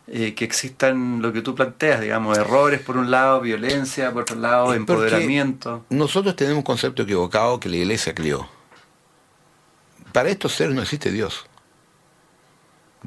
eh, 0.08 0.36
que 0.36 0.44
existan 0.44 1.22
lo 1.22 1.32
que 1.32 1.42
tú 1.42 1.56
planteas, 1.56 2.02
digamos, 2.02 2.38
errores 2.38 2.82
por 2.82 2.98
un 2.98 3.10
lado, 3.10 3.40
violencia 3.40 4.12
por 4.12 4.24
otro 4.24 4.36
lado, 4.36 4.66
porque- 4.66 4.78
empoderamiento? 4.80 5.86
Nosotros 5.90 6.36
tenemos 6.36 6.58
un 6.58 6.64
concepto 6.64 7.04
equivocado 7.04 7.58
que 7.62 7.70
la 7.70 7.78
iglesia 7.78 8.14
crió. 8.14 8.50
Para 10.12 10.28
estos 10.28 10.52
seres 10.56 10.76
no 10.76 10.82
existe 10.82 11.10
Dios. 11.10 11.46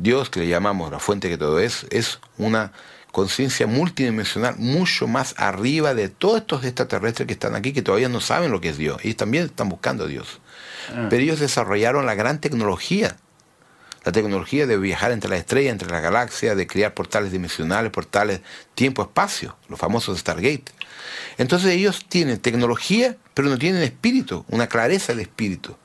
Dios, 0.00 0.30
que 0.30 0.40
le 0.40 0.48
llamamos 0.48 0.90
la 0.90 0.98
fuente 0.98 1.28
que 1.28 1.36
todo 1.36 1.60
es, 1.60 1.86
es 1.90 2.20
una 2.38 2.72
conciencia 3.12 3.66
multidimensional 3.66 4.56
mucho 4.56 5.06
más 5.06 5.34
arriba 5.36 5.94
de 5.94 6.08
todos 6.08 6.38
estos 6.38 6.64
extraterrestres 6.64 7.26
que 7.26 7.34
están 7.34 7.54
aquí, 7.54 7.72
que 7.72 7.82
todavía 7.82 8.08
no 8.08 8.20
saben 8.20 8.50
lo 8.50 8.60
que 8.60 8.70
es 8.70 8.78
Dios. 8.78 9.04
Y 9.04 9.14
también 9.14 9.44
están 9.44 9.68
buscando 9.68 10.04
a 10.04 10.06
Dios. 10.06 10.40
Ah. 10.94 11.08
Pero 11.10 11.22
ellos 11.22 11.40
desarrollaron 11.40 12.06
la 12.06 12.14
gran 12.14 12.40
tecnología. 12.40 13.16
La 14.04 14.12
tecnología 14.12 14.66
de 14.66 14.78
viajar 14.78 15.12
entre 15.12 15.28
las 15.28 15.40
estrellas, 15.40 15.72
entre 15.72 15.90
las 15.90 16.02
galaxias, 16.02 16.56
de 16.56 16.66
crear 16.66 16.94
portales 16.94 17.32
dimensionales, 17.32 17.92
portales 17.92 18.40
tiempo-espacio, 18.74 19.56
los 19.68 19.78
famosos 19.78 20.18
Stargate. 20.18 20.64
Entonces 21.36 21.72
ellos 21.72 22.06
tienen 22.08 22.38
tecnología, 22.38 23.16
pero 23.34 23.48
no 23.48 23.58
tienen 23.58 23.82
espíritu, 23.82 24.46
una 24.48 24.68
clareza 24.68 25.12
del 25.12 25.20
espíritu. 25.20 25.76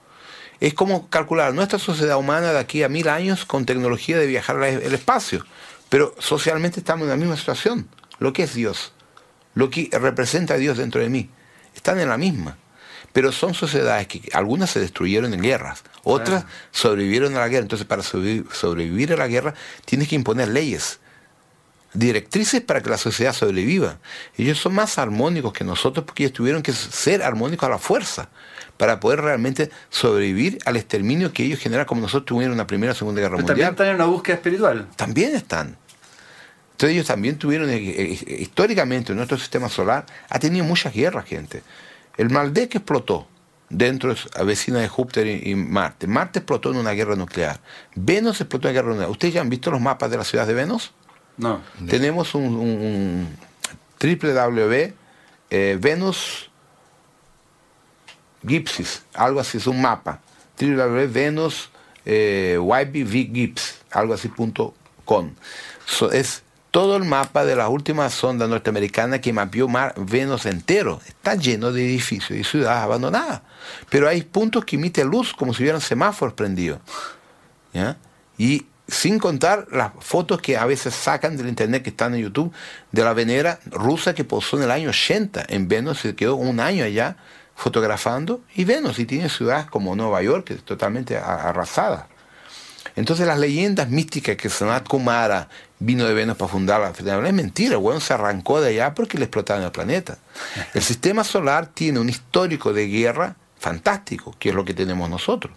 Es 0.59 0.73
como 0.73 1.09
calcular 1.09 1.53
nuestra 1.53 1.79
sociedad 1.79 2.17
humana 2.17 2.53
de 2.53 2.59
aquí 2.59 2.83
a 2.83 2.89
mil 2.89 3.09
años 3.09 3.45
con 3.45 3.65
tecnología 3.65 4.17
de 4.17 4.27
viajar 4.27 4.57
al 4.57 4.63
el 4.81 4.93
espacio. 4.93 5.45
Pero 5.89 6.15
socialmente 6.19 6.79
estamos 6.79 7.03
en 7.03 7.09
la 7.09 7.17
misma 7.17 7.37
situación. 7.37 7.87
Lo 8.19 8.33
que 8.33 8.43
es 8.43 8.53
Dios, 8.53 8.93
lo 9.53 9.69
que 9.69 9.89
representa 9.91 10.55
a 10.55 10.57
Dios 10.57 10.77
dentro 10.77 11.01
de 11.01 11.09
mí, 11.09 11.29
están 11.75 11.99
en 11.99 12.09
la 12.09 12.17
misma. 12.17 12.57
Pero 13.13 13.31
son 13.31 13.53
sociedades 13.53 14.07
que 14.07 14.21
algunas 14.33 14.71
se 14.71 14.79
destruyeron 14.79 15.33
en 15.33 15.41
guerras, 15.41 15.83
otras 16.03 16.45
sobrevivieron 16.71 17.35
a 17.37 17.39
la 17.39 17.47
guerra. 17.47 17.63
Entonces 17.63 17.87
para 17.87 18.01
sobrevi- 18.01 18.49
sobrevivir 18.51 19.13
a 19.13 19.17
la 19.17 19.27
guerra 19.27 19.53
tienes 19.85 20.09
que 20.09 20.15
imponer 20.15 20.49
leyes, 20.49 20.99
directrices 21.95 22.61
para 22.61 22.81
que 22.81 22.89
la 22.89 22.97
sociedad 22.97 23.33
sobreviva. 23.33 23.97
Ellos 24.37 24.59
son 24.59 24.73
más 24.75 24.97
armónicos 24.97 25.53
que 25.53 25.63
nosotros 25.63 26.05
porque 26.05 26.23
ellos 26.23 26.33
tuvieron 26.33 26.61
que 26.61 26.73
ser 26.73 27.23
armónicos 27.23 27.67
a 27.67 27.71
la 27.71 27.77
fuerza 27.77 28.29
para 28.77 28.99
poder 28.99 29.21
realmente 29.21 29.71
sobrevivir 29.89 30.59
al 30.65 30.75
exterminio 30.77 31.31
que 31.31 31.43
ellos 31.43 31.59
generan 31.59 31.85
como 31.85 32.01
nosotros 32.01 32.25
tuvieron 32.25 32.53
en 32.53 32.57
la 32.57 32.67
Primera 32.67 32.93
y 32.93 32.95
Segunda 32.95 33.21
Guerra 33.21 33.37
Pero 33.37 33.47
también 33.47 33.67
Mundial. 33.67 33.73
están 33.73 33.87
en 33.87 33.95
una 33.95 34.05
búsqueda 34.05 34.35
espiritual. 34.35 34.87
También 34.95 35.35
están. 35.35 35.77
Entonces 36.71 36.93
ellos 36.93 37.07
también 37.07 37.37
tuvieron, 37.37 37.69
eh, 37.69 37.77
eh, 37.77 38.37
históricamente 38.39 39.15
nuestro 39.15 39.37
sistema 39.37 39.69
solar 39.69 40.05
ha 40.29 40.39
tenido 40.39 40.65
muchas 40.65 40.93
guerras, 40.93 41.25
gente. 41.25 41.63
El 42.17 42.29
Maldek 42.29 42.75
explotó 42.75 43.27
dentro 43.69 44.13
de 44.13 44.19
la 44.35 44.43
vecina 44.43 44.79
de 44.79 44.89
Júpiter 44.89 45.25
y, 45.25 45.55
Marte. 45.55 46.07
Marte 46.07 46.39
explotó 46.39 46.71
en 46.71 46.77
una 46.77 46.91
guerra 46.91 47.15
nuclear. 47.15 47.61
Venus 47.95 48.41
explotó 48.41 48.67
en 48.67 48.73
una 48.73 48.81
guerra 48.81 48.89
nuclear. 48.89 49.09
¿Ustedes 49.09 49.33
ya 49.35 49.41
han 49.41 49.49
visto 49.49 49.71
los 49.71 49.79
mapas 49.79 50.11
de 50.11 50.17
la 50.17 50.25
ciudad 50.25 50.45
de 50.45 50.53
Venus? 50.53 50.91
No. 51.37 51.61
Tenemos 51.87 52.33
un, 52.35 52.55
un, 52.55 53.37
www 53.99 55.05
eh, 55.49 55.77
Venus 55.79 56.49
Gipsis, 58.45 59.03
algo 59.13 59.39
así, 59.39 59.57
es 59.57 59.67
un 59.67 59.81
mapa. 59.81 60.19
www.venus 60.59 61.69
eh, 62.05 62.59
Gips, 62.93 63.79
algo 63.91 64.13
así 64.13 64.27
punto 64.27 64.73
com. 65.03 65.31
es 66.11 66.43
todo 66.71 66.97
el 66.97 67.05
mapa 67.05 67.45
de 67.45 67.55
la 67.55 67.69
última 67.69 68.09
sonda 68.09 68.47
norteamericana 68.47 69.21
que 69.21 69.31
mapeó 69.31 69.67
Mar 69.67 69.93
Venus 69.97 70.45
entero. 70.45 70.99
Está 71.07 71.35
lleno 71.35 71.71
de 71.71 71.85
edificios 71.85 72.37
y 72.37 72.43
ciudades 72.43 72.83
abandonadas. 72.83 73.41
Pero 73.89 74.09
hay 74.09 74.23
puntos 74.23 74.65
que 74.65 74.75
emiten 74.75 75.07
luz 75.07 75.33
como 75.33 75.53
si 75.53 75.63
hubieran 75.63 75.79
semáforos 75.79 76.33
prendidos. 76.33 76.81
Y 78.37 78.65
sin 78.87 79.19
contar 79.19 79.67
las 79.71 79.91
fotos 79.99 80.41
que 80.41 80.57
a 80.57 80.65
veces 80.65 80.93
sacan 80.93 81.37
del 81.37 81.47
internet 81.47 81.83
que 81.83 81.89
están 81.89 82.13
en 82.13 82.21
YouTube 82.21 82.53
de 82.91 83.03
la 83.03 83.13
venera 83.13 83.59
rusa 83.65 84.13
que 84.13 84.23
posó 84.23 84.57
en 84.57 84.63
el 84.63 84.71
año 84.71 84.89
80 84.89 85.45
en 85.49 85.67
Venus, 85.67 85.99
se 85.99 86.15
quedó 86.15 86.35
un 86.35 86.59
año 86.59 86.83
allá 86.83 87.17
fotografando 87.55 88.41
y 88.53 88.65
Venus 88.65 88.99
y 88.99 89.05
tiene 89.05 89.29
ciudades 89.29 89.65
como 89.65 89.95
Nueva 89.95 90.21
York 90.21 90.45
que 90.45 90.53
es 90.55 90.63
totalmente 90.63 91.17
arrasada. 91.17 92.07
Entonces 92.95 93.27
las 93.27 93.39
leyendas 93.39 93.89
místicas 93.89 94.37
que 94.37 94.49
Sanat 94.49 94.87
Kumara 94.87 95.49
vino 95.79 96.05
de 96.05 96.13
Venus 96.13 96.37
para 96.37 96.51
fundar 96.51 96.79
la 96.79 96.93
Federación 96.93 97.25
es 97.25 97.33
mentira, 97.33 97.77
el 97.77 98.01
se 98.01 98.13
arrancó 98.13 98.61
de 98.61 98.69
allá 98.69 98.93
porque 98.93 99.17
le 99.17 99.25
explotaron 99.25 99.63
el 99.63 99.71
planeta. 99.71 100.17
El 100.73 100.81
sistema 100.81 101.23
solar 101.23 101.67
tiene 101.67 101.99
un 101.99 102.07
histórico 102.07 102.71
de 102.71 102.87
guerra 102.87 103.35
fantástico, 103.59 104.35
que 104.39 104.49
es 104.49 104.55
lo 104.55 104.63
que 104.63 104.73
tenemos 104.73 105.09
nosotros. 105.09 105.53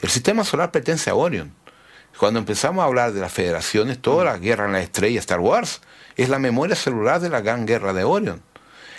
El 0.00 0.10
sistema 0.10 0.44
solar 0.44 0.70
pertenece 0.72 1.10
a 1.10 1.14
Orion. 1.14 1.54
Cuando 2.18 2.38
empezamos 2.38 2.82
a 2.82 2.86
hablar 2.86 3.12
de 3.12 3.20
las 3.20 3.32
federaciones, 3.32 3.98
toda 3.98 4.24
la 4.24 4.38
guerra 4.38 4.66
en 4.66 4.72
la 4.72 4.80
estrella, 4.80 5.18
Star 5.20 5.40
Wars, 5.40 5.80
es 6.16 6.28
la 6.28 6.38
memoria 6.38 6.76
celular 6.76 7.20
de 7.20 7.30
la 7.30 7.40
gran 7.40 7.66
guerra 7.66 7.92
de 7.92 8.04
Orion. 8.04 8.42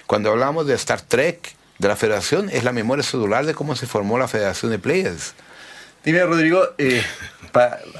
Cuando 0.07 0.31
hablamos 0.31 0.67
de 0.67 0.73
Star 0.75 1.01
Trek, 1.01 1.55
de 1.79 1.87
la 1.87 1.95
federación, 1.95 2.49
es 2.49 2.63
la 2.63 2.71
memoria 2.71 3.03
celular 3.03 3.45
de 3.45 3.53
cómo 3.53 3.75
se 3.75 3.87
formó 3.87 4.17
la 4.17 4.27
federación 4.27 4.71
de 4.71 4.79
Pleiades. 4.79 5.33
Dime, 6.03 6.21
Rodrigo, 6.25 6.61
eh, 6.77 7.01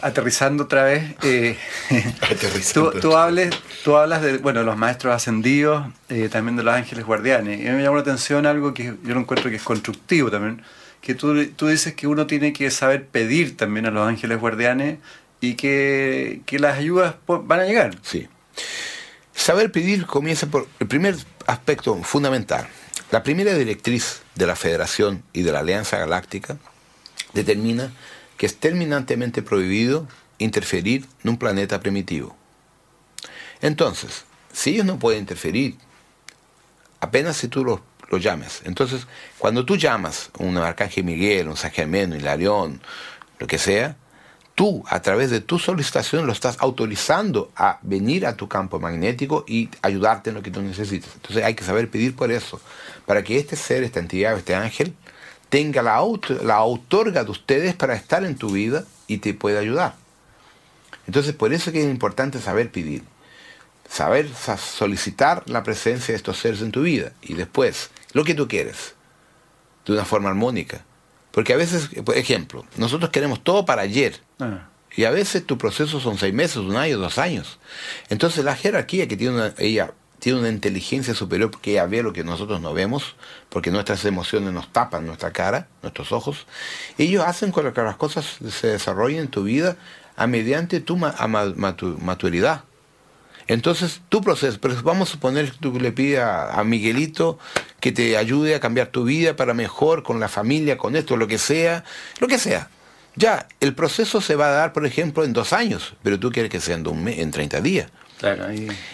aterrizando 0.01 0.66
otra 0.66 0.84
vez, 0.84 1.16
eh, 1.24 1.57
tú, 2.74 2.91
tú, 2.99 3.16
hables, 3.16 3.55
tú 3.86 3.95
hablas 3.95 4.22
de 4.22 4.39
bueno, 4.39 4.64
los 4.64 4.76
maestros 4.76 5.16
ascendidos, 5.16 5.86
eh, 6.09 6.28
también 6.30 6.57
de 6.57 6.64
los 6.64 6.74
ángeles 6.74 7.05
guardianes. 7.05 7.61
Y 7.61 7.68
a 7.68 7.72
mí 7.72 7.78
me 7.78 7.84
llamó 7.84 7.95
la 7.95 8.01
atención 8.01 8.45
algo 8.45 8.74
que 8.74 8.95
yo 9.03 9.14
lo 9.14 9.22
encuentro 9.22 9.49
que 9.49 9.55
es 9.55 9.64
constructivo 9.64 10.30
también, 10.30 10.61
que 11.04 11.16
tú, 11.16 11.45
tú 11.49 11.68
dices 11.68 11.93
que 11.95 12.08
uno 12.08 12.28
tiene 12.28 12.54
que 12.54 12.72
saber 12.72 13.06
pedir 13.06 13.58
también 13.58 13.86
a 13.86 13.91
los 13.91 14.08
ángeles 14.08 14.39
guardianes 14.39 14.99
y 15.41 15.56
que, 15.56 16.41
que 16.45 16.60
las 16.60 16.78
ayudas 16.78 17.16
van 17.28 17.60
a 17.60 17.66
llegar. 17.66 17.97
Sí. 18.01 18.30
Saber 19.36 19.70
pedir 19.70 20.06
comienza 20.06 20.47
por 20.47 20.66
el 20.80 20.88
primer 20.88 21.18
aspecto 21.45 22.01
fundamental. 22.04 22.68
La 23.12 23.22
primera 23.22 23.54
directriz 23.54 24.22
de 24.36 24.47
la 24.47 24.56
Federación 24.56 25.24
y 25.34 25.41
de 25.41 25.51
la 25.51 25.60
Alianza 25.60 25.97
Galáctica 25.97 26.58
determina 27.34 27.91
que 28.38 28.45
es 28.45 28.56
terminantemente 28.56 29.41
prohibido 29.41 30.08
interferir 30.38 31.06
en 31.24 31.32
un 31.32 31.38
planeta 31.38 31.82
primitivo. 31.82 32.38
Entonces, 33.62 34.24
si 34.54 34.70
ellos 34.70 34.86
no 34.86 34.99
pueden 34.99 35.20
interferir, 35.20 35.76
apenas 37.01 37.36
si 37.36 37.49
tú 37.49 37.66
los, 37.66 37.82
llames. 38.18 38.61
Entonces, 38.66 39.07
cuando 39.38 39.66
tú 39.66 39.76
llamas 39.76 40.30
un 40.39 40.57
arcángel 40.57 41.03
Miguel, 41.03 41.47
un 41.47 41.55
Germán, 41.55 42.14
Hilarión, 42.14 42.82
lo 43.39 43.47
que 43.47 43.57
sea, 43.57 43.95
tú 44.55 44.84
a 44.88 45.01
través 45.01 45.32
de 45.32 45.41
tu 45.41 45.59
solicitación 45.59 46.26
lo 46.26 46.34
estás 46.34 46.57
autorizando 46.59 47.51
a 47.55 47.80
venir 47.82 48.26
a 48.26 48.36
tu 48.36 48.47
campo 48.47 48.80
magnético 48.80 49.45
y 49.47 49.70
ayudarte 49.82 50.30
en 50.30 50.36
lo 50.36 50.43
que 50.43 50.51
tú 50.51 50.61
necesites. 50.61 51.09
Entonces 51.16 51.43
hay 51.43 51.55
que 51.55 51.64
saber 51.64 51.89
pedir 51.89 52.16
por 52.16 52.32
eso, 52.32 52.61
para 53.05 53.24
que 53.24 53.38
este 53.38 53.55
ser, 53.55 53.84
esta 53.84 53.99
entidad, 53.99 54.38
este 54.38 54.55
ángel, 54.55 54.93
tenga 55.49 55.82
la, 55.82 56.01
la 56.43 56.55
autorga 56.55 57.24
de 57.24 57.32
ustedes 57.32 57.76
para 57.76 57.95
estar 57.95 58.24
en 58.24 58.36
tu 58.36 58.49
vida 58.49 58.86
y 59.07 59.18
te 59.18 59.34
pueda 59.34 59.59
ayudar. 59.59 59.95
Entonces, 61.05 61.34
por 61.34 61.53
eso 61.53 61.72
que 61.72 61.82
es 61.82 61.89
importante 61.89 62.39
saber 62.39 62.72
pedir, 62.72 63.03
saber 63.88 64.30
solicitar 64.58 65.44
la 65.46 65.64
presencia 65.64 66.14
de 66.14 66.18
estos 66.18 66.38
seres 66.38 66.62
en 66.62 66.72
tu 66.72 66.84
vida 66.84 67.14
y 67.22 67.34
después 67.34 67.92
lo 68.14 68.24
que 68.24 68.34
tú 68.34 68.48
quieres, 68.48 68.96
de 69.86 69.94
una 69.94 70.06
forma 70.06 70.30
armónica. 70.30 70.86
Porque 71.32 71.54
a 71.54 71.58
veces, 71.58 71.90
por 72.06 72.16
ejemplo, 72.16 72.66
nosotros 72.78 73.10
queremos 73.10 73.44
todo 73.44 73.66
para 73.66 73.82
ayer. 73.82 74.22
Ah. 74.40 74.70
Y 74.96 75.06
a 75.06 75.12
veces 75.12 75.46
tu 75.46 75.58
proceso 75.58 76.00
son 76.00 76.20
seis 76.20 76.34
meses, 76.34 76.58
un 76.58 76.76
año, 76.76 77.00
dos 77.00 77.18
años. 77.18 77.60
Entonces 78.10 78.46
la 78.46 78.56
jerarquía 78.56 79.08
que 79.08 79.18
tiene 79.18 79.36
una, 79.36 79.54
ella 79.58 79.94
tiene 80.20 80.40
una 80.40 80.50
inteligencia 80.50 81.14
superior 81.16 81.52
porque 81.52 81.72
ella 81.72 81.86
ve 81.88 82.04
lo 82.04 82.14
que 82.14 82.24
nosotros 82.24 82.62
no 82.62 82.74
vemos, 82.74 83.16
porque 83.50 83.72
nuestras 83.72 84.06
emociones 84.06 84.54
nos 84.54 84.72
tapan 84.72 85.06
nuestra 85.06 85.34
cara, 85.34 85.68
nuestros 85.82 86.12
ojos. 86.12 86.46
Ellos 86.98 87.26
hacen 87.26 87.52
con 87.52 87.74
que 87.74 87.82
las 87.82 87.98
cosas 87.98 88.38
se 88.50 88.68
desarrollen 88.68 89.20
en 89.20 89.28
tu 89.28 89.44
vida 89.44 89.76
a 90.16 90.28
mediante 90.28 90.80
tu 90.80 90.96
maturidad. 90.96 92.64
Entonces, 93.48 94.02
tu 94.10 94.22
proceso, 94.22 94.58
pero 94.62 94.82
vamos 94.84 95.10
a 95.10 95.12
suponer 95.14 95.52
que 95.52 95.58
tú 95.58 95.80
le 95.80 95.91
pides 95.91 96.20
a, 96.20 96.64
Miguelito 96.64 97.39
que 97.80 97.91
te 97.91 98.18
ayude 98.18 98.56
a 98.56 98.60
cambiar 98.60 98.88
tu 98.88 99.04
vida 99.04 99.36
para 99.36 99.54
mejor, 99.54 100.04
con 100.04 100.20
la 100.20 100.30
familia, 100.30 100.78
con 100.78 100.96
esto, 100.96 101.18
lo 101.18 101.28
que 101.28 101.38
sea, 101.38 101.84
lo 102.20 102.28
que 102.28 102.39
sea. 102.39 102.70
Ya, 103.16 103.48
el 103.60 103.76
proceso 103.76 104.22
se 104.22 104.36
va 104.36 104.48
a 104.48 104.52
dar, 104.52 104.74
por 104.74 104.86
ejemplo, 104.86 105.24
en 105.24 105.34
dos 105.34 105.54
años, 105.54 105.94
pero 106.02 106.20
tú 106.20 106.32
quieres 106.32 106.50
que 106.50 106.60
sea 106.60 106.76
en, 106.76 106.88
un 106.88 107.04
mes, 107.04 107.20
en 107.20 107.32
30 107.32 107.62
días. 107.62 107.91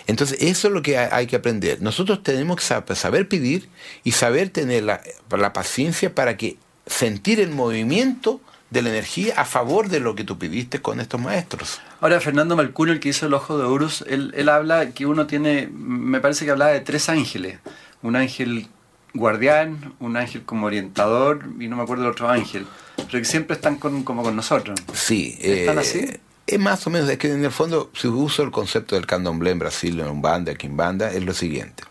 Entonces, 0.07 0.37
eso 0.41 0.67
es 0.67 0.73
lo 0.73 0.81
que 0.81 0.97
hay 0.97 1.27
que 1.27 1.35
aprender. 1.35 1.81
Nosotros 1.81 2.23
tenemos 2.23 2.57
que 2.57 2.95
saber 2.95 3.27
pedir 3.27 3.69
y 4.03 4.13
saber 4.13 4.49
tener 4.49 4.83
la, 4.83 5.53
paciencia 5.53 6.13
para 6.13 6.35
que 6.37 6.57
sentir 6.87 7.39
el 7.39 7.51
movimiento 7.51 8.41
de 8.69 8.81
la 8.81 8.89
energía 8.89 9.33
a 9.37 9.45
favor 9.45 9.89
de 9.89 9.99
lo 9.99 10.15
que 10.15 10.23
tú 10.23 10.37
pidiste 10.37 10.81
con 10.81 10.99
estos 10.99 11.19
maestros. 11.19 11.81
Ahora, 12.01 12.19
Fernando 12.19 12.55
Malcuno, 12.55 12.91
el 12.91 12.99
que 12.99 13.09
hizo 13.09 13.25
el 13.25 13.33
ojo 13.33 13.57
de 13.57 13.65
Horus, 13.65 14.03
él, 14.07 14.31
él 14.35 14.49
habla 14.49 14.91
que 14.91 15.05
uno 15.05 15.27
tiene, 15.27 15.69
me 15.71 16.19
parece 16.19 16.45
que 16.45 16.51
hablaba 16.51 16.71
de 16.71 16.81
tres 16.81 17.09
ángeles. 17.09 17.59
Un 18.01 18.15
ángel 18.15 18.67
guardián, 19.13 19.93
un 19.99 20.17
ángel 20.17 20.43
como 20.43 20.67
orientador 20.67 21.45
y 21.59 21.67
no 21.67 21.75
me 21.75 21.83
acuerdo 21.83 22.03
del 22.03 22.11
otro 22.11 22.29
ángel, 22.29 22.67
pero 22.95 23.19
que 23.19 23.25
siempre 23.25 23.55
están 23.55 23.77
con, 23.77 24.03
como 24.03 24.23
con 24.23 24.35
nosotros. 24.35 24.79
Sí. 24.93 25.37
¿Están 25.39 25.77
eh, 25.77 25.81
así? 25.81 26.09
Es 26.45 26.59
más 26.59 26.85
o 26.87 26.89
menos, 26.89 27.09
es 27.09 27.17
que 27.17 27.31
en 27.31 27.43
el 27.43 27.51
fondo, 27.51 27.91
si 27.93 28.07
uso 28.07 28.43
el 28.43 28.51
concepto 28.51 28.95
del 28.95 29.05
candomblé 29.05 29.51
en 29.51 29.59
Brasil, 29.59 29.99
en 29.99 30.07
Umbanda, 30.07 30.51
aquí 30.51 30.67
en 30.67 30.77
Banda, 30.77 31.11
es 31.11 31.23
lo 31.23 31.33
siguiente. 31.33 31.83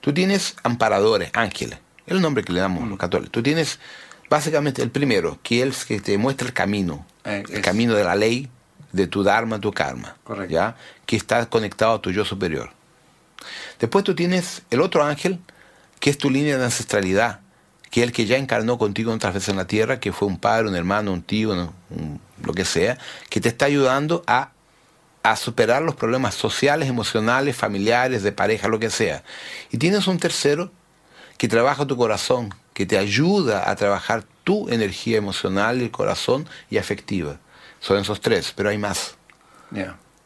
Tú 0.00 0.14
tienes 0.14 0.56
amparadores, 0.62 1.30
ángeles, 1.34 1.78
es 2.06 2.14
el 2.14 2.22
nombre 2.22 2.42
que 2.42 2.52
le 2.52 2.60
damos 2.60 2.84
a 2.84 2.86
los 2.86 2.94
mm. 2.94 3.00
católicos. 3.00 3.32
Tú 3.32 3.42
tienes 3.42 3.78
básicamente 4.28 4.82
el 4.82 4.90
primero, 4.90 5.38
que 5.42 5.62
es 5.62 5.80
el 5.80 5.86
que 5.86 6.00
te 6.00 6.18
muestra 6.18 6.46
el 6.46 6.54
camino, 6.54 7.06
eh, 7.24 7.42
el 7.50 7.62
camino 7.62 7.94
de 7.94 8.04
la 8.04 8.14
ley, 8.14 8.48
de 8.92 9.06
tu 9.06 9.22
dharma, 9.22 9.60
tu 9.60 9.72
karma, 9.72 10.16
¿ya? 10.48 10.76
que 11.06 11.16
está 11.16 11.44
conectado 11.46 11.94
a 11.94 12.02
tu 12.02 12.10
yo 12.10 12.24
superior. 12.24 12.70
Después 13.78 14.04
tú 14.04 14.14
tienes 14.14 14.62
el 14.70 14.80
otro 14.80 15.04
ángel, 15.04 15.38
que 16.00 16.10
es 16.10 16.18
tu 16.18 16.30
línea 16.30 16.58
de 16.58 16.64
ancestralidad, 16.64 17.40
que 17.90 18.00
es 18.00 18.06
el 18.06 18.12
que 18.12 18.26
ya 18.26 18.36
encarnó 18.36 18.78
contigo 18.78 19.12
otras 19.12 19.34
veces 19.34 19.50
en 19.50 19.56
la 19.56 19.66
tierra, 19.66 20.00
que 20.00 20.12
fue 20.12 20.28
un 20.28 20.38
padre, 20.38 20.68
un 20.68 20.76
hermano, 20.76 21.12
un 21.12 21.22
tío, 21.22 21.50
un, 21.90 22.20
lo 22.42 22.52
que 22.52 22.64
sea, 22.64 22.98
que 23.30 23.40
te 23.40 23.48
está 23.48 23.66
ayudando 23.66 24.22
a, 24.26 24.52
a 25.22 25.36
superar 25.36 25.82
los 25.82 25.94
problemas 25.94 26.34
sociales, 26.34 26.88
emocionales, 26.88 27.56
familiares, 27.56 28.22
de 28.22 28.32
pareja, 28.32 28.68
lo 28.68 28.78
que 28.78 28.90
sea. 28.90 29.22
Y 29.70 29.78
tienes 29.78 30.06
un 30.06 30.18
tercero 30.18 30.70
que 31.36 31.48
trabaja 31.48 31.86
tu 31.86 31.96
corazón, 31.96 32.54
que 32.78 32.86
te 32.86 32.96
ayuda 32.96 33.68
a 33.68 33.74
trabajar 33.74 34.22
tu 34.44 34.68
energía 34.68 35.18
emocional, 35.18 35.80
el 35.80 35.90
corazón 35.90 36.46
y 36.70 36.78
afectiva. 36.78 37.40
Son 37.80 37.98
esos 37.98 38.20
tres, 38.20 38.52
pero 38.54 38.68
hay 38.68 38.78
más. 38.78 39.16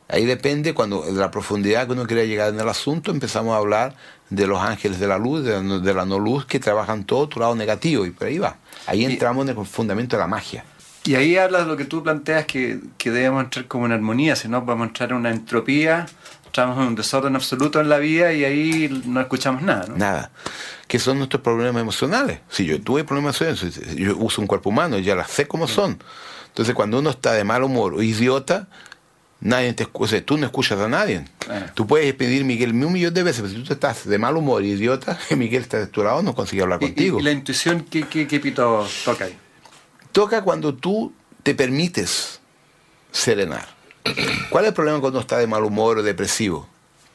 Ahí 0.07 0.27
depende, 0.27 0.75
cuando 0.75 1.01
de 1.01 1.13
la 1.13 1.31
profundidad 1.31 1.87
que 1.87 1.95
uno 1.95 2.07
quiera 2.07 2.25
llegar 2.25 2.53
en 2.53 2.61
el 2.61 2.69
asunto, 2.69 3.11
empezamos 3.11 3.55
a 3.55 3.57
hablar 3.57 3.95
de 4.29 4.47
los 4.47 4.61
ángeles 4.61 5.01
de 5.01 5.07
la 5.07 5.17
luz, 5.17 5.43
de 5.43 5.95
la, 5.95 6.05
no 6.05 6.19
luz, 6.19 6.45
que 6.45 6.61
trabajan 6.61 7.05
todo 7.05 7.27
tu 7.27 7.41
lado 7.41 7.55
negativo, 7.55 8.05
y 8.05 8.11
por 8.11 8.27
ahí 8.27 8.37
va. 8.37 8.59
Ahí 8.87 9.07
entramos 9.07 9.49
en 9.49 9.59
el 9.59 9.65
fundamento 9.65 10.17
de 10.17 10.21
la 10.21 10.27
magia. 10.27 10.63
Y 11.05 11.15
ahí 11.15 11.39
hablas 11.39 11.63
de 11.63 11.69
lo 11.69 11.79
que 11.79 11.87
tú 11.87 12.03
planteas 12.03 12.45
que, 12.45 12.81
que 12.99 13.11
debemos 13.11 13.45
entrar 13.45 13.67
como 13.67 13.87
en 13.87 13.93
armonía, 13.93 14.37
si 14.37 14.47
no 14.49 14.63
podemos 14.67 14.89
entrar 14.89 15.09
en 15.13 15.17
una 15.17 15.31
entropía, 15.31 16.05
entramos 16.45 16.77
en 16.77 16.89
un 16.89 16.95
desorden 16.97 17.35
absoluto 17.35 17.81
en 17.81 17.89
la 17.89 17.97
vida 17.97 18.35
y 18.35 18.45
ahí 18.45 19.03
no 19.07 19.23
escuchamos 19.23 19.63
nada. 19.63 19.87
¿no? 19.89 19.97
Nada. 19.97 20.31
¿Qué 20.93 20.99
son 20.99 21.17
nuestros 21.17 21.41
problemas 21.41 21.81
emocionales? 21.81 22.41
Si 22.51 22.67
yo 22.67 22.79
tuve 22.79 23.03
problemas 23.03 23.41
emocionales, 23.41 23.97
yo 23.97 24.15
uso 24.19 24.43
un 24.43 24.47
cuerpo 24.47 24.69
humano, 24.69 24.99
ya 24.99 25.17
las 25.17 25.31
sé 25.31 25.49
cómo 25.49 25.67
son. 25.67 25.99
Entonces 26.49 26.75
cuando 26.75 26.99
uno 26.99 27.09
está 27.09 27.33
de 27.33 27.45
mal 27.45 27.63
humor 27.63 27.95
o 27.95 28.03
idiota, 28.03 28.69
nadie 29.41 29.73
te 29.73 29.85
escucha, 29.85 30.21
tú 30.21 30.37
no 30.37 30.45
escuchas 30.45 30.79
a 30.81 30.89
nadie. 30.89 31.25
Eh. 31.49 31.67
Tú 31.73 31.87
puedes 31.87 32.13
pedir 32.13 32.45
Miguel 32.45 32.73
un 32.73 32.93
millón 32.93 33.15
de 33.15 33.23
veces, 33.23 33.41
pero 33.41 33.55
si 33.55 33.63
tú 33.63 33.73
estás 33.73 34.07
de 34.07 34.19
mal 34.19 34.37
humor 34.37 34.63
idiota, 34.65 35.19
Miguel 35.35 35.63
está 35.63 35.79
de 35.79 35.87
tu 35.87 36.05
lado, 36.05 36.23
no 36.23 36.35
consigue 36.35 36.61
hablar 36.61 36.79
contigo. 36.79 37.21
¿Y, 37.21 37.23
la 37.23 37.33
intuición 37.33 37.87
qué, 37.91 38.07
qué, 38.07 38.27
qué 38.27 38.39
pito 38.39 38.87
toca 39.07 39.25
ahí? 39.25 39.39
toca 40.13 40.43
cuando 40.43 40.75
tú 40.75 41.15
te 41.43 41.55
permites 41.55 42.39
serenar. 43.13 43.67
¿Cuál 44.51 44.65
es 44.65 44.69
el 44.69 44.75
problema 44.75 45.01
cuando 45.01 45.21
estás 45.21 45.39
de 45.39 45.47
mal 45.47 45.65
humor 45.65 45.97
o 45.97 46.03
depresivo? 46.03 46.69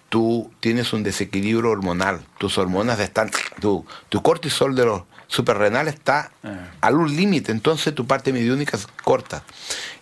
Tú 0.09 0.51
tienes 0.61 0.93
un 0.93 1.03
desequilibrio 1.03 1.69
hormonal, 1.71 2.21
tus 2.37 2.57
hormonas 2.57 2.99
están, 2.99 3.29
tu, 3.59 3.85
tu 4.07 4.21
cortisol 4.21 4.73
de 4.75 4.85
los 4.85 5.01
suprarrenales 5.27 5.95
está 5.95 6.31
Ah. 6.43 6.69
al 6.79 6.95
un 6.95 7.13
límite, 7.13 7.51
entonces 7.51 7.93
tu 7.93 8.07
parte 8.07 8.31
mediúnica 8.31 8.77
es 8.77 8.87
corta. 9.03 9.43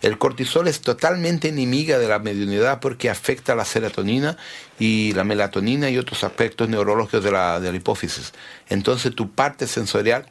El 0.00 0.16
cortisol 0.18 0.68
es 0.68 0.80
totalmente 0.80 1.48
enemiga 1.48 1.98
de 1.98 2.06
la 2.06 2.20
mediunidad 2.20 2.78
porque 2.78 3.10
afecta 3.10 3.54
a 3.54 3.56
la 3.56 3.64
serotonina 3.64 4.36
y 4.78 5.12
la 5.14 5.24
melatonina 5.24 5.90
y 5.90 5.98
otros 5.98 6.22
aspectos 6.22 6.68
neurológicos 6.68 7.24
de 7.24 7.32
la, 7.32 7.58
de 7.58 7.72
la 7.72 7.76
hipófisis. 7.76 8.32
Entonces 8.68 9.12
tu 9.16 9.32
parte 9.32 9.66
sensorial 9.66 10.26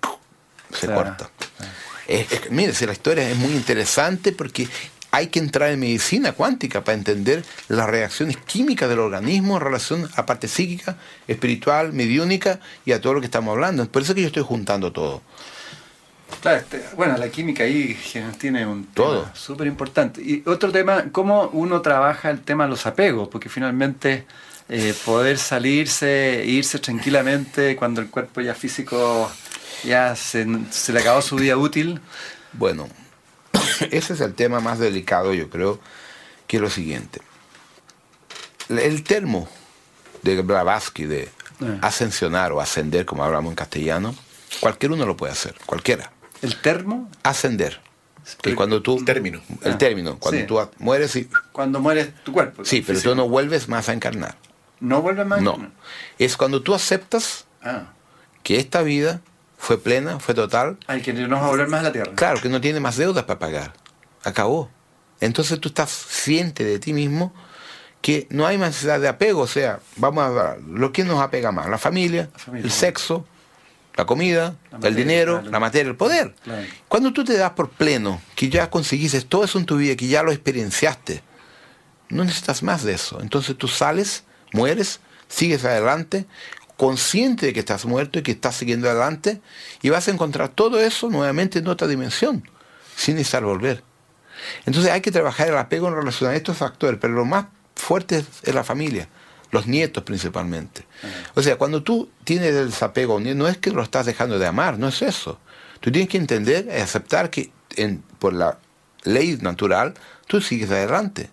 se 0.74 0.88
corta. 0.88 1.30
Es- 2.08 2.32
es 2.32 2.40
que, 2.40 2.50
mire, 2.52 2.74
si 2.74 2.86
la 2.86 2.94
historia 2.94 3.30
es 3.30 3.36
muy 3.36 3.52
interesante 3.52 4.32
porque 4.32 4.70
hay 5.12 5.28
que 5.28 5.40
entrar 5.40 5.72
en 5.72 5.80
medicina 5.80 6.34
cuántica 6.34 6.84
para 6.84 6.98
entender 6.98 7.44
las 7.70 7.88
reacciones 7.90 8.38
químicas 8.38 8.90
del 8.90 9.00
organismo 9.00 9.56
en 9.58 9.62
relación 9.64 10.10
a 10.16 10.26
parte 10.26 10.48
psíquica, 10.48 10.98
espiritual, 11.28 11.94
mediúnica 11.94 12.60
y 12.86 12.92
a 12.92 13.00
todo 13.00 13.14
lo 13.14 13.20
que 13.22 13.28
estamos 13.28 13.54
hablando. 13.54 13.86
Por 13.90 14.02
eso 14.02 14.12
es 14.12 14.16
que 14.16 14.22
yo 14.22 14.28
estoy 14.28 14.44
juntando 14.44 14.92
todo. 14.92 15.22
Claro, 16.42 16.58
este, 16.58 16.84
bueno, 16.96 17.18
la 17.18 17.30
química 17.30 17.64
ahí 17.64 17.98
tiene 18.40 18.66
un 18.66 18.86
Todo. 18.88 19.30
súper 19.34 19.68
importante. 19.68 20.22
Y 20.22 20.44
otro 20.46 20.72
tema, 20.72 21.06
cómo 21.12 21.50
uno 21.54 21.82
trabaja 21.82 22.30
el 22.30 22.42
tema 22.42 22.66
de 22.66 22.72
los 22.72 22.86
apegos, 22.86 23.30
porque 23.30 23.48
finalmente 23.48 24.26
eh, 24.68 24.94
poder 25.06 25.38
salirse, 25.38 26.44
irse 26.46 26.80
tranquilamente 26.80 27.76
cuando 27.76 28.02
el 28.02 28.10
cuerpo 28.10 28.42
ya 28.42 28.54
físico 28.56 29.32
ya 29.84 30.16
se, 30.16 30.46
se 30.72 30.94
le 30.94 31.00
acabó 31.00 31.22
su 31.22 31.36
vida 31.36 31.58
útil. 31.58 32.02
Bueno, 32.54 32.90
ese 33.92 34.14
es 34.14 34.22
el 34.22 34.34
tema 34.34 34.60
más 34.60 34.80
delicado, 34.80 35.34
yo 35.34 35.50
creo, 35.50 35.80
que 36.48 36.60
lo 36.60 36.70
siguiente. 36.70 37.22
El 38.70 39.04
termo 39.04 39.48
de 40.24 40.42
Blavatsky 40.42 41.06
de 41.06 41.30
Eh. 41.62 41.80
ascensionar 41.82 42.52
o 42.52 42.60
ascender, 42.60 43.06
como 43.06 43.24
hablamos 43.24 43.52
en 43.52 43.56
castellano, 43.56 44.14
cualquier 44.60 44.92
uno 44.92 45.06
lo 45.06 45.16
puede 45.16 45.32
hacer, 45.32 45.56
cualquiera. 45.66 46.12
El 46.42 46.60
termo, 46.62 47.10
Ascender. 47.24 47.80
Que 48.42 48.56
cuando 48.56 48.82
tú... 48.82 48.96
Un 48.96 49.06
término. 49.06 49.42
El 49.62 49.74
Ah, 49.74 49.78
término, 49.78 50.18
cuando 50.20 50.42
sí. 50.42 50.48
tú 50.48 50.60
mueres 50.80 51.16
y... 51.16 51.30
cuando 51.52 51.80
mueres 51.80 52.10
tu 52.24 52.34
cuerpo. 52.34 52.66
Sí, 52.66 52.82
pero 52.82 52.96
físico. 52.98 53.12
tú 53.12 53.16
no 53.16 53.30
vuelves 53.30 53.70
más 53.70 53.88
a 53.88 53.94
encarnar. 53.94 54.36
¿No 54.80 55.02
vuelves 55.02 55.26
más. 55.28 55.42
No. 55.42 55.72
Es 56.20 56.36
cuando 56.36 56.62
tú 56.62 56.74
aceptas 56.76 57.46
Ah, 57.62 57.94
que 58.44 58.58
esta 58.58 58.82
vida 58.82 59.22
fue 59.58 59.78
plena, 59.82 60.20
fue 60.20 60.34
total, 60.34 60.78
hay 60.88 61.02
que 61.02 61.14
no 61.14 61.36
vas 61.36 61.46
a 61.46 61.48
volver 61.48 61.68
más 61.68 61.80
a 61.82 61.84
la 61.84 61.92
tierra. 61.92 62.12
Claro, 62.16 62.42
que 62.42 62.50
no 62.50 62.62
tiene 62.62 62.80
más 62.80 62.98
deudas 62.98 63.24
para 63.24 63.40
pagar. 63.40 63.74
Acabó. 64.24 64.70
Entonces 65.22 65.60
tú 65.60 65.70
estás 65.70 65.90
ciente 65.92 66.64
de 66.64 66.80
ti 66.80 66.94
mismo 66.94 67.34
que 68.02 68.28
no 68.30 68.46
hay 68.46 68.58
más 68.58 68.70
necesidad 68.70 69.00
de 69.00 69.08
apego. 69.08 69.42
O 69.42 69.48
sea, 69.48 69.80
vamos 69.96 70.24
a 70.24 70.30
ver, 70.30 70.62
lo 70.64 70.92
que 70.92 71.04
nos 71.04 71.20
apega 71.22 71.52
más, 71.52 71.68
la 71.70 71.78
familia, 71.78 72.30
La 72.34 72.40
familia. 72.40 72.66
el 72.66 72.72
sexo, 72.72 73.26
la 73.96 74.06
comida, 74.06 74.56
La 74.80 74.88
el 74.90 74.96
dinero, 74.96 75.36
claro. 75.38 75.52
la 75.52 75.60
materia, 75.60 75.90
el 75.90 75.96
poder. 75.96 76.36
Claro. 76.44 76.68
Cuando 76.88 77.14
tú 77.14 77.24
te 77.24 77.36
das 77.38 77.52
por 77.52 77.70
pleno, 77.70 78.22
que 78.36 78.50
ya 78.50 78.70
conseguiste 78.70 79.20
todo 79.22 79.44
eso 79.46 79.58
en 79.58 79.66
tu 79.66 79.78
vida, 79.78 79.96
que 79.96 80.08
ya 80.08 80.22
lo 80.22 80.32
experienciaste, 80.32 81.24
no 82.10 82.24
necesitas 82.24 82.62
más 82.62 82.84
de 82.84 82.94
eso. 82.94 83.20
Entonces 83.22 83.58
tú 83.58 83.68
sales, 83.68 84.24
mueres, 84.54 85.00
sigues 85.28 85.66
adelante, 85.66 86.26
consciente 86.78 87.48
de 87.48 87.54
que 87.54 87.60
estás 87.60 87.86
muerto 87.86 88.20
y 88.20 88.24
que 88.24 88.32
estás 88.32 88.56
siguiendo 88.56 88.90
adelante, 88.90 89.42
y 89.82 89.90
vas 89.90 90.08
a 90.08 90.12
encontrar 90.12 90.50
todo 90.50 90.80
eso 90.80 91.10
nuevamente 91.10 91.60
en 91.60 91.68
otra 91.68 91.88
dimensión, 91.88 92.48
sin 92.96 93.16
necesitar 93.16 93.44
volver. 93.44 93.84
Entonces 94.66 94.92
hay 94.92 95.02
que 95.02 95.12
trabajar 95.12 95.48
el 95.48 95.58
apego 95.58 95.88
en 95.88 95.96
relación 95.96 96.30
a 96.32 96.36
estos 96.36 96.58
factores, 96.58 97.00
pero 97.00 97.14
lo 97.14 97.26
más 97.26 97.46
fuerte 97.76 98.18
es- 98.44 98.54
la 98.54 98.64
familia, 98.64 99.08
los 99.52 99.68
nietos 99.68 100.04
principalmente. 100.04 100.86
O 101.36 101.42
sea, 101.42 101.58
cuando 101.58 101.82
tú 101.84 102.10
tienes 102.24 102.54
el 102.54 102.70
desapego, 102.70 103.20
no 103.20 103.48
es 103.48 103.58
que 103.58 103.72
lo 103.72 103.82
estás 103.82 104.06
dejando 104.06 104.38
de 104.38 104.46
amar, 104.48 104.78
no 104.78 104.90
es 104.90 105.02
eso. 105.02 105.40
Tú 105.80 105.92
tienes 105.92 106.10
que 106.10 106.18
entender 106.18 106.68
y 106.68 106.82
aceptar 106.82 107.30
que 107.30 107.52
en- 107.78 108.02
por 108.20 108.34
la 108.34 108.58
ley 109.04 109.38
natural 109.42 109.94
tú 110.28 110.42
sigues 110.42 110.72
adelante. 110.72 111.30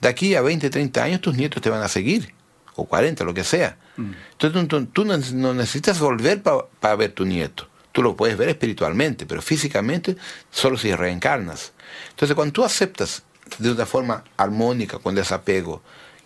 De 0.00 0.08
aquí 0.08 0.34
a 0.34 0.42
20, 0.42 0.68
30 0.68 1.02
años 1.04 1.20
tus 1.22 1.34
nietos 1.36 1.62
te 1.62 1.70
van 1.70 1.82
a 1.82 1.88
seguir, 1.88 2.34
o 2.76 2.84
40, 2.84 3.24
lo 3.24 3.34
que 3.34 3.44
sea. 3.44 3.76
Entonces 3.96 4.68
tú, 4.68 4.86
tú 4.86 5.04
no, 5.04 5.16
no 5.16 5.54
necesitas 5.54 5.98
volver 5.98 6.42
para 6.42 6.96
ver 6.96 7.12
tu 7.12 7.24
nieto. 7.24 7.68
Tú 7.92 8.02
lo 8.02 8.16
puedes 8.16 8.36
ver 8.36 8.48
espiritualmente, 8.48 9.24
pero 9.24 9.40
físicamente 9.40 10.16
solo 10.50 10.76
si 10.76 10.94
reencarnas. 10.94 11.72
Entonces 12.10 12.34
cuando 12.34 12.52
tú 12.52 12.64
aceptas 12.64 13.22
de 13.58 13.70
una 13.70 13.86
forma 13.86 14.24
armónica, 14.36 14.98
con 14.98 15.14
desapego, 15.14 15.82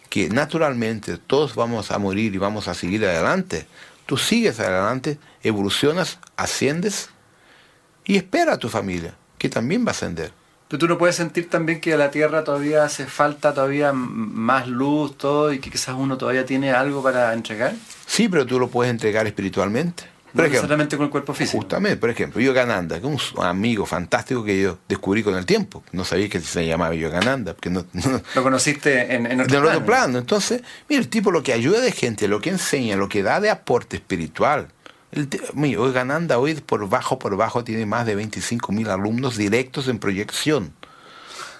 que 0.08 0.28
naturalmente 0.30 1.18
todos 1.18 1.54
vamos 1.54 1.90
a 1.90 1.98
morir 1.98 2.34
y 2.34 2.38
vamos 2.38 2.68
a 2.68 2.74
seguir 2.74 3.04
adelante, 3.04 3.66
tú 4.06 4.16
sigues 4.16 4.58
adelante, 4.60 5.18
evolucionas, 5.42 6.18
asciendes 6.36 7.10
y 8.04 8.16
espera 8.16 8.54
a 8.54 8.58
tu 8.58 8.70
familia, 8.70 9.14
que 9.36 9.50
también 9.50 9.84
va 9.84 9.88
a 9.88 9.90
ascender. 9.90 10.32
Pero 10.68 10.78
tú 10.78 10.86
no 10.88 10.98
puedes 10.98 11.16
sentir 11.16 11.48
también 11.48 11.80
que 11.80 11.94
a 11.94 11.96
la 11.96 12.10
Tierra 12.10 12.44
todavía 12.44 12.84
hace 12.84 13.06
falta 13.06 13.54
todavía 13.54 13.92
más 13.94 14.68
luz, 14.68 15.16
todo, 15.16 15.52
y 15.52 15.60
que 15.60 15.70
quizás 15.70 15.94
uno 15.98 16.18
todavía 16.18 16.44
tiene 16.44 16.72
algo 16.72 17.02
para 17.02 17.32
entregar. 17.32 17.74
Sí, 18.06 18.28
pero 18.28 18.44
tú 18.46 18.58
lo 18.58 18.68
puedes 18.68 18.90
entregar 18.90 19.26
espiritualmente. 19.26 20.04
No 20.34 20.42
Por 20.42 20.50
necesariamente 20.50 20.98
con 20.98 21.06
el 21.06 21.10
cuerpo 21.10 21.32
físico. 21.32 21.56
Justamente, 21.62 21.96
por 21.96 22.10
ejemplo, 22.10 22.38
Yogananda, 22.38 23.00
que 23.00 23.06
es 23.10 23.32
un 23.32 23.44
amigo 23.46 23.86
fantástico 23.86 24.44
que 24.44 24.60
yo 24.60 24.78
descubrí 24.86 25.22
con 25.22 25.34
el 25.36 25.46
tiempo. 25.46 25.82
No 25.92 26.04
sabía 26.04 26.28
que 26.28 26.38
se 26.38 26.66
llamaba 26.66 26.94
Yogananda, 26.94 27.54
porque 27.54 27.70
no, 27.70 27.86
no, 27.94 28.20
Lo 28.34 28.42
conociste 28.42 29.14
en, 29.14 29.24
en 29.24 29.38
de 29.38 29.44
otro 29.44 29.58
otro 29.60 29.70
plano. 29.70 29.86
plano. 29.86 30.18
Entonces, 30.18 30.60
mira, 30.86 31.00
el 31.00 31.08
tipo 31.08 31.30
lo 31.30 31.42
que 31.42 31.54
ayuda 31.54 31.80
de 31.80 31.92
gente, 31.92 32.28
lo 32.28 32.42
que 32.42 32.50
enseña, 32.50 32.96
lo 32.96 33.08
que 33.08 33.22
da 33.22 33.40
de 33.40 33.48
aporte 33.48 33.96
espiritual. 33.96 34.68
El 35.10 35.28
Yogananda 35.28 36.38
hoy 36.38 36.54
por 36.54 36.88
bajo 36.88 37.18
por 37.18 37.36
bajo 37.36 37.64
tiene 37.64 37.86
más 37.86 38.04
de 38.06 38.14
25 38.14 38.72
mil 38.72 38.90
alumnos 38.90 39.36
directos 39.36 39.88
en 39.88 39.98
proyección. 39.98 40.72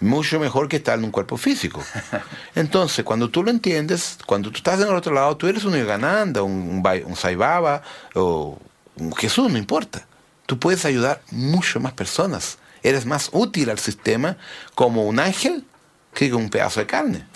Mucho 0.01 0.38
mejor 0.38 0.68
que 0.68 0.76
estar 0.76 0.99
en 0.99 1.05
un 1.05 1.11
cuerpo 1.11 1.36
físico. 1.36 1.82
Entonces, 2.55 3.05
cuando 3.05 3.30
tú 3.30 3.42
lo 3.42 3.51
entiendes, 3.51 4.18
cuando 4.26 4.51
tú 4.51 4.59
estás 4.59 4.80
en 4.80 4.88
el 4.88 4.94
otro 4.94 5.12
lado, 5.12 5.36
tú 5.36 5.49
eres 5.49 5.64
un 5.64 5.74
Yogananda, 5.74 6.42
un, 6.42 6.53
un, 6.53 7.03
un 7.05 7.16
Sai 7.16 7.34
Baba 7.34 7.82
o 8.14 8.59
un 8.96 9.14
Jesús, 9.16 9.51
no 9.51 9.59
importa. 9.59 10.07
Tú 10.46 10.59
puedes 10.59 10.84
ayudar 10.84 11.22
mucho 11.30 11.80
más 11.80 11.94
personas. 11.94 12.59
Eres 12.82 13.07
más 13.07 13.30
útil 13.32 13.70
al 13.70 13.78
sistema 13.78 14.36
como 14.74 15.07
un 15.07 15.18
ángel 15.18 15.64
que 16.14 16.32
un 16.32 16.49
pedazo 16.49 16.80
de 16.80 16.86
carne. 16.86 17.26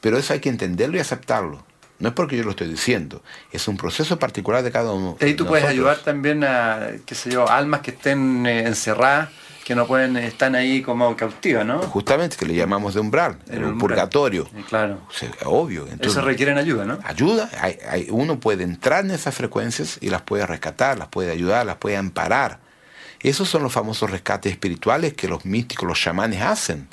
Pero 0.00 0.18
eso 0.18 0.32
hay 0.32 0.40
que 0.40 0.48
entenderlo 0.48 0.96
y 0.96 1.00
aceptarlo. 1.00 1.64
No 1.98 2.08
es 2.08 2.14
porque 2.14 2.36
yo 2.36 2.44
lo 2.44 2.50
estoy 2.50 2.68
diciendo, 2.68 3.22
es 3.52 3.66
un 3.68 3.76
proceso 3.78 4.18
particular 4.18 4.62
de 4.62 4.70
cada 4.70 4.92
uno. 4.92 5.16
Y 5.20 5.24
ahí 5.24 5.34
tú 5.34 5.44
de 5.44 5.50
puedes 5.50 5.64
ayudar 5.66 5.98
también 5.98 6.44
a, 6.44 6.88
qué 7.06 7.14
sé 7.14 7.30
yo, 7.30 7.48
almas 7.48 7.80
que 7.80 7.92
estén 7.92 8.44
eh, 8.46 8.66
encerradas, 8.66 9.30
que 9.64 9.74
no 9.74 9.86
pueden, 9.86 10.16
están 10.18 10.54
ahí 10.54 10.82
como 10.82 11.16
cautivas, 11.16 11.64
¿no? 11.66 11.80
Justamente, 11.82 12.36
que 12.36 12.44
le 12.46 12.54
llamamos 12.54 12.94
de 12.94 13.00
umbral, 13.00 13.38
El 13.48 13.54
el 13.56 13.64
umbral. 13.64 13.78
purgatorio. 13.78 14.48
Eh, 14.54 14.62
Claro. 14.68 15.00
O 15.08 15.12
sea, 15.12 15.30
obvio. 15.46 15.82
Entonces, 15.84 16.12
Eso 16.12 16.20
requieren 16.20 16.58
ayuda, 16.58 16.84
¿no? 16.84 16.98
ayuda, 17.02 17.50
hay- 17.60 17.78
hay- 17.88 18.06
uno 18.10 18.38
puede 18.40 18.62
entrar 18.62 19.04
en 19.04 19.10
esas 19.12 19.34
frecuencias 19.34 19.98
y 20.02 20.10
las 20.10 20.20
puede 20.22 20.46
rescatar, 20.46 20.98
las 20.98 21.08
puede 21.08 21.32
ayudar, 21.32 21.64
las 21.66 21.76
puede 21.76 21.96
amparar. 21.96 22.60
Esos 23.20 23.48
son 23.48 23.62
los 23.62 23.72
famosos 23.72 24.10
rescates 24.10 24.52
espirituales 24.52 25.14
que 25.14 25.26
los 25.28 25.44
místicos, 25.46 25.88
los 25.88 25.98
chamanes 25.98 26.42
hacen. 26.42 26.86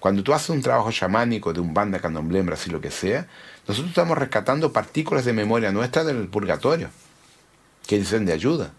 Cuando 0.00 0.22
tú 0.22 0.32
haces 0.32 0.48
un 0.50 0.62
trabajo 0.62 0.90
chamánico 0.90 1.52
de 1.52 1.60
un 1.60 1.74
banda 1.74 1.98
candomblé 2.00 2.38
en 2.38 2.46
Brasil, 2.46 2.72
lo 2.72 2.80
que 2.80 2.90
sea, 2.90 3.26
nosotros 3.68 3.90
estamos 3.90 4.16
rescatando 4.18 4.72
partículas 4.72 5.24
de 5.24 5.32
memoria 5.32 5.70
nuestra 5.72 6.02
del 6.04 6.26
purgatorio, 6.28 6.88
que 7.86 7.98
dicen 7.98 8.24
de 8.26 8.32
ayuda. 8.32 8.72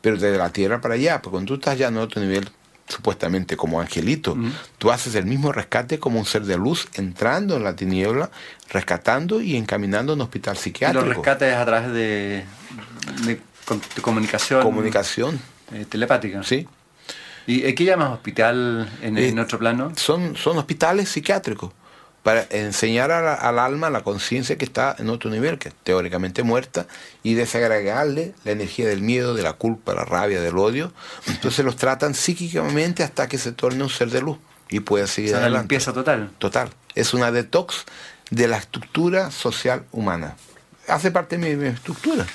Pero 0.00 0.16
desde 0.16 0.36
la 0.38 0.50
tierra 0.50 0.80
para 0.80 0.94
allá, 0.94 1.20
porque 1.22 1.32
cuando 1.34 1.48
tú 1.48 1.54
estás 1.54 1.78
ya 1.78 1.88
en 1.88 1.96
otro 1.98 2.20
nivel, 2.20 2.48
supuestamente 2.88 3.56
como 3.56 3.80
angelito, 3.80 4.36
tú 4.78 4.90
haces 4.90 5.14
el 5.14 5.24
mismo 5.24 5.50
rescate 5.52 5.98
como 5.98 6.18
un 6.18 6.26
ser 6.26 6.42
de 6.44 6.56
luz, 6.58 6.88
entrando 6.94 7.56
en 7.56 7.64
la 7.64 7.74
tiniebla, 7.76 8.30
rescatando 8.70 9.40
y 9.40 9.56
encaminando 9.56 10.12
a 10.12 10.16
un 10.16 10.20
hospital 10.22 10.56
Y 10.56 10.58
psiquiátrico. 10.58 11.06
los 11.06 11.16
rescates 11.16 11.54
a 11.54 11.64
través 11.64 11.92
de, 11.92 12.44
de, 13.24 13.40
con- 13.64 13.80
de 13.94 14.02
comunicación, 14.02 14.62
Comunicación, 14.62 15.40
eh, 15.72 15.86
telepática. 15.88 16.42
¿sí? 16.42 16.68
¿Y 17.46 17.64
eh, 17.64 17.74
qué 17.74 17.84
llamas 17.84 18.10
hospital 18.12 18.90
en, 19.00 19.16
Eh, 19.16 19.28
en 19.28 19.38
otro 19.38 19.58
plano? 19.58 19.92
Son, 19.96 20.36
son 20.36 20.58
hospitales 20.58 21.08
psiquiátricos 21.08 21.72
para 22.24 22.44
enseñar 22.50 23.10
la- 23.10 23.34
al 23.34 23.58
alma 23.60 23.90
la 23.90 24.02
conciencia 24.02 24.56
que 24.58 24.64
está 24.64 24.96
en 24.98 25.10
otro 25.10 25.30
nivel, 25.30 25.58
que 25.58 25.68
es 25.68 25.74
teóricamente 25.84 26.42
muerta, 26.42 26.86
y 27.22 27.34
desagregarle 27.34 28.34
la 28.44 28.50
energía 28.50 28.88
del 28.88 29.02
miedo, 29.02 29.34
de 29.34 29.42
la 29.42 29.52
culpa, 29.52 29.94
la 29.94 30.04
rabia, 30.04 30.40
del 30.40 30.58
odio. 30.58 30.92
Entonces 31.28 31.64
los 31.64 31.76
tratan 31.76 32.14
psíquicamente 32.14 33.02
hasta 33.04 33.28
que 33.28 33.38
se 33.38 33.52
torne 33.52 33.84
un 33.84 33.90
ser 33.90 34.08
de 34.10 34.22
luz 34.22 34.38
y 34.70 34.80
pueda 34.80 35.04
O 35.04 35.06
seguir 35.06 35.30
sea, 35.30 35.38
una 35.38 35.46
adelante. 35.46 35.62
limpieza 35.64 35.92
total. 35.92 36.30
Total. 36.38 36.70
Es 36.96 37.14
una 37.14 37.30
detox 37.30 37.84
de 38.30 38.48
la 38.48 38.56
estructura 38.56 39.30
social 39.30 39.84
humana. 39.92 40.34
Hace 40.88 41.10
parte 41.10 41.36
de 41.36 41.46
mi, 41.50 41.56
mi 41.62 41.68
estructura. 41.68 42.26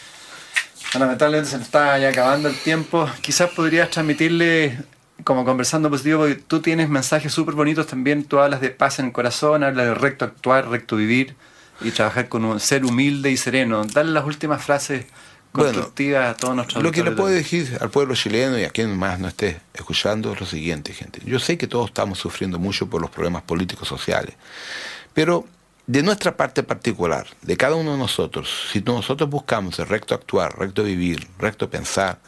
Lamentablemente 0.98 1.50
se 1.52 1.58
nos 1.58 1.66
está 1.66 1.98
ya 2.00 2.10
acabando 2.10 2.50
el 2.50 2.56
tiempo. 2.56 3.10
Quizás 3.22 3.50
podrías 3.52 3.90
transmitirle 3.90 4.78
como 5.24 5.46
conversando 5.46 5.90
positivo, 5.90 6.20
porque 6.20 6.36
tú 6.36 6.62
tienes 6.62 6.90
mensajes 6.90 7.34
súper 7.34 7.56
bonitos 7.56 7.88
también, 7.88 8.24
tú 8.24 8.40
hablas 8.40 8.62
de 8.62 8.70
paz 8.70 9.00
en 9.00 9.08
el 9.08 9.12
corazón, 9.12 9.64
hablas 9.64 9.88
de 9.88 9.94
recto 9.94 10.26
actuar, 10.26 10.70
recto 10.70 10.96
vivir 10.96 11.36
y 11.82 11.92
trabajar 11.92 12.30
con 12.30 12.46
un 12.46 12.60
ser 12.60 12.86
humilde 12.86 13.32
y 13.32 13.38
sereno. 13.38 13.84
Dale 13.86 14.12
las 14.12 14.26
últimas 14.26 14.64
frases 14.64 15.06
constructivas 15.52 16.30
a 16.30 16.38
todos 16.38 16.56
nuestros 16.56 16.84
Lo 16.84 16.92
que 16.92 17.04
le 17.04 17.12
puedo 17.12 17.30
decir 17.30 17.78
al 17.82 17.90
pueblo 17.90 18.16
chileno 18.16 18.58
y 18.60 18.64
a 18.64 18.70
quien 18.70 18.96
más 18.96 19.20
no 19.20 19.28
esté 19.28 19.60
escuchando 19.74 20.34
es 20.34 20.40
lo 20.40 20.46
siguiente, 20.46 20.94
gente. 20.94 21.22
Yo 21.26 21.40
sé 21.40 21.58
que 21.58 21.68
todos 21.68 21.88
estamos 21.88 22.20
sufriendo 22.20 22.60
mucho 22.60 22.90
por 22.90 23.02
los 23.02 23.10
problemas 23.10 23.44
políticos 23.44 23.88
sociales, 23.88 24.36
pero 25.14 25.46
de 25.88 26.04
nuestra 26.04 26.38
parte 26.38 26.62
particular, 26.62 27.26
de 27.42 27.58
cada 27.58 27.76
uno 27.76 27.94
de 27.94 27.98
nosotros, 27.98 28.70
si 28.72 28.80
nosotros 28.82 29.28
buscamos 29.28 29.80
el 29.80 29.88
recto 29.88 30.14
actuar, 30.14 30.58
recto 30.60 30.84
vivir, 30.84 31.28
recto 31.40 31.68
pensar, 31.70 32.20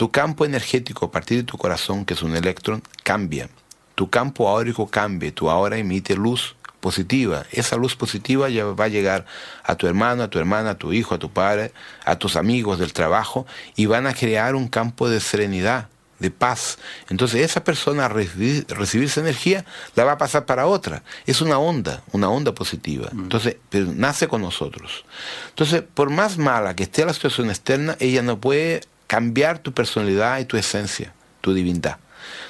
tu 0.00 0.10
campo 0.10 0.46
energético 0.46 1.04
a 1.04 1.10
partir 1.10 1.36
de 1.36 1.44
tu 1.44 1.58
corazón, 1.58 2.06
que 2.06 2.14
es 2.14 2.22
un 2.22 2.34
electrón, 2.34 2.82
cambia. 3.02 3.50
Tu 3.94 4.08
campo 4.08 4.48
áurico 4.48 4.86
cambia, 4.86 5.30
tu 5.30 5.50
ahora 5.50 5.76
emite 5.76 6.16
luz 6.16 6.56
positiva. 6.80 7.44
Esa 7.52 7.76
luz 7.76 7.96
positiva 7.96 8.48
ya 8.48 8.64
va 8.64 8.86
a 8.86 8.88
llegar 8.88 9.26
a 9.62 9.74
tu 9.74 9.86
hermano, 9.86 10.22
a 10.22 10.30
tu 10.30 10.38
hermana, 10.38 10.70
a 10.70 10.78
tu 10.78 10.94
hijo, 10.94 11.14
a 11.14 11.18
tu 11.18 11.30
padre, 11.30 11.74
a 12.06 12.16
tus 12.16 12.36
amigos 12.36 12.78
del 12.78 12.94
trabajo 12.94 13.46
y 13.76 13.84
van 13.84 14.06
a 14.06 14.14
crear 14.14 14.54
un 14.54 14.68
campo 14.68 15.10
de 15.10 15.20
serenidad, 15.20 15.88
de 16.18 16.30
paz. 16.30 16.78
Entonces 17.10 17.42
esa 17.42 17.62
persona 17.62 18.06
al 18.06 18.14
recibir, 18.14 19.04
esa 19.04 19.20
energía 19.20 19.66
la 19.96 20.04
va 20.04 20.12
a 20.12 20.18
pasar 20.18 20.46
para 20.46 20.66
otra. 20.66 21.02
Es 21.26 21.42
una 21.42 21.58
onda, 21.58 22.02
una 22.12 22.30
onda 22.30 22.54
positiva. 22.54 23.10
Mm. 23.12 23.24
Entonces, 23.24 23.56
pero 23.68 23.92
nace 23.94 24.28
con 24.28 24.40
nosotros. 24.40 25.04
Entonces, 25.50 25.82
por 25.82 26.08
más 26.08 26.38
mala 26.38 26.74
que 26.74 26.84
esté 26.84 27.04
la 27.04 27.12
situación 27.12 27.50
externa, 27.50 27.98
ella 28.00 28.22
no 28.22 28.40
puede 28.40 28.80
cambiar 29.10 29.58
tu 29.58 29.72
personalidad 29.72 30.38
y 30.38 30.44
tu 30.44 30.56
esencia, 30.56 31.12
tu 31.40 31.52
divinidad. 31.52 31.98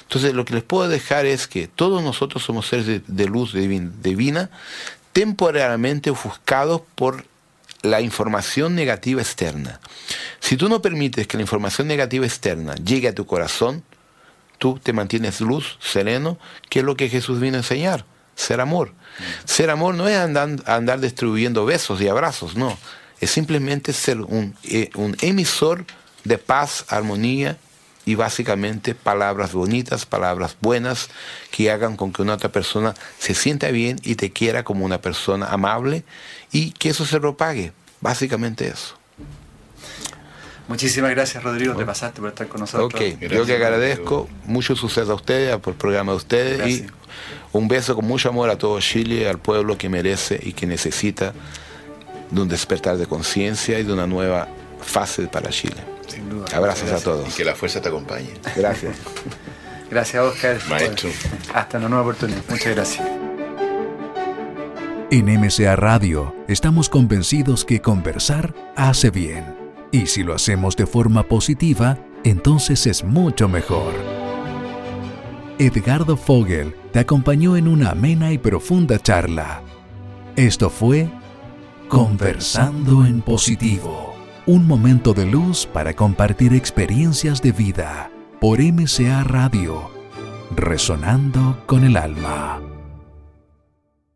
Entonces 0.03 0.35
lo 0.35 0.45
que 0.45 0.53
les 0.53 0.61
puedo 0.61 0.87
dejar 0.87 1.25
es 1.25 1.47
que 1.47 1.67
todos 1.67 2.03
nosotros 2.03 2.43
somos 2.43 2.67
seres 2.67 3.01
de, 3.07 3.25
luz 3.25 3.55
divina, 3.55 4.51
temporalmente 5.11 6.11
ofuscados 6.11 6.83
por 6.93 7.25
la 7.81 8.01
información 8.01 8.75
negativa 8.75 9.23
externa. 9.23 9.79
Si 10.39 10.55
tú 10.55 10.69
no 10.69 10.83
permites 10.83 11.25
que 11.25 11.35
la 11.35 11.41
información 11.41 11.87
negativa 11.87 12.27
externa 12.27 12.75
llegue 12.75 13.07
a 13.07 13.15
tu 13.15 13.25
corazón, 13.25 13.81
tú 14.59 14.79
te 14.83 14.93
mantienes 14.93 15.41
luz, 15.41 15.79
sereno, 15.81 16.37
que 16.69 16.81
es 16.81 16.85
lo 16.85 16.95
que 16.95 17.09
Jesús 17.09 17.39
vino 17.39 17.55
a 17.55 17.61
enseñar, 17.61 18.05
ser 18.35 18.61
amor. 18.61 18.93
Ser 19.45 19.71
amor 19.71 19.95
no 19.95 20.07
es 20.07 20.15
andar, 20.15 20.57
andar 20.67 20.99
distribuyendo 20.99 21.65
besos 21.65 21.99
y 22.01 22.07
abrazos, 22.07 22.55
no. 22.55 22.77
Es 23.19 23.31
simplemente 23.31 23.93
ser 23.93 24.21
un, 24.21 24.55
eh, 24.63 24.91
un 24.93 25.17
emisor 25.21 25.85
de 26.23 26.37
paz, 26.37 26.85
armonía 26.89 27.57
y 28.05 28.15
básicamente 28.15 28.95
palabras 28.95 29.53
bonitas, 29.53 30.05
palabras 30.05 30.57
buenas 30.59 31.09
que 31.51 31.69
hagan 31.71 31.97
con 31.97 32.11
que 32.11 32.21
una 32.21 32.33
otra 32.33 32.51
persona 32.51 32.93
se 33.19 33.35
sienta 33.35 33.69
bien 33.71 33.99
y 34.03 34.15
te 34.15 34.31
quiera 34.31 34.63
como 34.63 34.85
una 34.85 35.01
persona 35.01 35.47
amable 35.47 36.03
y 36.51 36.71
que 36.71 36.89
eso 36.89 37.05
se 37.05 37.19
propague. 37.19 37.73
Básicamente 37.99 38.67
eso. 38.67 38.95
Muchísimas 40.67 41.11
gracias 41.11 41.43
Rodrigo, 41.43 41.75
te 41.75 41.85
pasaste 41.85 42.21
por 42.21 42.29
estar 42.29 42.47
con 42.47 42.61
nosotros. 42.61 42.93
Ok, 42.93 43.19
yo 43.19 43.45
que 43.45 43.55
agradezco, 43.55 44.29
mucho 44.45 44.75
suceso 44.75 45.11
a 45.11 45.15
ustedes, 45.15 45.57
por 45.57 45.73
el 45.73 45.77
programa 45.77 46.13
de 46.13 46.17
ustedes 46.17 46.67
y 46.67 46.87
un 47.51 47.67
beso 47.67 47.93
con 47.95 48.05
mucho 48.05 48.29
amor 48.29 48.49
a 48.49 48.57
todo 48.57 48.79
Chile, 48.79 49.27
al 49.27 49.37
pueblo 49.37 49.77
que 49.77 49.89
merece 49.89 50.39
y 50.41 50.53
que 50.53 50.65
necesita 50.65 51.33
de 52.29 52.41
un 52.41 52.47
despertar 52.47 52.97
de 52.97 53.05
conciencia 53.05 53.79
y 53.79 53.83
de 53.83 53.91
una 53.91 54.07
nueva 54.07 54.47
fase 54.81 55.27
para 55.27 55.49
Chile. 55.49 55.83
Sin 56.07 56.29
duda. 56.29 56.45
Abrazos 56.53 56.91
a 56.91 56.99
todos. 56.99 57.27
Y 57.29 57.31
que 57.31 57.45
la 57.45 57.55
fuerza 57.55 57.81
te 57.81 57.89
acompañe. 57.89 58.33
Gracias. 58.55 58.97
gracias, 59.89 60.23
Oscar. 60.23 60.59
Maestro. 60.69 61.09
Hasta 61.53 61.77
una 61.77 61.89
nueva 61.89 62.03
oportunidad. 62.03 62.41
Muchas 62.49 62.75
gracias. 62.75 63.07
En 65.11 65.25
MCA 65.25 65.75
Radio 65.75 66.33
estamos 66.47 66.87
convencidos 66.87 67.65
que 67.65 67.81
conversar 67.81 68.53
hace 68.77 69.09
bien. 69.09 69.55
Y 69.91 70.05
si 70.05 70.23
lo 70.23 70.33
hacemos 70.33 70.77
de 70.77 70.85
forma 70.85 71.23
positiva, 71.23 71.97
entonces 72.23 72.87
es 72.87 73.03
mucho 73.03 73.49
mejor. 73.49 73.93
Edgardo 75.59 76.15
Fogel 76.15 76.75
te 76.93 76.99
acompañó 76.99 77.57
en 77.57 77.67
una 77.67 77.91
amena 77.91 78.31
y 78.31 78.37
profunda 78.37 78.99
charla. 78.99 79.61
Esto 80.37 80.69
fue 80.69 81.09
Conversando 81.89 83.05
en 83.05 83.21
Positivo 83.21 84.10
un 84.45 84.65
momento 84.65 85.13
de 85.13 85.25
luz 85.25 85.67
para 85.67 85.93
compartir 85.93 86.53
experiencias 86.53 87.41
de 87.41 87.51
vida 87.51 88.11
por 88.39 88.59
MCA 88.59 89.23
Radio, 89.23 89.91
resonando 90.55 91.61
con 91.67 91.83
el 91.83 91.95
alma. 91.95 92.70